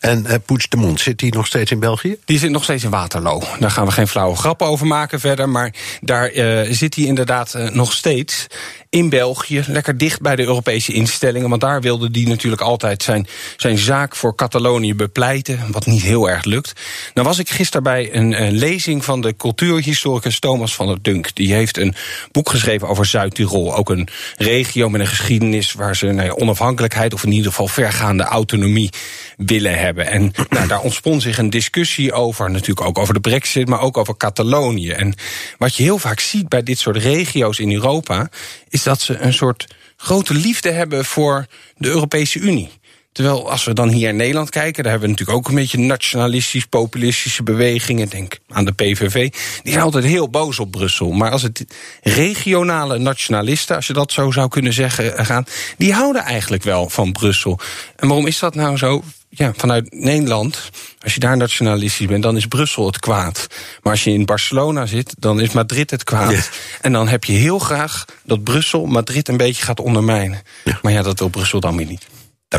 En 0.00 0.24
uh, 0.26 0.34
Puigdemont, 0.46 1.00
zit 1.00 1.20
hij 1.20 1.30
nog 1.30 1.46
steeds 1.46 1.70
in 1.70 1.80
België? 1.80 2.16
Die 2.24 2.38
zit 2.38 2.50
nog 2.50 2.62
steeds 2.64 2.84
in 2.84 2.90
Waterloo. 2.90 3.42
Daar 3.58 3.70
gaan 3.70 3.86
we 3.86 3.92
geen 3.92 4.08
flauwe 4.08 4.36
grappen 4.36 4.66
over 4.66 4.86
maken 4.86 5.20
verder. 5.20 5.48
Maar 5.48 5.74
daar 6.00 6.32
uh, 6.32 6.60
zit 6.70 6.94
hij 6.94 7.04
inderdaad 7.04 7.54
uh, 7.56 7.70
nog 7.70 7.92
steeds 7.92 8.46
in 8.94 9.08
België. 9.08 9.64
Lekker 9.66 9.98
dicht 9.98 10.20
bij 10.20 10.36
de 10.36 10.42
Europese 10.42 10.92
instellingen. 10.92 11.48
Want 11.48 11.60
daar 11.60 11.80
wilde 11.80 12.08
hij 12.12 12.22
natuurlijk 12.22 12.62
altijd 12.62 13.02
zijn, 13.02 13.26
zijn 13.56 13.78
zaak 13.78 14.16
voor 14.16 14.34
Catalonië 14.34 14.94
bepleiten. 14.94 15.60
Wat 15.70 15.86
niet 15.86 16.02
heel 16.02 16.30
erg 16.30 16.44
lukt. 16.44 16.72
Nou 17.14 17.26
was 17.26 17.38
ik 17.38 17.50
gisteren 17.50 17.82
bij 17.82 18.14
een, 18.14 18.42
een 18.42 18.52
lezing 18.52 19.04
van 19.04 19.20
de 19.20 19.36
cultuurhistoricus 19.36 20.38
Thomas 20.38 20.74
van 20.74 20.86
der 20.86 20.98
Dunk. 21.02 21.34
Die 21.34 21.52
heeft 21.52 21.76
een 21.76 21.94
boek 22.32 22.50
geschreven 22.50 22.88
over 22.88 23.06
Zuid-Tirol. 23.06 23.76
Ook 23.76 23.90
een 23.90 24.08
regio 24.36 24.88
met 24.88 25.00
een 25.00 25.06
geschiedenis 25.06 25.72
waar 25.72 25.96
ze 25.96 26.06
nou 26.06 26.26
ja, 26.26 26.34
onafhankelijkheid... 26.34 27.14
of 27.14 27.24
in 27.24 27.32
ieder 27.32 27.50
geval 27.50 27.68
vergaande 27.68 28.22
autonomie 28.22 28.90
willen 29.36 29.78
hebben. 29.78 30.06
En 30.06 30.32
nou, 30.48 30.66
daar 30.66 30.80
ontspon 30.80 31.20
zich 31.20 31.38
een 31.38 31.50
discussie 31.50 32.12
over, 32.12 32.50
natuurlijk 32.50 32.86
ook 32.86 32.98
over 32.98 33.14
de 33.14 33.20
brexit... 33.20 33.68
maar 33.68 33.80
ook 33.80 33.96
over 33.96 34.16
Catalonië. 34.16 34.90
En 34.90 35.14
wat 35.58 35.76
je 35.76 35.82
heel 35.82 35.98
vaak 35.98 36.20
ziet 36.20 36.48
bij 36.48 36.62
dit 36.62 36.78
soort 36.78 36.96
regio's 36.96 37.58
in 37.58 37.72
Europa... 37.72 38.30
is 38.74 38.82
dat 38.82 39.00
ze 39.00 39.18
een 39.18 39.32
soort 39.32 39.66
grote 39.96 40.34
liefde 40.34 40.70
hebben 40.70 41.04
voor 41.04 41.46
de 41.76 41.88
Europese 41.88 42.38
Unie. 42.38 42.70
Terwijl 43.14 43.50
als 43.50 43.64
we 43.64 43.72
dan 43.72 43.88
hier 43.88 44.08
in 44.08 44.16
Nederland 44.16 44.50
kijken, 44.50 44.82
daar 44.82 44.92
hebben 44.92 45.10
we 45.10 45.16
natuurlijk 45.16 45.38
ook 45.38 45.48
een 45.48 45.60
beetje 45.60 45.78
nationalistisch, 45.78 46.66
populistische 46.66 47.42
bewegingen. 47.42 48.08
Denk 48.08 48.38
aan 48.48 48.64
de 48.64 48.72
PVV. 48.72 49.30
Die 49.62 49.72
zijn 49.72 49.84
altijd 49.84 50.04
heel 50.04 50.30
boos 50.30 50.58
op 50.58 50.70
Brussel. 50.70 51.10
Maar 51.10 51.30
als 51.30 51.42
het 51.42 51.64
regionale 52.02 52.98
nationalisten, 52.98 53.76
als 53.76 53.86
je 53.86 53.92
dat 53.92 54.12
zo 54.12 54.30
zou 54.30 54.48
kunnen 54.48 54.72
zeggen, 54.72 55.26
gaan, 55.26 55.44
die 55.76 55.92
houden 55.92 56.22
eigenlijk 56.22 56.62
wel 56.62 56.88
van 56.88 57.12
Brussel. 57.12 57.58
En 57.96 58.08
waarom 58.08 58.26
is 58.26 58.38
dat 58.38 58.54
nou 58.54 58.76
zo? 58.76 59.02
ja, 59.36 59.52
vanuit 59.56 59.92
Nederland, 59.92 60.70
als 61.02 61.14
je 61.14 61.20
daar 61.20 61.36
nationalistisch 61.36 62.06
bent, 62.06 62.22
dan 62.22 62.36
is 62.36 62.46
Brussel 62.46 62.86
het 62.86 62.98
kwaad. 62.98 63.46
Maar 63.82 63.92
als 63.92 64.04
je 64.04 64.10
in 64.10 64.24
Barcelona 64.24 64.86
zit, 64.86 65.14
dan 65.18 65.40
is 65.40 65.52
Madrid 65.52 65.90
het 65.90 66.04
kwaad. 66.04 66.30
Ja. 66.30 66.40
En 66.80 66.92
dan 66.92 67.08
heb 67.08 67.24
je 67.24 67.32
heel 67.32 67.58
graag 67.58 68.04
dat 68.22 68.44
Brussel 68.44 68.86
Madrid 68.86 69.28
een 69.28 69.36
beetje 69.36 69.64
gaat 69.64 69.80
ondermijnen. 69.80 70.42
Ja. 70.64 70.78
Maar 70.82 70.92
ja, 70.92 71.02
dat 71.02 71.18
wil 71.18 71.28
Brussel 71.28 71.60
dan 71.60 71.76
weer 71.76 71.86
niet. 71.86 72.06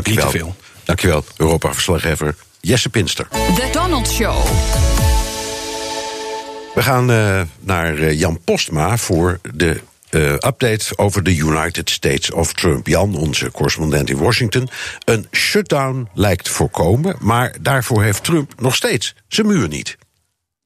Dankjewel. 0.02 0.24
Niet 0.24 0.32
te 0.32 0.38
veel. 0.38 0.56
Dankjewel, 0.84 1.24
Europa-verslaggever 1.36 2.34
Jesse 2.60 2.88
Pinster. 2.88 3.28
The 3.30 3.68
Donald 3.72 4.10
Show. 4.10 4.44
We 6.74 6.82
gaan 6.82 7.10
uh, 7.10 7.40
naar 7.60 7.98
uh, 7.98 8.18
Jan 8.18 8.40
Postma 8.44 8.96
voor 8.96 9.40
de 9.54 9.80
uh, 10.10 10.32
update 10.32 10.98
over 10.98 11.22
de 11.22 11.36
United 11.36 11.90
States 11.90 12.30
of 12.30 12.52
Trump. 12.52 12.86
Jan, 12.86 13.16
onze 13.16 13.50
correspondent 13.50 14.10
in 14.10 14.16
Washington. 14.16 14.68
Een 15.04 15.26
shutdown 15.32 16.08
lijkt 16.14 16.48
voorkomen, 16.48 17.16
maar 17.20 17.56
daarvoor 17.60 18.02
heeft 18.02 18.24
Trump 18.24 18.60
nog 18.60 18.74
steeds 18.74 19.14
zijn 19.28 19.46
muur 19.46 19.68
niet. 19.68 19.96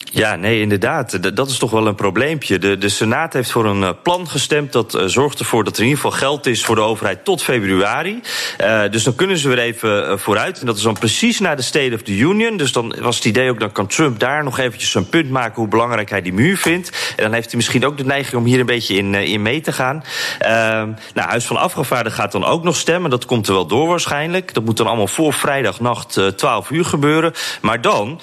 Ja, 0.04 0.36
nee, 0.36 0.60
inderdaad. 0.60 1.36
Dat 1.36 1.48
is 1.48 1.58
toch 1.58 1.70
wel 1.70 1.86
een 1.86 1.94
probleempje. 1.94 2.58
De, 2.58 2.78
de 2.78 2.88
Senaat 2.88 3.32
heeft 3.32 3.50
voor 3.50 3.66
een 3.66 4.00
plan 4.02 4.28
gestemd 4.28 4.72
dat 4.72 4.94
uh, 4.94 5.04
zorgt 5.04 5.38
ervoor 5.38 5.64
dat 5.64 5.76
er 5.76 5.82
in 5.82 5.88
ieder 5.88 6.02
geval 6.02 6.18
geld 6.18 6.46
is 6.46 6.64
voor 6.64 6.74
de 6.74 6.80
overheid 6.80 7.24
tot 7.24 7.42
februari. 7.42 8.20
Uh, 8.60 8.82
dus 8.90 9.02
dan 9.02 9.14
kunnen 9.14 9.38
ze 9.38 9.48
weer 9.48 9.58
even 9.58 10.20
vooruit. 10.20 10.60
En 10.60 10.66
dat 10.66 10.76
is 10.76 10.82
dan 10.82 10.98
precies 10.98 11.40
na 11.40 11.54
de 11.54 11.62
State 11.62 11.94
of 11.94 12.02
the 12.02 12.16
Union. 12.16 12.56
Dus 12.56 12.72
dan 12.72 12.94
was 13.00 13.16
het 13.16 13.24
idee 13.24 13.50
ook, 13.50 13.60
dan 13.60 13.72
kan 13.72 13.86
Trump 13.86 14.18
daar 14.18 14.44
nog 14.44 14.58
eventjes 14.58 14.94
een 14.94 15.08
punt 15.08 15.30
maken 15.30 15.54
hoe 15.54 15.68
belangrijk 15.68 16.10
hij 16.10 16.22
die 16.22 16.32
muur 16.32 16.56
vindt. 16.56 17.14
En 17.16 17.22
dan 17.22 17.32
heeft 17.32 17.46
hij 17.46 17.56
misschien 17.56 17.86
ook 17.86 17.96
de 17.96 18.04
neiging 18.04 18.36
om 18.36 18.44
hier 18.44 18.60
een 18.60 18.66
beetje 18.66 18.94
in, 18.94 19.14
in 19.14 19.42
mee 19.42 19.60
te 19.60 19.72
gaan. 19.72 20.04
nou, 21.14 21.28
Huis 21.28 21.44
van 21.44 21.56
Afgevaardigden 21.56 22.20
gaat 22.20 22.32
dan 22.32 22.44
ook 22.44 22.62
nog 22.62 22.76
stemmen. 22.76 23.10
Dat 23.10 23.24
komt 23.24 23.46
er 23.46 23.54
wel 23.54 23.66
door 23.66 23.88
waarschijnlijk. 23.88 24.54
Dat 24.54 24.64
moet 24.64 24.76
dan 24.76 24.86
allemaal 24.86 25.06
voor 25.06 25.32
vrijdagnacht 25.32 26.20
12 26.36 26.70
uur 26.70 26.84
gebeuren. 26.84 27.32
Maar 27.60 27.80
dan 27.80 28.20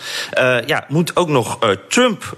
ja, 0.66 0.86
moet 0.88 1.16
ook 1.16 1.28
nog 1.28 1.58
Trump 1.88 2.36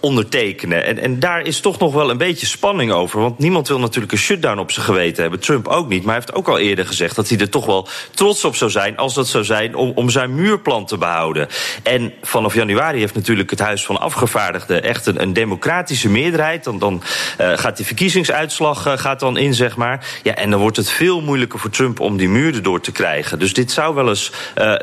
ondertekenen. 0.00 0.84
En, 0.84 0.98
en 0.98 1.20
daar 1.20 1.42
is 1.42 1.60
toch 1.60 1.78
nog 1.78 1.92
wel 1.92 2.10
een 2.10 2.18
beetje 2.18 2.46
spanning 2.46 2.92
over. 2.92 3.20
Want 3.20 3.38
niemand 3.38 3.68
wil 3.68 3.78
natuurlijk 3.78 4.12
een 4.12 4.18
shutdown 4.18 4.58
op 4.58 4.70
zijn 4.70 4.86
geweten 4.86 5.22
hebben. 5.22 5.40
Trump 5.40 5.68
ook 5.68 5.88
niet. 5.88 6.04
Maar 6.04 6.14
hij 6.14 6.24
heeft 6.24 6.38
ook 6.38 6.48
al 6.48 6.58
eerder 6.58 6.86
gezegd 6.86 7.16
dat 7.16 7.28
hij 7.28 7.38
er 7.38 7.48
toch 7.48 7.66
wel 7.66 7.88
trots 8.14 8.44
op 8.44 8.56
zou 8.56 8.70
zijn. 8.70 8.96
als 8.96 9.14
dat 9.14 9.28
zou 9.28 9.44
zijn 9.44 9.74
om, 9.74 9.92
om 9.94 10.10
zijn 10.10 10.34
muurplan 10.34 10.86
te 10.86 10.98
behouden. 10.98 11.48
En 11.82 12.12
vanaf 12.22 12.54
januari 12.54 12.98
heeft 12.98 13.14
natuurlijk 13.14 13.50
het 13.50 13.60
Huis 13.60 13.84
van 13.84 14.00
Afgevaardigden 14.00 14.82
echt 14.82 15.06
een, 15.06 15.22
een 15.22 15.32
democratische 15.32 16.08
meerderheid. 16.08 16.64
Dan, 16.64 16.78
dan 16.78 17.02
gaat 17.36 17.76
die 17.76 17.86
verkiezingsuitslag 17.86 19.00
gaat 19.00 19.20
dan 19.20 19.36
in, 19.36 19.54
zeg 19.54 19.76
maar. 19.76 20.06
Ja, 20.22 20.34
en 20.34 20.50
dan 20.50 20.60
wordt 20.60 20.76
het 20.76 20.90
veel 20.90 21.20
moeilijker 21.20 21.58
voor 21.58 21.70
Trump 21.70 22.00
om 22.00 22.16
die 22.16 22.28
muur 22.28 22.54
erdoor 22.54 22.80
te 22.80 22.92
krijgen. 22.92 23.38
Dus 23.38 23.52
dit 23.52 23.72
zou 23.72 23.94
wel 23.94 24.08
eens 24.08 24.32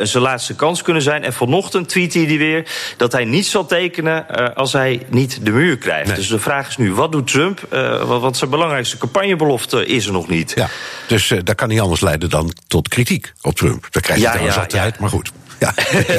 zijn 0.02 0.24
laatste 0.24 0.56
kans 0.56 0.82
kunnen 0.82 1.02
zijn. 1.02 1.24
En 1.24 1.34
vanochtend 1.34 1.90
tweet 1.90 2.14
hij 2.14 2.38
weer 2.38 2.66
dat 2.98 3.12
hij 3.12 3.26
niet 3.26 3.46
zal 3.46 3.66
tekenen 3.66 3.89
uh, 3.98 4.20
als 4.54 4.74
hij 4.74 5.06
niet 5.10 5.46
de 5.46 5.52
muur 5.52 5.78
krijgt. 5.78 6.08
Nee. 6.08 6.16
Dus 6.16 6.28
de 6.28 6.40
vraag 6.40 6.68
is 6.68 6.78
nu, 6.78 6.94
wat 6.94 7.12
doet 7.12 7.28
Trump? 7.28 7.68
Uh, 7.74 8.04
want 8.20 8.38
zijn 8.38 8.50
belangrijkste 8.50 8.98
campagnebelofte 8.98 9.86
is 9.86 10.06
er 10.06 10.12
nog 10.12 10.28
niet. 10.28 10.52
Ja, 10.56 10.68
dus 11.08 11.30
uh, 11.30 11.40
dat 11.44 11.56
kan 11.56 11.68
niet 11.68 11.80
anders 11.80 12.02
leiden 12.02 12.30
dan 12.30 12.54
tot 12.68 12.88
kritiek 12.88 13.34
op 13.42 13.56
Trump. 13.56 13.88
Dat 13.92 14.02
krijg 14.04 14.20
je 14.20 14.26
ja, 14.26 14.32
trouwens 14.32 14.56
ja, 14.56 14.62
altijd, 14.62 14.94
ja. 14.94 15.02
maar 15.02 15.10
goed. 15.10 15.32
Ja, 15.60 15.74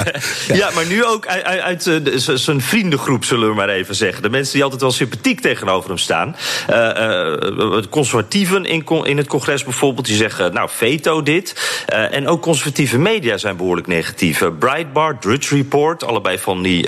ja, 0.62 0.70
maar 0.74 0.86
nu 0.86 1.04
ook 1.04 1.26
uit, 1.26 1.44
uit, 1.44 1.88
uit 2.28 2.40
zijn 2.40 2.60
vriendengroep, 2.60 3.24
zullen 3.24 3.48
we 3.48 3.54
maar 3.54 3.68
even 3.68 3.94
zeggen. 3.94 4.22
De 4.22 4.30
mensen 4.30 4.52
die 4.52 4.62
altijd 4.62 4.80
wel 4.80 4.90
sympathiek 4.90 5.40
tegenover 5.40 5.88
hem 5.88 5.98
staan. 5.98 6.36
Uh, 6.70 7.82
conservatieven 7.90 8.64
in, 8.64 8.84
in 9.04 9.16
het 9.16 9.26
congres 9.26 9.64
bijvoorbeeld, 9.64 10.06
die 10.06 10.16
zeggen, 10.16 10.54
nou, 10.54 10.68
veto 10.72 11.22
dit. 11.22 11.82
En 11.86 12.28
ook 12.28 12.42
conservatieve 12.42 12.98
media 12.98 13.36
zijn 13.36 13.56
behoorlijk 13.56 13.86
negatief. 13.86 14.42
Breitbart, 14.58 15.22
Drudge 15.22 15.54
Report, 15.54 16.04
allebei 16.04 16.38
van 16.38 16.62
die 16.62 16.86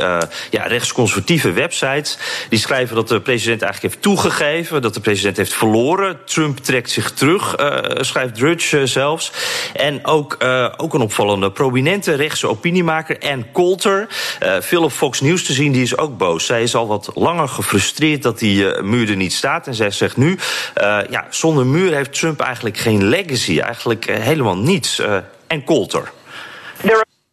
ja, 0.50 0.66
rechtsconservatieve 0.66 1.52
websites... 1.52 2.18
die 2.48 2.58
schrijven 2.58 2.96
dat 2.96 3.08
de 3.08 3.20
president 3.20 3.62
eigenlijk 3.62 3.92
heeft 3.92 4.04
toegegeven... 4.04 4.82
dat 4.82 4.94
de 4.94 5.00
president 5.00 5.36
heeft 5.36 5.54
verloren. 5.54 6.18
Trump 6.24 6.58
trekt 6.58 6.90
zich 6.90 7.10
terug, 7.12 7.54
schrijft 8.00 8.34
Drudge 8.34 8.86
zelfs. 8.86 9.32
En 9.72 10.06
ook, 10.06 10.36
ook 10.76 10.94
een 10.94 11.00
opvallende 11.00 11.50
prominente 11.50 12.14
rechts 12.14 12.41
opiniemaker 12.48 13.16
Ann 13.18 13.46
Coulter. 13.52 14.08
Uh, 14.42 14.56
veel 14.60 14.82
op 14.82 14.92
Fox 14.92 15.20
News 15.20 15.44
te 15.44 15.52
zien, 15.52 15.72
die 15.72 15.82
is 15.82 15.96
ook 15.96 16.18
boos. 16.18 16.46
Zij 16.46 16.62
is 16.62 16.74
al 16.74 16.86
wat 16.86 17.10
langer 17.14 17.48
gefrustreerd 17.48 18.22
dat 18.22 18.38
die 18.38 18.64
uh, 18.64 18.80
muur 18.80 19.10
er 19.10 19.16
niet 19.16 19.32
staat. 19.32 19.66
En 19.66 19.74
zij 19.74 19.90
zegt 19.90 20.16
nu, 20.16 20.30
uh, 20.30 20.98
ja, 21.10 21.26
zonder 21.30 21.66
muur 21.66 21.94
heeft 21.94 22.18
Trump 22.18 22.40
eigenlijk 22.40 22.76
geen 22.76 23.04
legacy. 23.04 23.60
Eigenlijk 23.60 24.04
helemaal 24.04 24.56
niets. 24.56 25.02
en 25.46 25.64
Coulter. 25.64 26.10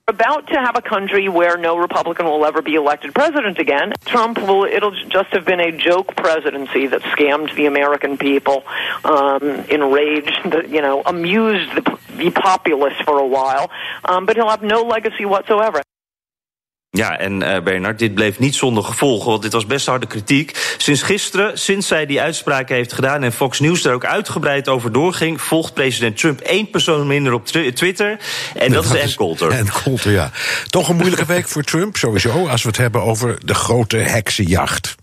About 0.10 0.48
to 0.48 0.56
have 0.56 0.76
a 0.76 0.82
country 0.82 1.30
where 1.30 1.56
no 1.58 1.78
Republican 1.78 2.26
will 2.26 2.46
ever 2.46 2.62
be 2.62 2.76
elected 2.76 3.14
president 3.14 3.60
again. 3.60 3.94
Trump 4.06 4.40
will, 4.40 4.64
it'll 4.66 4.92
just 5.08 5.30
have 5.30 5.46
been 5.46 5.60
a 5.60 5.72
joke 5.72 6.16
presidency 6.16 6.88
that 6.88 7.02
scammed 7.02 7.56
the 7.56 7.68
American 7.68 8.18
people, 8.18 8.64
um, 9.06 9.42
enraged, 9.70 10.52
the, 10.52 10.68
you 10.68 10.82
know, 10.82 11.02
amused 11.06 11.74
the, 11.76 12.00
the 12.18 12.32
populace 12.32 13.00
for 13.06 13.20
a 13.20 13.28
while. 13.28 13.72
Um, 14.04 14.26
but 14.26 14.36
he'll 14.36 14.50
have 14.50 14.64
no 14.64 14.82
legacy 14.82 15.26
whatsoever. 15.26 15.82
Ja, 16.92 17.18
en 17.18 17.42
uh, 17.42 17.60
Bernard, 17.64 18.00
dit 18.00 18.14
bleef 18.14 18.40
niet 18.40 18.56
zonder 18.56 18.84
gevolgen, 18.84 19.30
want 19.30 19.42
dit 19.42 19.54
was 19.54 19.66
best 19.66 19.86
harde 19.86 20.06
kritiek. 20.06 20.76
Sinds 20.78 21.02
gisteren, 21.02 21.58
sinds 21.58 21.88
zij 21.88 22.06
die 22.06 22.22
uitspraak 22.22 22.70
heeft 22.70 22.94
gedaan 22.94 23.24
en 23.24 23.32
Fox 23.32 23.60
News 23.60 23.86
er 23.86 23.94
ook 23.94 24.06
uitgebreid 24.06 24.68
over 24.68 24.92
doorging, 24.92 25.42
volgt 25.42 25.74
president 25.74 26.18
Trump 26.18 26.40
één 26.40 26.70
persoon 26.70 27.08
minder 27.08 27.34
op 27.34 27.46
Twitter. 27.46 28.20
En 28.56 28.72
dat, 28.72 28.84
dat 28.84 28.96
is 28.96 29.02
Ann 29.02 29.16
Coulter. 29.16 29.52
Ann 29.52 29.70
Coulter, 29.84 30.12
ja. 30.12 30.32
Toch 30.70 30.90
een 30.90 30.96
moeilijke 30.96 31.26
week 31.36 31.48
voor 31.48 31.64
Trump, 31.64 31.98
sowieso, 31.98 32.48
als 32.48 32.62
we 32.62 32.68
het 32.68 32.78
hebben 32.78 33.04
over 33.04 33.38
de 33.46 33.56
grote 33.56 33.98
heksenjacht. 33.98 34.96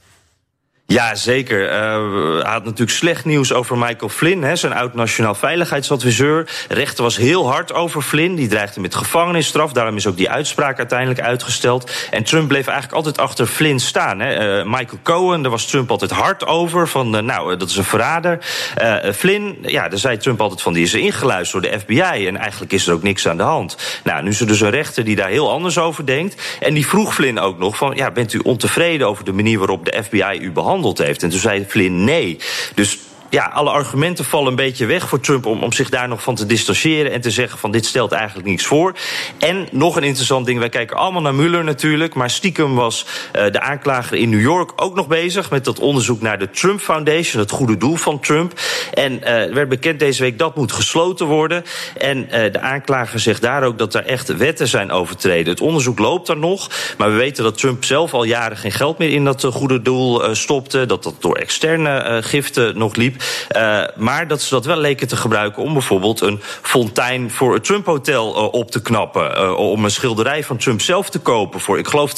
Ja, 0.89 1.15
zeker. 1.15 1.65
Uh, 1.65 2.43
hij 2.43 2.53
had 2.53 2.65
natuurlijk 2.65 2.91
slecht 2.91 3.25
nieuws 3.25 3.53
over 3.53 3.79
Michael 3.79 4.09
Flynn, 4.09 4.43
hè, 4.43 4.57
zijn 4.57 4.73
oud-nationaal 4.73 5.35
veiligheidsadviseur. 5.35 6.49
Rechter 6.69 7.03
was 7.03 7.17
heel 7.17 7.51
hard 7.51 7.73
over 7.73 8.03
Flynn. 8.03 8.35
Die 8.35 8.49
dreigde 8.49 8.81
met 8.81 8.95
gevangenisstraf. 8.95 9.73
Daarom 9.73 9.97
is 9.97 10.07
ook 10.07 10.17
die 10.17 10.31
uitspraak 10.31 10.79
uiteindelijk 10.79 11.21
uitgesteld. 11.21 11.91
En 12.11 12.25
Trump 12.25 12.49
bleef 12.49 12.67
eigenlijk 12.67 12.97
altijd 12.97 13.19
achter 13.19 13.47
Flynn 13.47 13.79
staan. 13.79 14.21
Hè. 14.21 14.59
Uh, 14.59 14.65
Michael 14.65 14.99
Cohen, 15.03 15.43
daar 15.43 15.51
was 15.51 15.67
Trump 15.67 15.91
altijd 15.91 16.11
hard 16.11 16.47
over. 16.47 16.89
Van, 16.89 17.17
uh, 17.17 17.23
nou, 17.23 17.57
dat 17.57 17.71
is 17.71 17.77
een 17.77 17.85
verrader. 17.85 18.39
Flynn, 19.15 19.59
ja, 19.63 19.89
daar 19.89 19.99
zei 19.99 20.17
Trump 20.17 20.41
altijd 20.41 20.63
van, 20.63 20.73
die 20.73 20.83
is 20.83 20.95
ingeluisterd 20.95 21.63
door 21.63 21.73
de 21.73 21.79
FBI. 21.79 22.27
En 22.27 22.37
eigenlijk 22.37 22.73
is 22.73 22.87
er 22.87 22.95
ook 22.95 23.03
niks 23.03 23.29
aan 23.29 23.37
de 23.37 23.43
hand. 23.43 24.01
Nou, 24.05 24.23
nu 24.23 24.31
is 24.31 24.41
er 24.41 24.47
dus 24.47 24.61
een 24.61 24.71
rechter 24.71 25.05
die 25.05 25.17
daar 25.17 25.29
heel 25.29 25.51
anders 25.51 25.79
over 25.79 26.07
denkt. 26.07 26.59
En 26.61 26.75
die 26.75 26.87
vroeg 26.87 27.15
Flynn 27.15 27.39
ook 27.39 27.59
nog 27.59 27.77
van, 27.77 27.93
ja, 27.97 28.11
bent 28.11 28.33
u 28.33 28.39
ontevreden 28.39 29.09
over 29.09 29.25
de 29.25 29.33
manier 29.33 29.59
waarop 29.59 29.85
de 29.85 30.03
FBI 30.03 30.39
u 30.41 30.53
behandelt? 30.53 30.75
Heeft. 30.99 31.23
En 31.23 31.31
toen 31.31 31.41
zei 31.41 31.65
Flynn 31.69 32.05
nee. 32.05 32.39
Dus 32.75 32.99
ja, 33.31 33.45
alle 33.45 33.71
argumenten 33.71 34.25
vallen 34.25 34.49
een 34.49 34.57
beetje 34.57 34.87
weg 34.87 35.09
voor 35.09 35.21
Trump 35.21 35.47
om, 35.47 35.63
om 35.63 35.73
zich 35.73 35.89
daar 35.89 36.09
nog 36.09 36.23
van 36.23 36.35
te 36.35 36.47
distancieren 36.47 37.13
en 37.13 37.21
te 37.21 37.31
zeggen 37.31 37.59
van 37.59 37.71
dit 37.71 37.87
stelt 37.87 38.13
eigenlijk 38.13 38.49
niets 38.49 38.67
voor. 38.67 38.95
En 39.39 39.69
nog 39.71 39.97
een 39.97 40.03
interessant 40.03 40.47
ding, 40.47 40.59
wij 40.59 40.69
kijken 40.69 40.97
allemaal 40.97 41.23
naar 41.23 41.35
Mueller 41.35 41.65
natuurlijk, 41.65 42.15
maar 42.15 42.31
stiekem 42.31 42.75
was 42.75 43.07
uh, 43.37 43.43
de 43.51 43.61
aanklager 43.61 44.17
in 44.17 44.31
New 44.31 44.41
York 44.41 44.73
ook 44.77 44.95
nog 44.95 45.07
bezig 45.07 45.51
met 45.51 45.65
dat 45.65 45.79
onderzoek 45.79 46.21
naar 46.21 46.39
de 46.39 46.51
Trump 46.51 46.81
Foundation, 46.81 47.43
het 47.43 47.51
goede 47.51 47.77
doel 47.77 47.97
van 47.97 48.21
Trump. 48.21 48.61
En 48.95 49.13
uh, 49.13 49.23
werd 49.25 49.69
bekend 49.69 49.99
deze 49.99 50.23
week 50.23 50.39
dat 50.39 50.57
moet 50.57 50.73
gesloten 50.73 51.27
worden. 51.27 51.65
En 51.97 52.19
uh, 52.19 52.53
de 52.53 52.61
aanklager 52.61 53.21
zegt 53.21 53.43
daar 53.43 53.63
ook 53.63 53.79
dat 53.79 53.95
er 53.95 54.05
echt 54.05 54.37
wetten 54.37 54.69
zijn 54.69 54.91
overtreden. 54.91 55.53
Het 55.53 55.61
onderzoek 55.61 55.99
loopt 55.99 56.29
er 56.29 56.37
nog, 56.37 56.71
maar 56.99 57.11
we 57.11 57.17
weten 57.17 57.45
dat 57.45 57.59
Trump 57.59 57.85
zelf 57.85 58.15
al 58.15 58.25
jaren 58.25 58.57
geen 58.57 58.73
geld 58.73 58.99
meer 58.99 59.11
in 59.11 59.25
dat 59.25 59.45
goede 59.45 59.83
doel 59.83 60.35
stopte, 60.35 60.87
dat 60.87 61.03
dat 61.03 61.15
door 61.21 61.37
externe 61.37 62.21
giften 62.23 62.79
nog 62.79 62.97
liep. 62.97 63.16
Uh, 63.57 63.83
maar 63.97 64.29
dat 64.29 64.43
ze 64.43 64.55
dat 64.55 64.65
wel 64.65 64.77
leken 64.77 65.09
te 65.09 65.17
gebruiken 65.17 65.63
om 65.63 65.73
bijvoorbeeld 65.73 66.21
een 66.21 66.41
fontein 66.63 67.31
voor 67.31 67.55
het 67.55 67.65
Trump 67.65 67.87
Hotel 67.87 68.37
uh, 68.37 68.53
op 68.53 68.71
te 68.71 68.83
knappen. 68.83 69.41
Uh, 69.41 69.57
om 69.57 69.85
een 69.85 69.91
schilderij 69.91 70.45
van 70.45 70.57
Trump 70.57 70.81
zelf 70.81 71.11
te 71.11 71.19
kopen 71.19 71.61
voor, 71.61 71.79
ik 71.79 71.89
geloof, 71.89 72.13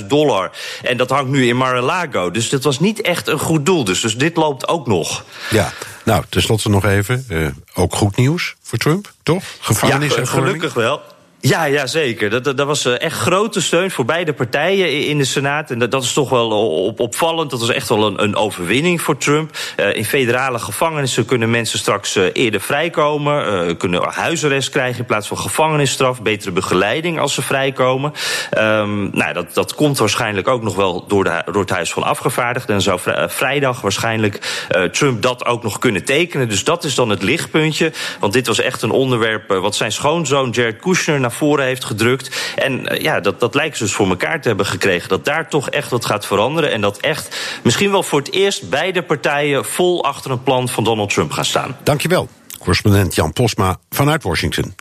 20.000 0.00 0.06
dollar. 0.06 0.50
En 0.82 0.96
dat 0.96 1.10
hangt 1.10 1.30
nu 1.30 1.46
in 1.46 1.56
Mar-a-Lago. 1.56 2.30
Dus 2.30 2.48
dit 2.48 2.64
was 2.64 2.80
niet 2.80 3.00
echt 3.00 3.28
een 3.28 3.38
goed 3.38 3.66
doel. 3.66 3.84
Dus, 3.84 4.00
dus 4.00 4.16
dit 4.16 4.36
loopt 4.36 4.68
ook 4.68 4.86
nog. 4.86 5.24
Ja, 5.50 5.72
nou, 6.04 6.24
tenslotte 6.28 6.68
nog 6.68 6.84
even. 6.84 7.26
ook 7.74 7.94
goed 7.94 8.16
nieuws 8.16 8.54
voor 8.62 8.78
Trump, 8.78 9.12
toch? 9.22 9.44
Gevangenis 9.60 10.14
ja, 10.14 10.24
gelukkig 10.24 10.74
wel. 10.74 11.00
Ja, 11.42 11.64
ja 11.64 11.86
zeker. 11.86 12.30
Dat, 12.30 12.44
dat, 12.44 12.66
was 12.66 12.84
eh, 12.84 13.00
echt 13.00 13.18
grote 13.18 13.60
steun 13.60 13.90
voor 13.90 14.04
beide 14.04 14.32
partijen 14.32 15.06
in 15.06 15.18
de 15.18 15.24
Senaat. 15.24 15.70
En 15.70 15.78
dat, 15.78 16.02
is 16.02 16.12
toch 16.12 16.30
wel 16.30 16.50
op, 16.84 17.00
opvallend. 17.00 17.50
Dat 17.50 17.60
was 17.60 17.68
echt 17.68 17.88
wel 17.88 18.06
een, 18.06 18.22
een 18.22 18.36
overwinning 18.36 19.00
voor 19.00 19.16
Trump. 19.16 19.56
Uh, 19.76 19.94
in 19.94 20.04
federale 20.04 20.58
gevangenissen 20.58 21.24
kunnen 21.24 21.50
mensen 21.50 21.78
straks 21.78 22.14
eerder 22.32 22.60
vrijkomen. 22.60 23.76
Kunnen 23.76 24.02
huisarrest 24.12 24.70
krijgen 24.70 24.98
in 24.98 25.04
plaats 25.04 25.28
van 25.28 25.38
gevangenisstraf. 25.38 26.22
Betere 26.22 26.50
begeleiding 26.50 27.20
als 27.20 27.34
ze 27.34 27.42
vrijkomen. 27.42 28.12
Um, 28.58 29.10
nou, 29.12 29.32
dat, 29.32 29.54
dat 29.54 29.74
komt 29.74 29.98
waarschijnlijk 29.98 30.48
ook 30.48 30.62
nog 30.62 30.74
wel 30.74 31.06
door, 31.06 31.24
de, 31.24 31.42
door 31.52 31.60
het 31.60 31.70
Huis 31.70 31.92
van 31.92 32.02
Afgevaardigden. 32.02 32.74
En 32.74 32.82
zou 32.82 33.00
vrijdag 33.26 33.80
waarschijnlijk 33.80 34.66
Trump 34.92 35.22
dat 35.22 35.44
ook 35.46 35.62
nog 35.62 35.78
kunnen 35.78 36.04
tekenen. 36.04 36.48
Dus 36.48 36.64
dat 36.64 36.84
is 36.84 36.94
dan 36.94 37.08
het 37.08 37.22
lichtpuntje. 37.22 37.92
Want 38.20 38.32
dit 38.32 38.46
was 38.46 38.60
echt 38.60 38.82
een 38.82 38.90
onderwerp 38.90 39.48
wat 39.48 39.74
zijn 39.74 39.92
schoonzoon 39.92 40.50
Jared 40.50 40.80
Kushner 40.80 41.20
naar 41.30 41.38
voren 41.38 41.64
heeft 41.64 41.84
gedrukt. 41.84 42.54
En 42.56 42.92
uh, 42.92 43.00
ja, 43.00 43.20
dat, 43.20 43.40
dat 43.40 43.54
lijkt 43.54 43.76
ze 43.76 43.82
dus 43.82 43.92
voor 43.92 44.08
elkaar 44.08 44.40
te 44.40 44.48
hebben 44.48 44.66
gekregen. 44.66 45.08
Dat 45.08 45.24
daar 45.24 45.48
toch 45.48 45.70
echt 45.70 45.90
wat 45.90 46.04
gaat 46.04 46.26
veranderen. 46.26 46.72
En 46.72 46.80
dat 46.80 46.98
echt 46.98 47.36
misschien 47.62 47.90
wel 47.90 48.02
voor 48.02 48.18
het 48.18 48.32
eerst 48.32 48.68
beide 48.68 49.02
partijen 49.02 49.64
vol 49.64 50.04
achter 50.04 50.30
een 50.30 50.42
plan 50.42 50.68
van 50.68 50.84
Donald 50.84 51.14
Trump 51.14 51.32
gaan 51.32 51.44
staan. 51.44 51.76
Dankjewel. 51.82 52.28
Correspondent 52.58 53.14
Jan 53.14 53.32
Posma 53.32 53.76
vanuit 53.90 54.22
Washington. 54.22 54.74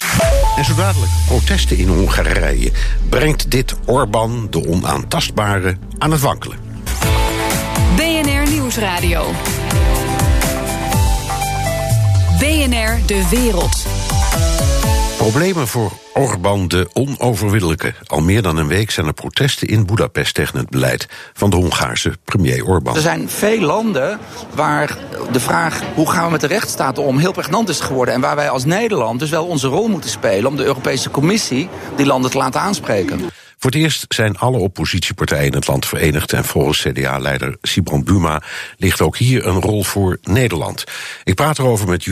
En 0.58 0.66
zo 0.66 0.76
dadelijk 0.76 1.12
protesten 1.28 1.78
in 1.78 1.88
Hongarije. 1.88 2.72
Brengt 3.10 3.52
dit 3.52 3.76
Orbán, 3.86 4.48
de 4.50 4.68
onaantastbare, 4.68 5.78
aan 5.98 6.12
het 6.12 6.22
wankelen? 6.22 6.58
BNR 7.96 8.50
Nieuwsradio. 8.50 9.26
BNR 12.40 13.00
De 13.06 13.28
Wereld. 13.30 13.99
Problemen 15.20 15.68
voor 15.68 15.92
Orbán 16.14 16.68
de 16.68 16.90
onoverwinnelijke. 16.94 17.94
Al 18.06 18.22
meer 18.22 18.42
dan 18.42 18.58
een 18.58 18.68
week 18.68 18.92
zijn 18.92 19.06
er 19.06 19.14
protesten 19.14 19.68
in 19.68 19.86
Budapest 19.86 20.34
tegen 20.34 20.58
het 20.58 20.70
beleid 20.70 21.08
van 21.34 21.50
de 21.50 21.56
Hongaarse 21.56 22.14
premier 22.24 22.66
Orbán. 22.66 22.96
Er 22.96 23.02
zijn 23.02 23.30
veel 23.30 23.60
landen 23.60 24.20
waar 24.56 24.98
de 25.32 25.40
vraag 25.40 25.82
hoe 25.96 26.12
gaan 26.12 26.26
we 26.26 26.32
met 26.32 26.42
de 26.42 26.48
rechtsstaat 26.48 26.98
om 26.98 27.18
heel 27.18 27.32
pregnant 27.32 27.70
is 27.70 27.80
geworden. 27.80 28.14
En 28.14 28.22
waar 28.22 28.36
wij 28.36 28.50
als 28.50 28.66
Nederland 28.66 29.20
dus 29.20 29.30
wel 29.30 29.46
onze 29.46 29.68
rol 29.68 29.88
moeten 29.88 30.10
spelen 30.10 30.50
om 30.50 30.56
de 30.56 30.64
Europese 30.64 31.10
Commissie 31.10 31.70
die 31.96 32.06
landen 32.06 32.32
te 32.32 32.38
laten 32.38 32.62
aanspreken. 32.62 33.22
Voor 33.60 33.72
het 33.72 33.80
eerst 33.80 34.06
zijn 34.08 34.38
alle 34.38 34.58
oppositiepartijen 34.58 35.46
in 35.46 35.54
het 35.54 35.68
land 35.68 35.86
verenigd 35.86 36.34
en 36.34 36.46
volgens 36.46 36.82
CDA-leider 36.82 37.58
Sibran 37.62 38.04
Buma 38.04 38.42
ligt 38.78 39.02
ook 39.02 39.18
hier 39.18 39.46
een 39.46 39.62
rol 39.62 39.84
voor 39.84 40.18
Nederland. 40.24 40.84
Ik 41.24 41.36
praat 41.36 41.60
erover 41.60 41.88
met 41.88 42.04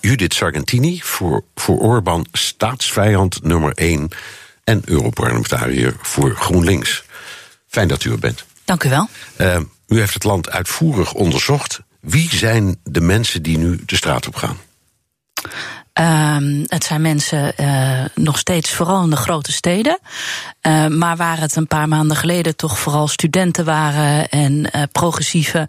Judith 0.00 0.34
Sargentini, 0.34 1.00
voor, 1.02 1.44
voor 1.54 1.78
Orbán 1.78 2.26
staatsvijand 2.32 3.42
nummer 3.42 3.72
1 3.74 4.08
en 4.64 4.82
Europarlementariër 4.84 5.96
voor 6.02 6.36
GroenLinks. 6.36 7.04
Fijn 7.66 7.88
dat 7.88 8.04
u 8.04 8.10
er 8.10 8.18
bent. 8.18 8.44
Dank 8.64 8.84
u 8.84 8.88
wel. 8.88 9.08
Uh, 9.40 9.60
u 9.86 9.98
heeft 9.98 10.14
het 10.14 10.24
land 10.24 10.50
uitvoerig 10.50 11.12
onderzocht. 11.12 11.80
Wie 12.00 12.28
zijn 12.34 12.80
de 12.84 13.00
mensen 13.00 13.42
die 13.42 13.58
nu 13.58 13.80
de 13.86 13.96
straat 13.96 14.26
op 14.26 14.34
gaan? 14.34 14.56
Uh, 16.00 16.36
het 16.66 16.84
zijn 16.84 17.02
mensen 17.02 17.52
uh, 17.60 18.04
nog 18.14 18.38
steeds 18.38 18.70
vooral 18.70 19.02
in 19.02 19.10
de 19.10 19.16
grote 19.16 19.52
steden. 19.52 19.98
Uh, 20.62 20.86
maar 20.86 21.16
waar 21.16 21.40
het 21.40 21.56
een 21.56 21.66
paar 21.66 21.88
maanden 21.88 22.16
geleden 22.16 22.56
toch 22.56 22.78
vooral 22.78 23.08
studenten 23.08 23.64
waren 23.64 24.28
en 24.28 24.52
uh, 24.52 24.82
progressieve 24.92 25.68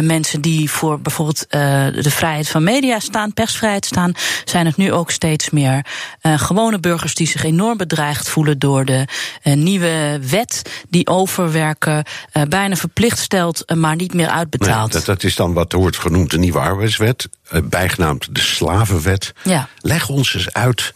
mensen 0.00 0.40
die 0.40 0.70
voor 0.70 1.00
bijvoorbeeld 1.00 1.46
de 1.50 2.10
vrijheid 2.10 2.48
van 2.48 2.62
media 2.62 2.98
staan, 2.98 3.34
persvrijheid 3.34 3.84
staan, 3.84 4.12
zijn 4.44 4.66
het 4.66 4.76
nu 4.76 4.92
ook 4.92 5.10
steeds 5.10 5.50
meer 5.50 5.84
gewone 6.22 6.80
burgers 6.80 7.14
die 7.14 7.26
zich 7.26 7.44
enorm 7.44 7.76
bedreigd 7.76 8.28
voelen 8.28 8.58
door 8.58 8.84
de 8.84 9.06
nieuwe 9.42 10.20
wet 10.28 10.82
die 10.88 11.06
overwerken 11.06 12.04
bijna 12.48 12.76
verplicht 12.76 13.18
stelt, 13.18 13.74
maar 13.74 13.96
niet 13.96 14.14
meer 14.14 14.28
uitbetaalt. 14.28 14.92
Nee, 14.92 14.98
dat, 14.98 15.04
dat 15.04 15.22
is 15.24 15.36
dan 15.36 15.52
wat 15.52 15.72
wordt 15.72 15.98
genoemd 15.98 16.30
de 16.30 16.38
nieuwe 16.38 16.58
arbeidswet, 16.58 17.28
bijgenaamd 17.64 18.34
de 18.34 18.40
slavenwet. 18.40 19.32
Ja. 19.44 19.68
Leg 19.80 20.08
ons 20.08 20.34
eens 20.34 20.52
uit 20.52 20.94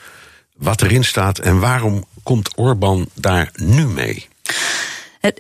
wat 0.56 0.82
erin 0.82 1.04
staat 1.04 1.38
en 1.38 1.58
waarom 1.58 2.04
komt 2.22 2.56
Orbán 2.56 3.08
daar 3.14 3.50
nu 3.54 3.86
mee? 3.86 4.28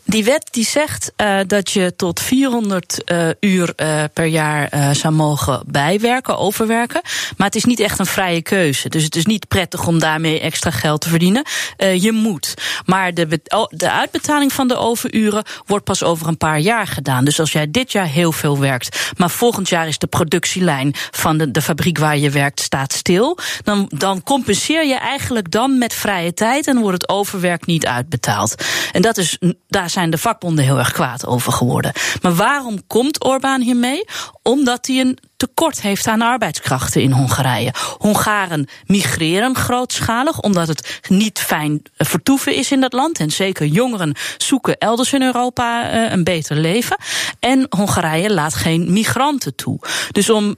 Die 0.04 0.24
wet 0.24 0.48
die 0.50 0.64
zegt 0.64 1.12
uh, 1.16 1.40
dat 1.46 1.70
je 1.70 1.96
tot 1.96 2.20
400 2.20 3.02
uh, 3.04 3.28
uur 3.40 3.74
per 4.12 4.24
jaar 4.24 4.94
zou 4.94 5.14
mogen 5.14 5.62
bijwerken, 5.66 6.38
overwerken. 6.38 7.00
Maar 7.36 7.46
het 7.46 7.56
is 7.56 7.64
niet 7.64 7.80
echt 7.80 7.98
een 7.98 8.06
vrije 8.06 8.42
keuze. 8.42 8.88
Dus 8.88 9.04
het 9.04 9.16
is 9.16 9.26
niet 9.26 9.48
prettig 9.48 9.86
om 9.86 9.98
daarmee 9.98 10.40
extra 10.40 10.70
geld 10.70 11.00
te 11.00 11.08
verdienen. 11.08 11.44
je 11.76 12.12
moet. 12.12 12.54
Maar 12.86 13.14
de, 13.14 13.40
de 13.68 13.90
uitbetaling 13.90 14.52
van 14.52 14.68
de 14.68 14.76
overuren 14.76 15.44
wordt 15.66 15.84
pas 15.84 16.02
over 16.02 16.26
een 16.26 16.36
paar 16.36 16.58
jaar 16.58 16.86
gedaan. 16.86 17.24
Dus 17.24 17.40
als 17.40 17.52
jij 17.52 17.70
dit 17.70 17.92
jaar 17.92 18.06
heel 18.06 18.32
veel 18.32 18.58
werkt, 18.58 19.12
maar 19.16 19.30
volgend 19.30 19.68
jaar 19.68 19.88
is 19.88 19.98
de 19.98 20.06
productielijn 20.06 20.94
van 21.10 21.38
de, 21.38 21.50
de 21.50 21.62
fabriek 21.62 21.98
waar 21.98 22.18
je 22.18 22.30
werkt 22.30 22.60
staat 22.60 22.92
stil, 22.92 23.38
dan, 23.64 23.86
dan 23.88 24.22
compenseer 24.22 24.86
je 24.86 24.98
eigenlijk 24.98 25.50
dan 25.50 25.78
met 25.78 25.94
vrije 25.94 26.34
tijd 26.34 26.66
en 26.66 26.78
wordt 26.78 27.00
het 27.00 27.10
overwerk 27.10 27.66
niet 27.66 27.86
uitbetaald. 27.86 28.54
En 28.92 29.02
dat 29.02 29.16
is 29.16 29.38
daar 29.72 29.90
zijn 29.90 30.10
de 30.10 30.18
vakbonden 30.18 30.64
heel 30.64 30.78
erg 30.78 30.92
kwaad 30.92 31.26
over 31.26 31.52
geworden. 31.52 31.92
Maar 32.22 32.34
waarom 32.34 32.86
komt 32.86 33.24
Orbán 33.24 33.60
hiermee? 33.60 34.04
Omdat 34.42 34.86
hij 34.86 35.00
een 35.00 35.18
tekort 35.36 35.80
heeft 35.80 36.06
aan 36.06 36.22
arbeidskrachten 36.22 37.02
in 37.02 37.10
Hongarije. 37.10 37.74
Hongaren 37.98 38.68
migreren 38.86 39.56
grootschalig, 39.56 40.40
omdat 40.40 40.68
het 40.68 41.00
niet 41.08 41.38
fijn 41.38 41.82
vertoeven 41.96 42.54
is 42.54 42.72
in 42.72 42.80
dat 42.80 42.92
land. 42.92 43.18
En 43.18 43.30
zeker 43.30 43.66
jongeren 43.66 44.14
zoeken 44.36 44.78
elders 44.78 45.12
in 45.12 45.22
Europa 45.22 45.92
een 46.12 46.24
beter 46.24 46.56
leven. 46.56 46.96
En 47.40 47.66
Hongarije 47.68 48.32
laat 48.32 48.54
geen 48.54 48.92
migranten 48.92 49.54
toe. 49.54 49.78
Dus 50.10 50.30
om 50.30 50.56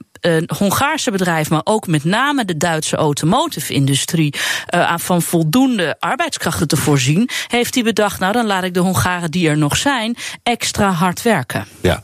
Hongaarse 0.57 1.11
bedrijf, 1.11 1.49
maar 1.49 1.61
ook 1.63 1.87
met 1.87 2.03
name 2.03 2.45
de 2.45 2.57
Duitse 2.57 2.95
automotive-industrie 2.95 4.33
uh, 4.75 4.93
van 4.97 5.21
voldoende 5.21 5.95
arbeidskrachten 5.99 6.67
te 6.67 6.77
voorzien, 6.77 7.29
heeft 7.47 7.73
hij 7.73 7.83
bedacht: 7.83 8.19
nou, 8.19 8.33
dan 8.33 8.45
laat 8.45 8.63
ik 8.63 8.73
de 8.73 8.79
Hongaren 8.79 9.31
die 9.31 9.49
er 9.49 9.57
nog 9.57 9.77
zijn 9.77 10.15
extra 10.43 10.91
hard 10.91 11.21
werken. 11.21 11.65
Ja, 11.81 12.01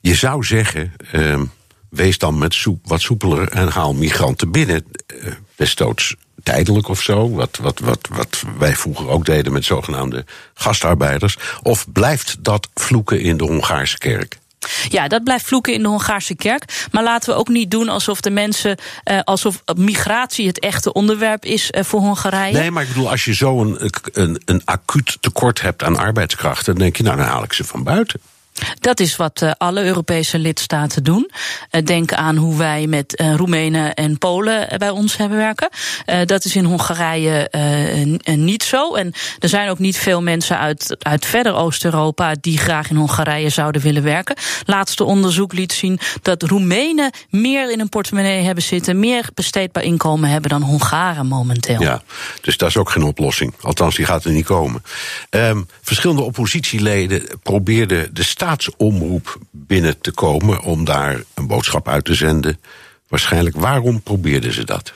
je 0.00 0.14
zou 0.14 0.44
zeggen. 0.44 0.92
Uh, 1.12 1.40
wees 1.90 2.18
dan 2.18 2.38
met 2.38 2.54
soep, 2.54 2.86
wat 2.86 3.00
soepeler 3.00 3.48
en 3.48 3.68
haal 3.68 3.94
migranten 3.94 4.50
binnen. 4.50 4.84
Uh, 5.24 5.32
tijdelijk 6.42 6.88
of 6.88 7.02
zo. 7.02 7.30
Wat, 7.30 7.58
wat, 7.62 7.78
wat, 7.78 8.08
wat 8.10 8.42
wij 8.58 8.76
vroeger 8.76 9.08
ook 9.08 9.24
deden 9.24 9.52
met 9.52 9.64
zogenaamde 9.64 10.24
gastarbeiders. 10.54 11.36
Of 11.62 11.92
blijft 11.92 12.36
dat 12.40 12.68
vloeken 12.74 13.20
in 13.20 13.36
de 13.36 13.44
Hongaarse 13.44 13.98
kerk? 13.98 14.38
Ja, 14.88 15.08
dat 15.08 15.24
blijft 15.24 15.44
vloeken 15.44 15.72
in 15.72 15.82
de 15.82 15.88
Hongaarse 15.88 16.34
kerk. 16.34 16.86
Maar 16.90 17.02
laten 17.02 17.32
we 17.32 17.38
ook 17.38 17.48
niet 17.48 17.70
doen 17.70 17.88
alsof 17.88 18.20
de 18.20 18.30
mensen, 18.30 18.78
uh, 19.10 19.20
alsof 19.20 19.62
migratie 19.76 20.46
het 20.46 20.58
echte 20.58 20.92
onderwerp 20.92 21.44
is 21.44 21.70
uh, 21.70 21.84
voor 21.84 22.00
Hongarije. 22.00 22.52
Nee, 22.52 22.70
maar 22.70 22.82
ik 22.82 22.88
bedoel, 22.88 23.10
als 23.10 23.24
je 23.24 23.34
zo 23.34 23.60
een, 23.60 23.90
een, 24.12 24.42
een 24.44 24.62
acuut 24.64 25.16
tekort 25.20 25.60
hebt 25.60 25.82
aan 25.82 25.96
arbeidskrachten, 25.96 26.64
dan 26.64 26.82
denk 26.82 26.96
je, 26.96 27.02
nou, 27.02 27.16
dan 27.16 27.26
haal 27.26 27.42
ik 27.42 27.52
ze 27.52 27.64
van 27.64 27.82
buiten. 27.82 28.20
Dat 28.80 29.00
is 29.00 29.16
wat 29.16 29.42
uh, 29.42 29.50
alle 29.58 29.84
Europese 29.84 30.38
lidstaten 30.38 31.04
doen. 31.04 31.30
Uh, 31.70 31.84
denk 31.84 32.12
aan 32.12 32.36
hoe 32.36 32.56
wij 32.56 32.86
met 32.86 33.20
uh, 33.20 33.34
Roemenen 33.34 33.94
en 33.94 34.18
Polen 34.18 34.78
bij 34.78 34.90
ons 34.90 35.16
hebben 35.16 35.38
werken. 35.38 35.68
dat 36.26 36.44
is 36.44 36.56
in 36.56 36.64
Hongarije 36.64 37.50
niet 38.24 38.62
zo. 38.62 38.94
En 38.94 39.12
er 39.38 39.48
zijn 39.48 39.68
ook 39.68 39.78
niet 39.78 39.96
veel 39.96 40.22
mensen 40.22 40.58
uit, 40.58 40.96
uit 40.98 41.26
verder 41.26 41.54
Oost-Europa 41.54 42.34
die 42.40 42.58
graag 42.58 42.90
in 42.90 42.96
Hongarije 42.96 43.48
zouden 43.48 43.82
willen 43.82 44.02
werken. 44.02 44.36
Laatste 44.66 45.04
onderzoek 45.04 45.52
liet 45.52 45.72
zien 45.72 45.98
dat 46.22 46.42
Roemenen 46.42 47.10
meer 47.28 47.72
in 47.72 47.80
een 47.80 47.88
portemonnee 47.88 48.42
hebben 48.42 48.64
zitten, 48.64 48.98
meer 48.98 49.28
besteedbaar 49.34 49.82
inkomen 49.82 50.30
hebben 50.30 50.50
dan 50.50 50.62
Hongaren 50.62 51.26
momenteel. 51.26 51.80
Ja, 51.80 52.02
dus 52.40 52.56
dat 52.56 52.68
is 52.68 52.76
ook 52.76 52.90
geen 52.90 53.02
oplossing. 53.02 53.54
Althans, 53.60 53.96
die 53.96 54.04
gaat 54.04 54.24
er 54.24 54.32
niet 54.32 54.44
komen. 54.44 54.82
Um, 55.30 55.68
verschillende 55.82 56.22
oppositieleden 56.22 57.22
probeerden 57.42 58.14
de 58.14 58.22
staatsomroep 58.52 59.38
binnen 59.50 60.00
te 60.00 60.12
komen 60.12 60.62
om 60.62 60.84
daar 60.84 61.22
een 61.34 61.46
boodschap 61.46 61.88
uit 61.88 62.04
te 62.04 62.14
zenden. 62.14 62.60
Waarschijnlijk, 63.08 63.56
waarom 63.56 64.02
probeerden 64.02 64.52
ze 64.52 64.64
dat? 64.64 64.92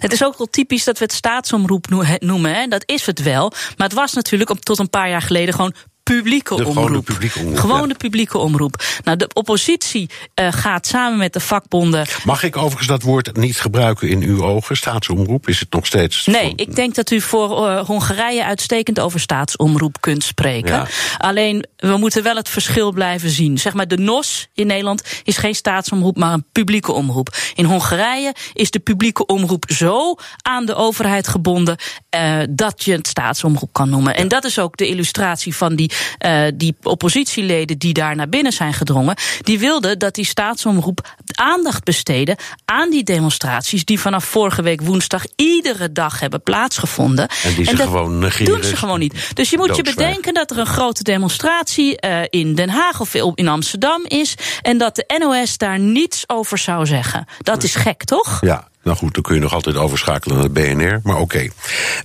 Het 0.00 0.12
is 0.12 0.24
ook 0.24 0.38
wel 0.38 0.46
typisch 0.46 0.84
dat 0.84 0.98
we 0.98 1.04
het 1.04 1.12
staatsomroep 1.12 1.88
noemen. 2.18 2.70
Dat 2.70 2.82
is 2.86 3.06
het 3.06 3.22
wel. 3.22 3.50
Maar 3.50 3.86
het 3.86 3.96
was 3.96 4.12
natuurlijk 4.12 4.50
tot 4.60 4.78
een 4.78 4.90
paar 4.90 5.08
jaar 5.08 5.22
geleden 5.22 5.54
gewoon 5.54 5.74
publieke 6.14 6.56
de 6.56 6.66
omroep. 6.66 7.04
Publieke 7.04 7.38
omroep. 7.38 7.88
Ja. 7.88 7.94
publieke 7.96 8.38
omroep. 8.38 8.84
Nou, 9.04 9.16
de 9.16 9.28
oppositie 9.32 10.10
uh, 10.40 10.48
gaat 10.52 10.86
samen 10.86 11.18
met 11.18 11.32
de 11.32 11.40
vakbonden. 11.40 12.06
Mag 12.24 12.42
ik 12.42 12.56
overigens 12.56 12.86
dat 12.86 13.02
woord 13.02 13.36
niet 13.36 13.60
gebruiken 13.60 14.08
in 14.08 14.22
uw 14.22 14.44
ogen? 14.44 14.76
Staatsomroep? 14.76 15.48
Is 15.48 15.60
het 15.60 15.72
nog 15.72 15.86
steeds. 15.86 16.26
Nee, 16.26 16.52
ik 16.56 16.74
denk 16.74 16.94
dat 16.94 17.10
u 17.10 17.20
voor 17.20 17.68
uh, 17.68 17.80
Hongarije 17.80 18.44
uitstekend 18.44 19.00
over 19.00 19.20
staatsomroep 19.20 20.00
kunt 20.00 20.22
spreken. 20.22 20.74
Ja. 20.74 20.86
Alleen, 21.18 21.66
we 21.76 21.96
moeten 21.96 22.22
wel 22.22 22.36
het 22.36 22.48
verschil 22.48 22.92
blijven 22.92 23.30
zien. 23.30 23.58
Zeg 23.58 23.74
maar, 23.74 23.88
de 23.88 23.98
NOS 23.98 24.48
in 24.54 24.66
Nederland 24.66 25.02
is 25.24 25.36
geen 25.36 25.54
staatsomroep, 25.54 26.16
maar 26.16 26.32
een 26.32 26.44
publieke 26.52 26.92
omroep. 26.92 27.36
In 27.54 27.64
Hongarije 27.64 28.34
is 28.52 28.70
de 28.70 28.78
publieke 28.78 29.26
omroep 29.26 29.64
zo 29.68 30.14
aan 30.42 30.66
de 30.66 30.74
overheid 30.74 31.28
gebonden 31.28 31.76
uh, 32.16 32.38
dat 32.50 32.84
je 32.84 32.92
het 32.92 33.06
staatsomroep 33.06 33.72
kan 33.72 33.90
noemen. 33.90 34.16
En 34.16 34.28
dat 34.28 34.44
is 34.44 34.58
ook 34.58 34.76
de 34.76 34.88
illustratie 34.88 35.56
van 35.56 35.74
die 35.76 35.94
uh, 36.18 36.42
die 36.54 36.76
oppositieleden 36.82 37.78
die 37.78 37.92
daar 37.92 38.16
naar 38.16 38.28
binnen 38.28 38.52
zijn 38.52 38.72
gedrongen, 38.72 39.16
die 39.40 39.58
wilden 39.58 39.98
dat 39.98 40.14
die 40.14 40.24
staatsomroep 40.24 41.14
aandacht 41.34 41.84
besteden 41.84 42.36
aan 42.64 42.90
die 42.90 43.04
demonstraties 43.04 43.84
die 43.84 44.00
vanaf 44.00 44.24
vorige 44.24 44.62
week 44.62 44.80
woensdag 44.80 45.24
iedere 45.36 45.92
dag 45.92 46.20
hebben 46.20 46.42
plaatsgevonden. 46.42 47.28
En 47.44 47.54
die 47.54 47.64
ze 47.64 47.70
en 47.70 47.76
dat 47.76 47.86
gewoon 47.86 48.18
negeren. 48.18 48.52
doen 48.52 48.64
ze 48.64 48.76
gewoon 48.76 48.98
niet. 48.98 49.30
Dus 49.34 49.50
je 49.50 49.56
moet 49.56 49.76
je 49.76 49.82
bedenken 49.82 50.34
dat 50.34 50.50
er 50.50 50.58
een 50.58 50.66
grote 50.66 51.02
demonstratie 51.02 52.06
uh, 52.06 52.20
in 52.30 52.54
Den 52.54 52.68
Haag 52.68 53.00
of 53.00 53.14
in 53.14 53.48
Amsterdam 53.48 54.04
is 54.04 54.34
en 54.62 54.78
dat 54.78 54.94
de 54.96 55.14
NOS 55.18 55.58
daar 55.58 55.78
niets 55.78 56.24
over 56.26 56.58
zou 56.58 56.86
zeggen. 56.86 57.26
Dat 57.38 57.62
is 57.62 57.74
gek, 57.74 58.04
toch? 58.04 58.38
Ja, 58.40 58.68
nou 58.82 58.96
goed, 58.96 59.14
dan 59.14 59.22
kun 59.22 59.34
je 59.34 59.40
nog 59.40 59.54
altijd 59.54 59.76
overschakelen 59.76 60.36
naar 60.36 60.52
de 60.52 60.74
BNR, 60.74 61.00
maar 61.02 61.18
oké. 61.20 61.50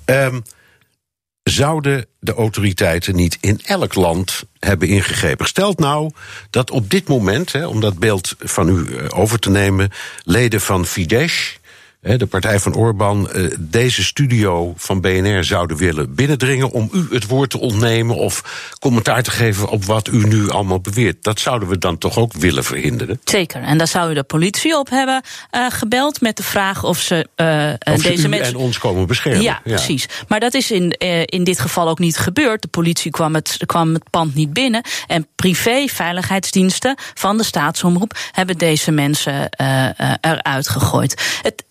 Okay. 0.05 0.25
Um, 0.25 0.43
zouden 1.43 2.05
de 2.19 2.33
autoriteiten 2.33 3.15
niet 3.15 3.37
in 3.41 3.59
elk 3.63 3.95
land 3.95 4.43
hebben 4.59 4.87
ingegrepen. 4.87 5.47
Stelt 5.47 5.79
nou 5.79 6.11
dat 6.49 6.71
op 6.71 6.89
dit 6.89 7.07
moment, 7.07 7.51
hè, 7.51 7.67
om 7.67 7.79
dat 7.79 7.99
beeld 7.99 8.35
van 8.39 8.69
u 8.69 8.87
over 9.09 9.39
te 9.39 9.49
nemen, 9.49 9.89
leden 10.23 10.61
van 10.61 10.85
Fidesz, 10.85 11.57
de 12.01 12.25
partij 12.25 12.59
van 12.59 12.75
Orbán, 12.75 13.29
deze 13.59 14.03
studio 14.03 14.73
van 14.77 15.01
BNR 15.01 15.43
zouden 15.43 15.77
willen 15.77 16.15
binnendringen 16.15 16.71
om 16.71 16.89
u 16.93 17.07
het 17.09 17.27
woord 17.27 17.49
te 17.49 17.59
ontnemen 17.59 18.15
of 18.15 18.43
commentaar 18.79 19.23
te 19.23 19.31
geven 19.31 19.69
op 19.69 19.85
wat 19.85 20.07
u 20.07 20.27
nu 20.27 20.49
allemaal 20.49 20.79
beweert. 20.79 21.23
Dat 21.23 21.39
zouden 21.39 21.67
we 21.67 21.77
dan 21.77 21.97
toch 21.97 22.17
ook 22.17 22.33
willen 22.33 22.63
verhinderen? 22.63 23.19
Zeker. 23.23 23.61
En 23.61 23.77
daar 23.77 23.87
zou 23.87 24.11
u 24.11 24.13
de 24.13 24.23
politie 24.23 24.77
op 24.77 24.89
hebben 24.89 25.23
uh, 25.51 25.65
gebeld 25.69 26.21
met 26.21 26.37
de 26.37 26.43
vraag 26.43 26.83
of 26.83 26.97
ze 26.97 27.27
uh, 27.35 27.93
of 27.95 28.01
deze 28.01 28.27
mensen. 28.27 28.53
en 28.53 28.59
ons 28.59 28.77
komen 28.77 29.07
beschermen. 29.07 29.41
Ja, 29.41 29.61
ja, 29.63 29.75
precies. 29.75 30.05
Maar 30.27 30.39
dat 30.39 30.53
is 30.53 30.71
in, 30.71 30.95
uh, 30.99 31.21
in 31.25 31.43
dit 31.43 31.59
geval 31.59 31.89
ook 31.89 31.99
niet 31.99 32.17
gebeurd. 32.17 32.61
De 32.61 32.67
politie 32.67 33.11
kwam 33.11 33.35
het, 33.35 33.57
kwam 33.65 33.93
het 33.93 34.09
pand 34.09 34.35
niet 34.35 34.53
binnen. 34.53 34.83
En 35.07 35.27
privé 35.35 35.87
veiligheidsdiensten 35.87 36.95
van 37.13 37.37
de 37.37 37.43
staatsomroep 37.43 38.17
hebben 38.31 38.57
deze 38.57 38.91
mensen 38.91 39.49
eruit 40.21 40.67
gegooid. 40.67 41.39
Het, 41.41 41.63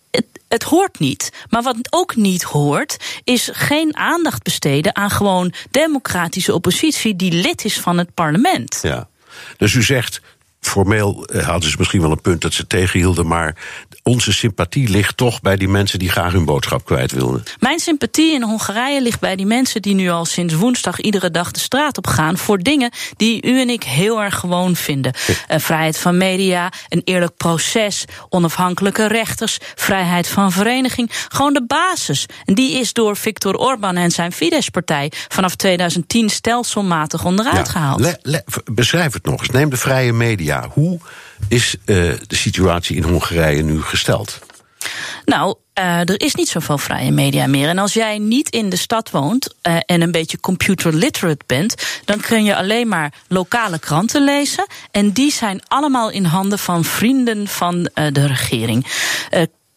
het 0.51 0.63
hoort 0.63 0.99
niet. 0.99 1.33
Maar 1.51 1.63
wat 1.63 1.77
ook 1.91 2.17
niet 2.17 2.43
hoort, 2.43 2.97
is 3.25 3.49
geen 3.53 3.97
aandacht 3.97 4.43
besteden 4.43 4.97
aan 4.97 5.11
gewoon 5.11 5.53
democratische 5.71 6.55
oppositie 6.55 7.17
die 7.17 7.33
lid 7.33 7.65
is 7.65 7.81
van 7.81 7.99
het 7.99 8.15
parlement. 8.15 8.79
Ja. 8.83 9.09
Dus 9.57 9.75
u 9.75 9.83
zegt. 9.83 10.21
Formeel 10.61 11.25
eh, 11.25 11.47
hadden 11.49 11.71
ze 11.71 11.77
misschien 11.79 12.01
wel 12.01 12.11
een 12.11 12.21
punt 12.21 12.41
dat 12.41 12.53
ze 12.53 12.67
tegenhielden, 12.67 13.27
maar 13.27 13.57
onze 14.03 14.33
sympathie 14.33 14.89
ligt 14.89 15.17
toch 15.17 15.41
bij 15.41 15.57
die 15.57 15.69
mensen 15.69 15.99
die 15.99 16.11
graag 16.11 16.33
hun 16.33 16.45
boodschap 16.45 16.85
kwijt 16.85 17.13
wilden. 17.13 17.43
Mijn 17.59 17.79
sympathie 17.79 18.33
in 18.35 18.43
Hongarije 18.43 19.03
ligt 19.03 19.21
bij 19.21 19.37
die 19.37 19.47
mensen 19.47 19.83
die 19.83 19.95
nu 19.95 20.09
al 20.11 20.25
sinds 20.25 20.55
woensdag 20.55 21.01
iedere 21.01 21.31
dag 21.31 21.51
de 21.51 21.59
straat 21.61 21.97
op 21.99 22.07
gaan 22.07 22.39
voor 22.39 22.59
dingen 22.59 22.91
die 23.17 23.47
u 23.47 23.61
en 23.61 23.69
ik 23.71 23.83
heel 23.83 24.23
erg 24.23 24.35
gewoon 24.39 24.77
vinden. 24.77 25.13
Uh, 25.51 25.59
vrijheid 25.59 25.99
van 25.99 26.17
media, 26.17 26.73
een 26.89 27.03
eerlijk 27.05 27.37
proces, 27.37 28.05
onafhankelijke 28.29 29.07
rechters, 29.07 29.59
vrijheid 29.75 30.29
van 30.29 30.53
vereniging. 30.53 31.11
Gewoon 31.29 31.53
de 31.53 31.65
basis. 31.67 32.27
En 32.45 32.55
die 32.55 32.79
is 32.81 32.93
door 32.93 33.17
Viktor 33.17 33.55
Orban 33.57 33.97
en 33.97 34.11
zijn 34.11 34.33
Fidesz-partij 34.33 35.13
vanaf 35.29 35.55
2010 35.55 36.29
stelselmatig 36.29 37.25
onderuit 37.25 37.57
Ja, 37.67 37.73
gehaald. 37.73 38.01
le- 38.01 38.19
le- 38.23 38.45
beschrijf 38.73 39.13
het 39.13 39.25
nog 39.25 39.41
eens. 39.41 39.51
Neem 39.51 39.71
de 39.71 39.77
vrije 39.77 40.13
media. 40.13 40.50
Hoe 40.59 40.99
is 41.49 41.75
eh, 41.85 41.97
de 42.27 42.37
situatie 42.37 42.97
in 42.97 43.03
Hongarije 43.03 43.63
nu 43.63 43.83
gesteld? 43.83 44.39
Nou, 45.25 45.55
eh, 45.73 45.99
er 45.99 46.21
is 46.21 46.35
niet 46.35 46.49
zoveel 46.49 46.79
vrije 46.79 47.11
media 47.11 47.47
meer. 47.47 47.69
En 47.69 47.79
als 47.79 47.93
jij 47.93 48.19
niet 48.19 48.51
in 48.51 48.69
de 48.69 48.77
stad 48.77 49.11
woont 49.11 49.55
eh, 49.63 49.77
en 49.87 50.01
een 50.01 50.13
beetje 50.13 50.41
computer 50.41 50.95
literate 50.95 51.45
bent, 51.47 51.75
dan 52.05 52.21
kun 52.21 52.45
je 52.45 52.57
alleen 52.57 52.89
maar 52.89 53.13
lokale 53.29 53.79
kranten 53.79 54.25
lezen. 54.25 54.67
En 54.91 55.11
die 55.11 55.33
zijn 55.33 55.61
allemaal 55.69 56.11
in 56.11 56.25
handen 56.25 56.59
van 56.59 56.85
vrienden 56.85 57.49
van 57.49 57.91
de 57.95 58.27
regering. 58.27 58.87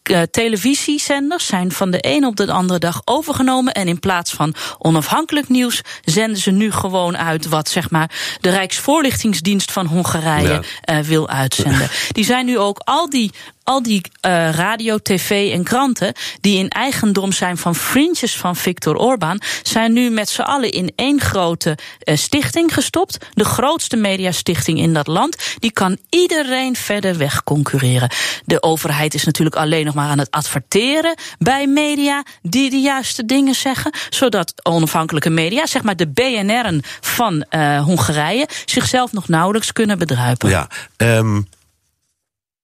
Eh, 0.04 0.22
televisiezenders 0.30 1.46
zijn 1.46 1.72
van 1.72 1.90
de 1.90 1.98
een 2.00 2.24
op 2.26 2.36
de 2.36 2.52
andere 2.52 2.78
dag 2.78 3.00
overgenomen. 3.04 3.72
En 3.72 3.88
in 3.88 3.98
plaats 4.00 4.32
van 4.32 4.54
onafhankelijk 4.78 5.48
nieuws 5.48 5.80
zenden 6.04 6.40
ze 6.40 6.50
nu 6.50 6.72
gewoon 6.72 7.16
uit 7.16 7.48
wat 7.48 7.68
zeg 7.68 7.90
maar, 7.90 8.10
de 8.40 8.50
Rijksvoorlichtingsdienst 8.50 9.72
van 9.72 9.86
Hongarije 9.86 10.48
Ja. 10.48 10.60
eh, 10.80 10.98
wil 10.98 11.28
uitzenden. 11.28 11.88
Die 12.12 12.24
zijn 12.24 12.46
nu 12.46 12.58
ook 12.58 12.80
al 12.84 13.10
die. 13.10 13.30
Al 13.64 13.82
die 13.82 14.02
eh, 14.20 14.50
radio, 14.50 14.98
tv 14.98 15.52
en 15.52 15.64
kranten 15.64 16.12
die 16.40 16.58
in 16.58 16.68
eigendom 16.68 17.32
zijn 17.32 17.56
van 17.56 17.74
vriendjes 17.74 18.36
van 18.36 18.56
Viktor 18.56 18.96
Orbán, 18.96 19.40
zijn 19.62 19.92
nu 19.92 20.10
met 20.10 20.28
z'n 20.28 20.40
allen 20.40 20.70
in 20.70 20.92
één 20.96 21.20
grote 21.20 21.78
eh, 21.98 22.16
stichting 22.16 22.74
gestopt. 22.74 23.18
De 23.34 23.44
grootste 23.44 23.96
mediastichting 23.96 24.78
in 24.78 24.94
dat 24.94 25.06
land. 25.06 25.36
Die 25.58 25.72
kan 25.72 25.98
iedereen 26.10 26.76
verder 26.76 27.16
weg 27.16 27.44
concurreren. 27.44 28.10
De 28.44 28.62
overheid 28.62 29.14
is 29.14 29.24
natuurlijk 29.24 29.56
alleen 29.56 29.84
nog 29.84 29.94
maar 29.94 30.08
aan 30.08 30.18
het 30.18 30.30
adverteren 30.30 31.16
bij 31.38 31.66
media 31.66 32.22
die 32.42 32.70
de 32.70 32.80
juiste 32.80 33.24
dingen 33.24 33.54
zeggen. 33.54 33.92
Zodat 34.10 34.52
onafhankelijke 34.62 35.30
media, 35.30 35.66
zeg 35.66 35.82
maar 35.82 35.96
de 35.96 36.08
BNR'en 36.08 36.82
van 37.00 37.42
eh, 37.42 37.84
Hongarije, 37.84 38.48
zichzelf 38.64 39.12
nog 39.12 39.28
nauwelijks 39.28 39.72
kunnen 39.72 39.98
bedruipen. 39.98 40.48
Ja, 40.48 40.68
ehm, 40.96 41.40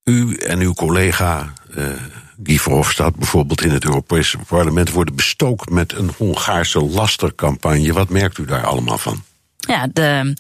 u 0.05 0.35
en 0.35 0.61
uw 0.61 0.73
collega 0.73 1.53
eh 1.75 1.85
Guy 2.43 2.59
Verhofstadt 2.59 3.17
bijvoorbeeld 3.17 3.63
in 3.65 3.71
het 3.71 3.85
Europese 3.85 4.39
parlement 4.47 4.91
worden 4.91 5.17
bestookt 5.17 5.71
met 5.71 5.93
een 5.93 6.11
Hongaarse 6.17 6.81
lastercampagne. 6.81 7.93
Wat 7.93 8.09
merkt 8.09 8.39
u 8.39 8.45
daar 8.45 8.67
allemaal 8.67 8.99
van? 8.99 9.23
Ja, 9.69 9.87
de, 9.93 10.35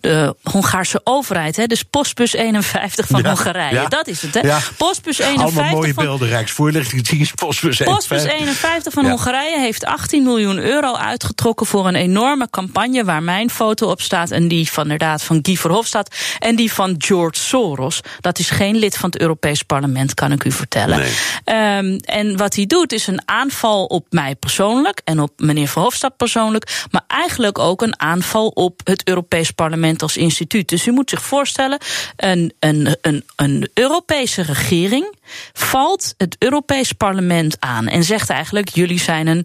de 0.00 0.36
Hongaarse 0.42 1.00
overheid, 1.04 1.56
hè, 1.56 1.66
dus 1.66 1.82
Postbus 1.82 2.32
51 2.32 3.06
van 3.06 3.22
Ja, 3.22 3.28
Hongarije. 3.28 3.74
ja. 3.74 3.88
Dat 3.88 4.06
is 4.06 4.22
het, 4.22 4.34
hè? 4.34 4.40
Ja. 4.40 4.58
Postbus 4.76 5.20
Allemaal 5.20 5.46
51 5.46 5.72
mooie 5.80 5.94
van, 5.94 6.04
beelden, 6.04 6.28
Rijksvoorlichtingsdienst, 6.28 7.34
Postbus 7.34 7.76
Postbus 7.78 8.22
51. 8.24 8.32
51 8.40 8.92
van 8.92 9.06
Hongarije 9.08 9.58
heeft 9.58 9.84
18 9.84 10.22
miljoen 10.22 10.58
euro 10.58 10.94
uitgetrokken 10.94 11.66
voor 11.66 11.86
een 11.86 11.94
enorme 11.94 12.50
campagne 12.50 13.04
waar 13.04 13.22
mijn 13.22 13.50
foto 13.50 13.90
op 13.90 14.00
staat 14.00 14.30
en 14.30 14.48
die 14.48 14.70
van 14.70 14.82
inderdaad 14.82 15.22
van 15.22 15.38
Guy 15.42 15.56
Verhofstadt 15.56 16.16
en 16.38 16.56
die 16.56 16.72
van 16.72 16.94
George 16.98 17.40
Soros. 17.40 18.00
Dat 18.20 18.38
is 18.38 18.50
geen 18.50 18.76
lid 18.76 18.96
van 18.96 19.10
het 19.10 19.20
Europees 19.20 19.62
Parlement, 19.62 20.14
kan 20.14 20.32
ik 20.32 20.44
u 20.44 20.52
vertellen. 20.52 21.04
Ehm, 21.44 21.98
en 22.04 22.36
wat 22.36 22.54
hij 22.54 22.66
doet 22.66 22.92
is 22.92 23.06
een 23.06 23.22
aanval 23.24 23.84
op 23.84 24.06
mij 24.10 24.34
persoonlijk 24.34 25.00
en 25.04 25.20
op 25.20 25.32
meneer 25.36 25.68
Verhofstadt 25.68 26.16
persoonlijk, 26.16 26.84
maar 26.90 27.04
eigenlijk 27.06 27.58
ook 27.58 27.82
een 27.82 28.00
aanval 28.00 28.46
op 28.48 28.65
het 28.84 29.08
Europees 29.08 29.50
Parlement 29.50 30.02
als 30.02 30.16
instituut. 30.16 30.68
Dus 30.68 30.86
u 30.86 30.90
moet 30.90 31.10
zich 31.10 31.22
voorstellen, 31.22 31.78
een, 32.16 32.52
een, 32.58 32.96
een, 33.00 33.24
een 33.36 33.68
Europese 33.74 34.42
regering 34.42 35.14
valt 35.52 36.14
het 36.16 36.36
Europees 36.38 36.92
Parlement 36.92 37.56
aan 37.60 37.88
en 37.88 38.04
zegt 38.04 38.30
eigenlijk: 38.30 38.68
jullie 38.68 39.00
zijn 39.00 39.26
een 39.26 39.44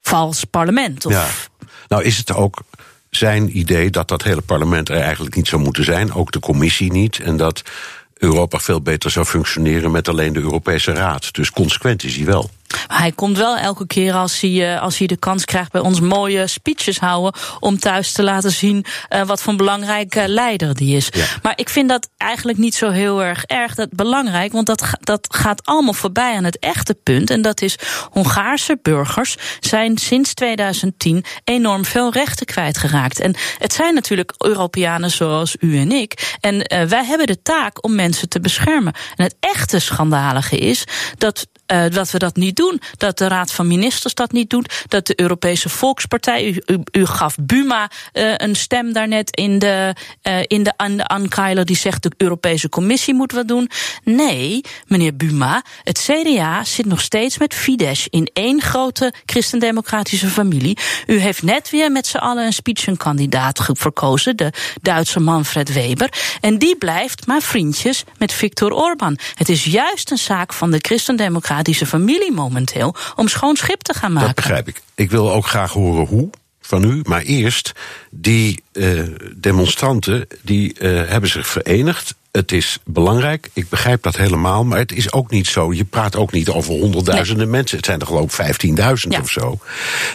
vals 0.00 0.44
parlement. 0.44 1.06
Of 1.06 1.12
Ja. 1.12 1.26
Nou 1.88 2.04
is 2.04 2.16
het 2.16 2.34
ook 2.34 2.62
zijn 3.10 3.58
idee 3.58 3.90
dat 3.90 4.08
dat 4.08 4.22
hele 4.22 4.40
parlement 4.40 4.88
er 4.88 5.00
eigenlijk 5.00 5.34
niet 5.34 5.48
zou 5.48 5.62
moeten 5.62 5.84
zijn, 5.84 6.12
ook 6.12 6.32
de 6.32 6.40
commissie 6.40 6.92
niet, 6.92 7.18
en 7.18 7.36
dat 7.36 7.62
Europa 8.14 8.58
veel 8.58 8.80
beter 8.80 9.10
zou 9.10 9.26
functioneren 9.26 9.90
met 9.90 10.08
alleen 10.08 10.32
de 10.32 10.40
Europese 10.40 10.92
Raad. 10.92 11.34
Dus 11.34 11.50
consequent 11.50 12.04
is 12.04 12.16
hij 12.16 12.24
wel. 12.24 12.50
Hij 12.86 13.12
komt 13.12 13.36
wel 13.36 13.56
elke 13.56 13.86
keer 13.86 14.14
als 14.14 14.40
hij, 14.40 14.74
eh, 14.74 14.82
als 14.82 14.98
hij 14.98 15.06
de 15.06 15.16
kans 15.16 15.44
krijgt 15.44 15.72
bij 15.72 15.80
ons 15.80 16.00
mooie 16.00 16.46
speeches 16.46 16.98
houden. 16.98 17.40
om 17.60 17.78
thuis 17.78 18.12
te 18.12 18.22
laten 18.22 18.50
zien 18.50 18.84
eh, 19.08 19.22
wat 19.22 19.42
voor 19.42 19.50
een 19.52 19.58
belangrijke 19.58 20.28
leider 20.28 20.74
die 20.74 20.96
is. 20.96 21.08
Maar 21.42 21.52
ik 21.56 21.68
vind 21.68 21.88
dat 21.88 22.08
eigenlijk 22.16 22.58
niet 22.58 22.74
zo 22.74 22.90
heel 22.90 23.22
erg 23.22 23.44
erg 23.44 23.74
dat 23.74 23.90
belangrijk. 23.90 24.52
Want 24.52 24.66
dat, 24.66 24.82
dat 25.00 25.26
gaat 25.30 25.66
allemaal 25.66 25.92
voorbij 25.92 26.36
aan 26.36 26.44
het 26.44 26.58
echte 26.58 26.94
punt. 26.94 27.30
En 27.30 27.42
dat 27.42 27.62
is: 27.62 27.76
Hongaarse 28.10 28.78
burgers 28.82 29.36
zijn 29.60 29.98
sinds 29.98 30.34
2010 30.34 31.24
enorm 31.44 31.84
veel 31.84 32.12
rechten 32.12 32.46
kwijtgeraakt. 32.46 33.20
En 33.20 33.34
het 33.58 33.72
zijn 33.72 33.94
natuurlijk 33.94 34.34
Europeanen 34.38 35.10
zoals 35.10 35.56
u 35.60 35.78
en 35.78 35.92
ik. 35.92 36.36
En 36.40 36.62
eh, 36.62 36.84
wij 36.84 37.04
hebben 37.04 37.26
de 37.26 37.42
taak 37.42 37.84
om 37.84 37.94
mensen 37.94 38.28
te 38.28 38.40
beschermen. 38.40 38.92
En 39.16 39.24
het 39.24 39.36
echte 39.40 39.78
schandalige 39.78 40.58
is 40.58 40.84
dat 41.18 41.46
eh, 41.72 41.84
dat 41.90 42.10
we 42.10 42.18
dat 42.18 42.36
niet 42.36 42.56
doen. 42.56 42.80
Dat 42.96 43.18
de 43.18 43.28
Raad 43.28 43.52
van 43.52 43.66
Ministers 43.66 44.14
dat 44.14 44.32
niet 44.32 44.50
doet. 44.50 44.84
Dat 44.88 45.06
de 45.06 45.20
Europese 45.20 45.68
Volkspartij. 45.68 46.62
U, 46.92 47.06
gaf 47.06 47.36
Buma 47.40 47.90
eh, 48.12 48.34
een 48.36 48.56
stem 48.56 48.92
daarnet 48.92 49.36
in 49.36 49.58
de, 49.58 49.94
eh, 50.22 50.38
in 50.46 50.62
de, 50.62 50.72
aan 50.76 50.96
de 50.96 51.08
aankeiler 51.08 51.64
die 51.64 51.76
zegt 51.76 52.02
de 52.02 52.12
Europese 52.16 52.68
Commissie 52.68 53.14
moet 53.14 53.32
wat 53.32 53.48
doen. 53.48 53.70
Nee, 54.04 54.60
meneer 54.86 55.16
Buma, 55.16 55.62
het 55.82 56.08
CDA 56.10 56.64
zit 56.64 56.86
nog 56.86 57.00
steeds 57.00 57.38
met 57.38 57.54
Fidesz 57.54 58.06
in 58.10 58.30
één 58.32 58.60
grote 58.60 59.12
christendemocratische 59.26 60.28
familie. 60.28 60.78
U 61.06 61.18
heeft 61.18 61.42
net 61.42 61.70
weer 61.70 61.92
met 61.92 62.06
z'n 62.06 62.16
allen 62.16 62.44
een 62.44 62.52
spitsenkandidaat 62.52 63.60
ge- 63.60 63.76
verkozen, 63.78 64.36
de 64.36 64.52
Duitse 64.82 65.20
Manfred 65.20 65.72
Weber. 65.72 66.12
En 66.40 66.58
die 66.58 66.76
blijft 66.76 67.26
maar 67.26 67.42
vriendjes 67.42 68.04
met 68.18 68.32
Viktor 68.32 68.72
Orban. 68.72 69.18
Het 69.34 69.48
is 69.48 69.64
juist 69.64 70.10
een 70.10 70.18
zaak 70.18 70.52
van 70.52 70.70
de 70.70 70.80
familie 71.86 72.32
momenteel 72.32 72.94
om 73.16 73.28
schoon 73.28 73.56
schip 73.56 73.82
te 73.82 73.94
gaan 73.94 74.12
maken. 74.12 74.26
Dat 74.26 74.36
begrijp 74.36 74.68
ik. 74.68 74.82
Ik 74.94 75.10
wil 75.10 75.32
ook 75.32 75.46
graag 75.46 75.72
horen 75.72 76.06
hoe 76.06 76.30
van 76.60 76.84
u. 76.84 77.00
Maar 77.04 77.22
eerst, 77.22 77.72
die 78.10 78.62
eh, 78.72 79.02
demonstranten 79.36 80.26
die 80.42 80.74
eh, 80.78 81.08
hebben 81.08 81.30
zich 81.30 81.46
verenigd. 81.46 82.14
Het 82.30 82.52
is 82.52 82.78
belangrijk, 82.84 83.50
ik 83.52 83.68
begrijp 83.68 84.02
dat 84.02 84.16
helemaal. 84.16 84.64
Maar 84.64 84.78
het 84.78 84.92
is 84.92 85.12
ook 85.12 85.30
niet 85.30 85.46
zo. 85.46 85.72
Je 85.72 85.84
praat 85.84 86.16
ook 86.16 86.32
niet 86.32 86.48
over 86.48 86.74
honderdduizenden 86.74 87.50
mensen. 87.50 87.76
Het 87.76 87.86
zijn 87.86 88.00
er 88.00 88.06
geloof 88.06 88.38
ik 88.38 88.76
15.000 89.06 89.20
of 89.20 89.30
zo. 89.30 89.58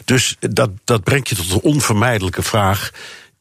Dus 0.05 0.35
dat, 0.39 0.69
dat 0.83 1.03
brengt 1.03 1.29
je 1.29 1.35
tot 1.35 1.49
de 1.49 1.61
onvermijdelijke 1.61 2.41
vraag. 2.41 2.91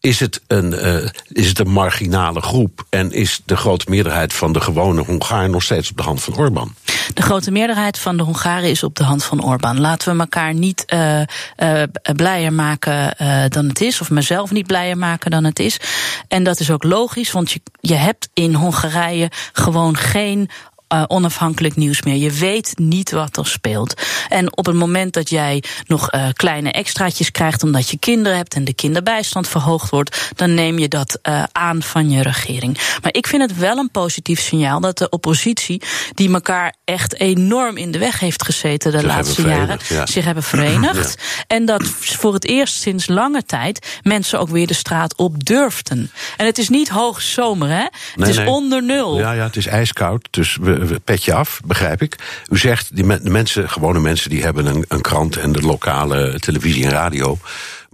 Is 0.01 0.21
het, 0.21 0.41
een, 0.47 0.73
eh, 0.73 1.09
is 1.29 1.49
het 1.49 1.59
een 1.59 1.71
marginale 1.71 2.41
groep? 2.41 2.87
En 2.91 3.13
is 3.13 3.41
de 3.45 3.57
grote 3.57 3.85
meerderheid 3.89 4.33
van 4.33 4.53
de 4.53 4.61
gewone 4.61 5.03
Hongaar 5.03 5.51
nog 5.51 5.63
steeds 5.63 5.91
op 5.91 5.97
de 5.97 6.03
hand 6.03 6.23
van 6.23 6.37
Orbán? 6.37 6.75
De 7.15 7.23
grote 7.23 7.51
meerderheid 7.51 7.99
van 7.99 8.17
de 8.17 8.23
Hongaren 8.23 8.71
is 8.71 8.83
op 8.83 8.95
de 8.95 9.05
hand 9.05 9.25
van 9.25 9.45
Orbán. 9.45 9.81
Laten 9.81 10.13
we 10.13 10.21
elkaar 10.21 10.55
niet 10.55 10.85
eh, 10.85 11.21
eh, 11.57 11.83
blijer 12.17 12.53
maken 12.53 13.15
dan 13.49 13.69
het 13.69 13.81
is, 13.81 14.01
of 14.01 14.11
mezelf 14.11 14.51
niet 14.51 14.67
blijer 14.67 14.99
maken 14.99 15.31
dan 15.31 15.45
het 15.45 15.59
is. 15.59 15.81
En 16.29 16.45
dat 16.45 16.61
is 16.61 16.71
ook 16.71 16.83
logisch, 16.83 17.33
want 17.33 17.51
je, 17.51 17.61
je 17.81 17.95
hebt 17.95 18.29
in 18.35 18.55
Hongarije 18.55 19.31
gewoon 19.53 19.97
geen 19.97 20.51
eh, 20.89 21.03
onafhankelijk 21.07 21.77
nieuws 21.77 22.03
meer. 22.03 22.15
Je 22.15 22.31
weet 22.31 22.73
niet 22.75 23.11
wat 23.11 23.37
er 23.37 23.47
speelt. 23.47 24.03
En 24.29 24.57
op 24.57 24.67
het 24.67 24.75
moment 24.75 25.13
dat 25.13 25.31
jij 25.31 25.63
nog 25.87 26.11
eh, 26.11 26.29
kleine 26.33 26.73
extraatjes 26.73 27.31
krijgt 27.31 27.63
omdat 27.63 27.91
je 27.91 27.99
kinderen 27.99 28.37
hebt 28.37 28.55
en 28.55 28.65
de 28.65 28.75
kinderbijstand 28.75 29.49
verhoogd 29.49 29.91
wordt, 29.91 30.31
dan 30.35 30.55
neem 30.55 30.79
je 30.79 30.89
dat 30.89 31.19
eh, 31.23 31.43
aan 31.53 31.83
van 31.83 32.11
je 32.11 32.23
regering. 32.23 32.79
Maar 33.03 33.15
ik 33.15 33.27
vind 33.27 33.43
het 33.43 33.59
wel 33.59 33.77
een 33.77 33.91
positief 33.91 34.41
signaal 34.41 34.81
dat 34.81 34.99
de 34.99 35.09
oppositie, 35.09 35.83
die 36.15 36.33
elkaar 36.33 36.75
echt 36.85 37.15
enorm 37.21 37.77
in 37.77 37.91
de 37.91 37.99
weg 37.99 38.21
heeft 38.21 38.45
gezeten 38.45 38.93
de 38.93 38.99
Zich 38.99 39.07
laatste 39.07 39.43
jaren, 39.43 39.79
ja. 39.89 40.07
zich 40.07 40.25
hebben 40.25 40.43
verenigd. 40.43 41.17
En 41.47 41.65
dat 41.65 41.83
voor 41.85 42.35
het 42.35 42.45
eerst 42.45 42.75
sinds 42.75 43.07
lange 43.07 43.43
tijd 43.43 44.01
mensen 44.03 44.41
ook 44.41 44.49
weer 44.49 44.67
de 44.67 44.75
straat 44.75 45.17
op 45.17 45.45
durfden. 45.45 46.11
En 46.37 46.47
het 46.47 46.59
is 46.59 46.69
niet 46.69 46.89
hoog 46.89 47.23
zomer, 47.23 47.69
hè? 47.69 47.85
het 48.15 48.29
is 48.29 48.37
nee. 48.37 48.47
onder 48.47 48.83
nul. 48.83 49.19
Ja, 49.19 49.33
ja, 49.33 49.45
het 49.45 49.57
is 49.57 49.67
ijskoud, 49.67 50.29
dus 50.31 50.57
we 50.61 50.76
petje 51.05 51.35
af, 51.35 51.61
begrijp 51.65 52.03
ik. 52.03 52.17
U 52.49 52.59
zegt, 52.59 52.97
die 52.97 53.05
mensen, 53.23 53.71
gewone 53.71 54.01
mensen, 54.01 54.31
die 54.31 54.43
hebben 54.43 54.67
een, 54.67 54.85
een 54.89 55.01
krant 55.01 55.37
en 55.37 55.53
de 55.53 55.61
lokale 55.61 56.41
televisie 56.41 56.85
en 56.85 56.91
radio. 56.91 57.39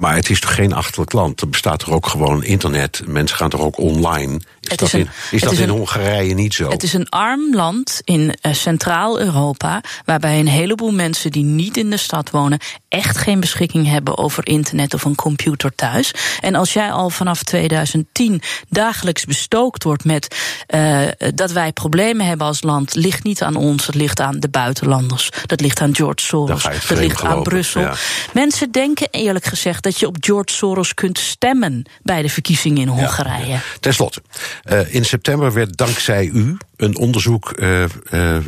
Maar 0.03 0.15
het 0.15 0.31
is 0.31 0.41
toch 0.41 0.55
geen 0.55 0.73
achterlijk 0.73 1.13
land? 1.13 1.41
Er 1.41 1.49
bestaat 1.49 1.79
toch 1.79 1.91
ook 1.91 2.07
gewoon 2.07 2.45
internet? 2.45 3.03
Mensen 3.07 3.37
gaan 3.37 3.51
toch 3.51 3.61
ook 3.61 3.79
online? 3.79 4.41
Is 4.61 4.71
Het 4.71 4.79
dat, 4.79 4.93
in, 4.93 5.09
is 5.31 5.41
dat 5.41 5.53
is 5.53 5.59
in 5.59 5.69
een- 5.69 5.75
Hongarije 5.75 6.35
niet 6.35 6.55
zo? 6.55 6.71
Het 6.71 6.83
is 6.83 6.93
een 6.93 7.09
arm 7.09 7.55
land 7.55 8.01
in 8.05 8.35
eh, 8.41 8.53
Centraal-Europa, 8.53 9.81
waarbij 10.05 10.39
een 10.39 10.49
heleboel 10.49 10.93
mensen 10.93 11.31
die 11.31 11.45
niet 11.45 11.77
in 11.77 11.91
de 11.91 11.97
stad 11.97 12.31
wonen, 12.31 12.59
echt 12.89 13.19
geen 13.19 13.41
beschikking 13.41 13.87
hebben 13.89 14.19
over 14.19 14.47
internet 14.47 14.95
of 14.95 15.05
een 15.05 15.15
computer 15.15 15.75
thuis. 15.75 16.15
En 16.41 16.55
als 16.55 16.73
jij 16.73 16.93
al 16.93 17.11
vanaf 17.11 17.43
2010 17.43 18.43
dagelijks 18.69 19.25
bestookt 19.25 19.83
wordt 19.85 20.05
met 20.05 20.37
eh, 20.67 21.01
dat 21.35 21.51
wij 21.53 21.73
problemen 21.73 22.27
hebben 22.27 22.47
als 22.47 22.63
land, 22.63 22.95
ligt 22.95 23.25
niet 23.25 23.43
aan 23.43 23.57
ons, 23.57 23.87
het 23.87 23.95
ligt 23.95 24.21
aan 24.21 24.41
de 24.41 24.49
buitenlanders. 24.49 25.31
Dat 25.47 25.61
ligt 25.61 25.81
aan 25.81 25.95
George 25.95 26.25
Soros, 26.25 26.63
dat 26.89 26.99
ligt 26.99 27.23
aan 27.23 27.43
Brussel. 27.43 27.81
ja. 27.81 27.95
Mensen 28.33 28.71
denken 28.71 29.09
eerlijk 29.11 29.45
gezegd 29.45 29.83
dat 29.83 29.92
je 29.99 30.07
op 30.07 30.17
George 30.21 30.53
Soros 30.53 30.95
kunt 30.95 31.19
stemmen 31.19 31.85
bij 32.03 32.23
de 32.23 32.29
verkiezingen 32.29 32.83
in 32.83 32.89
Hongarije. 32.89 33.59
Ten 33.81 33.95
slotte, 33.95 34.23
eh, 34.63 34.95
in 34.95 35.05
september 35.05 35.53
werd 35.53 35.77
dankzij 35.77 36.27
u 36.27 36.57
een 36.77 36.97
onderzoek 36.97 37.51
eh, 37.51 37.83
eh, 37.83 38.45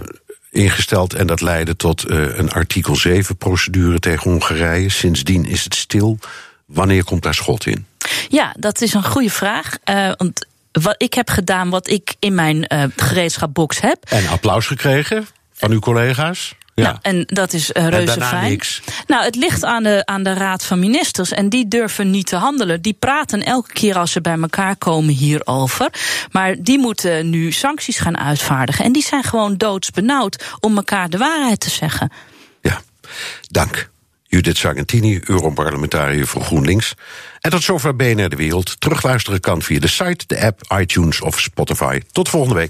ingesteld 0.51 1.14
en 1.14 1.26
dat 1.26 1.40
leidde 1.40 1.76
tot 1.76 2.11
een 2.11 2.53
artikel 2.53 2.97
7-procedure 2.97 3.99
tegen 3.99 4.30
Hongarije. 4.30 4.88
Sindsdien 4.88 5.47
is 5.47 5.64
het 5.64 5.74
stil. 5.74 6.18
Wanneer 6.66 7.05
komt 7.05 7.22
daar 7.22 7.34
schot 7.34 7.66
in? 7.66 7.86
Ja, 8.28 8.55
dat 8.59 8.80
is 8.80 8.95
een 8.95 9.05
goede 9.05 9.30
vraag. 9.30 9.76
Want 10.16 10.47
wat 10.72 10.95
ik 10.97 11.14
heb 11.14 11.30
gedaan, 11.30 11.70
wat 11.70 11.88
ik 11.88 12.14
in 12.18 12.34
mijn 12.34 12.66
gereedschapbox 12.97 13.80
heb. 13.80 14.05
En 14.09 14.26
applaus 14.26 14.66
gekregen 14.66 15.26
van 15.53 15.70
uw 15.70 15.78
collega's? 15.78 16.55
Ja. 16.75 16.85
Nou, 16.85 16.99
en 17.03 17.25
dat 17.27 17.53
is 17.53 17.72
eh, 17.72 17.89
reuze 17.89 18.20
fijn. 18.20 18.51
niks. 18.51 18.83
Nou, 19.07 19.25
het 19.25 19.35
ligt 19.35 19.64
aan 19.64 19.83
de, 19.83 20.03
aan 20.05 20.22
de 20.22 20.33
Raad 20.33 20.64
van 20.64 20.79
Ministers. 20.79 21.33
En 21.33 21.49
die 21.49 21.68
durven 21.68 22.11
niet 22.11 22.27
te 22.27 22.37
handelen. 22.37 22.83
Die 22.83 22.97
praten 22.99 23.43
elke 23.43 23.72
keer 23.72 23.97
als 23.99 24.12
ze 24.12 24.20
bij 24.20 24.39
elkaar 24.41 24.77
komen 24.77 25.14
hierover. 25.14 25.89
Maar 26.31 26.57
die 26.59 26.79
moeten 26.79 27.31
nu 27.31 27.53
sancties 27.53 27.99
gaan 27.99 28.18
uitvaardigen. 28.18 28.85
En 28.85 28.93
die 28.93 29.03
zijn 29.03 29.22
gewoon 29.22 29.57
doodsbenauwd 29.57 30.45
om 30.61 30.77
elkaar 30.77 31.11
de 31.11 31.18
waarheid 31.18 31.61
te 31.61 31.70
zeggen. 31.70 32.12
Ja, 32.61 32.83
dank. 33.49 33.93
Judith 34.35 34.57
Sargentini, 34.57 35.20
Europarlementariër 35.25 36.27
voor 36.27 36.43
GroenLinks. 36.43 36.95
En 37.41 37.51
tot 37.51 37.62
zover 37.62 37.97
BNR 37.97 38.29
De 38.29 38.37
Wereld. 38.37 38.81
Terugluisteren 38.81 39.41
kan 39.41 39.62
via 39.62 39.81
de 39.81 39.89
site, 39.89 40.25
de 40.27 40.41
app, 40.41 40.61
iTunes 40.79 41.20
of 41.20 41.41
Spotify. 41.41 42.01
Tot 42.12 42.29
volgende 42.29 42.55
week. 42.55 42.62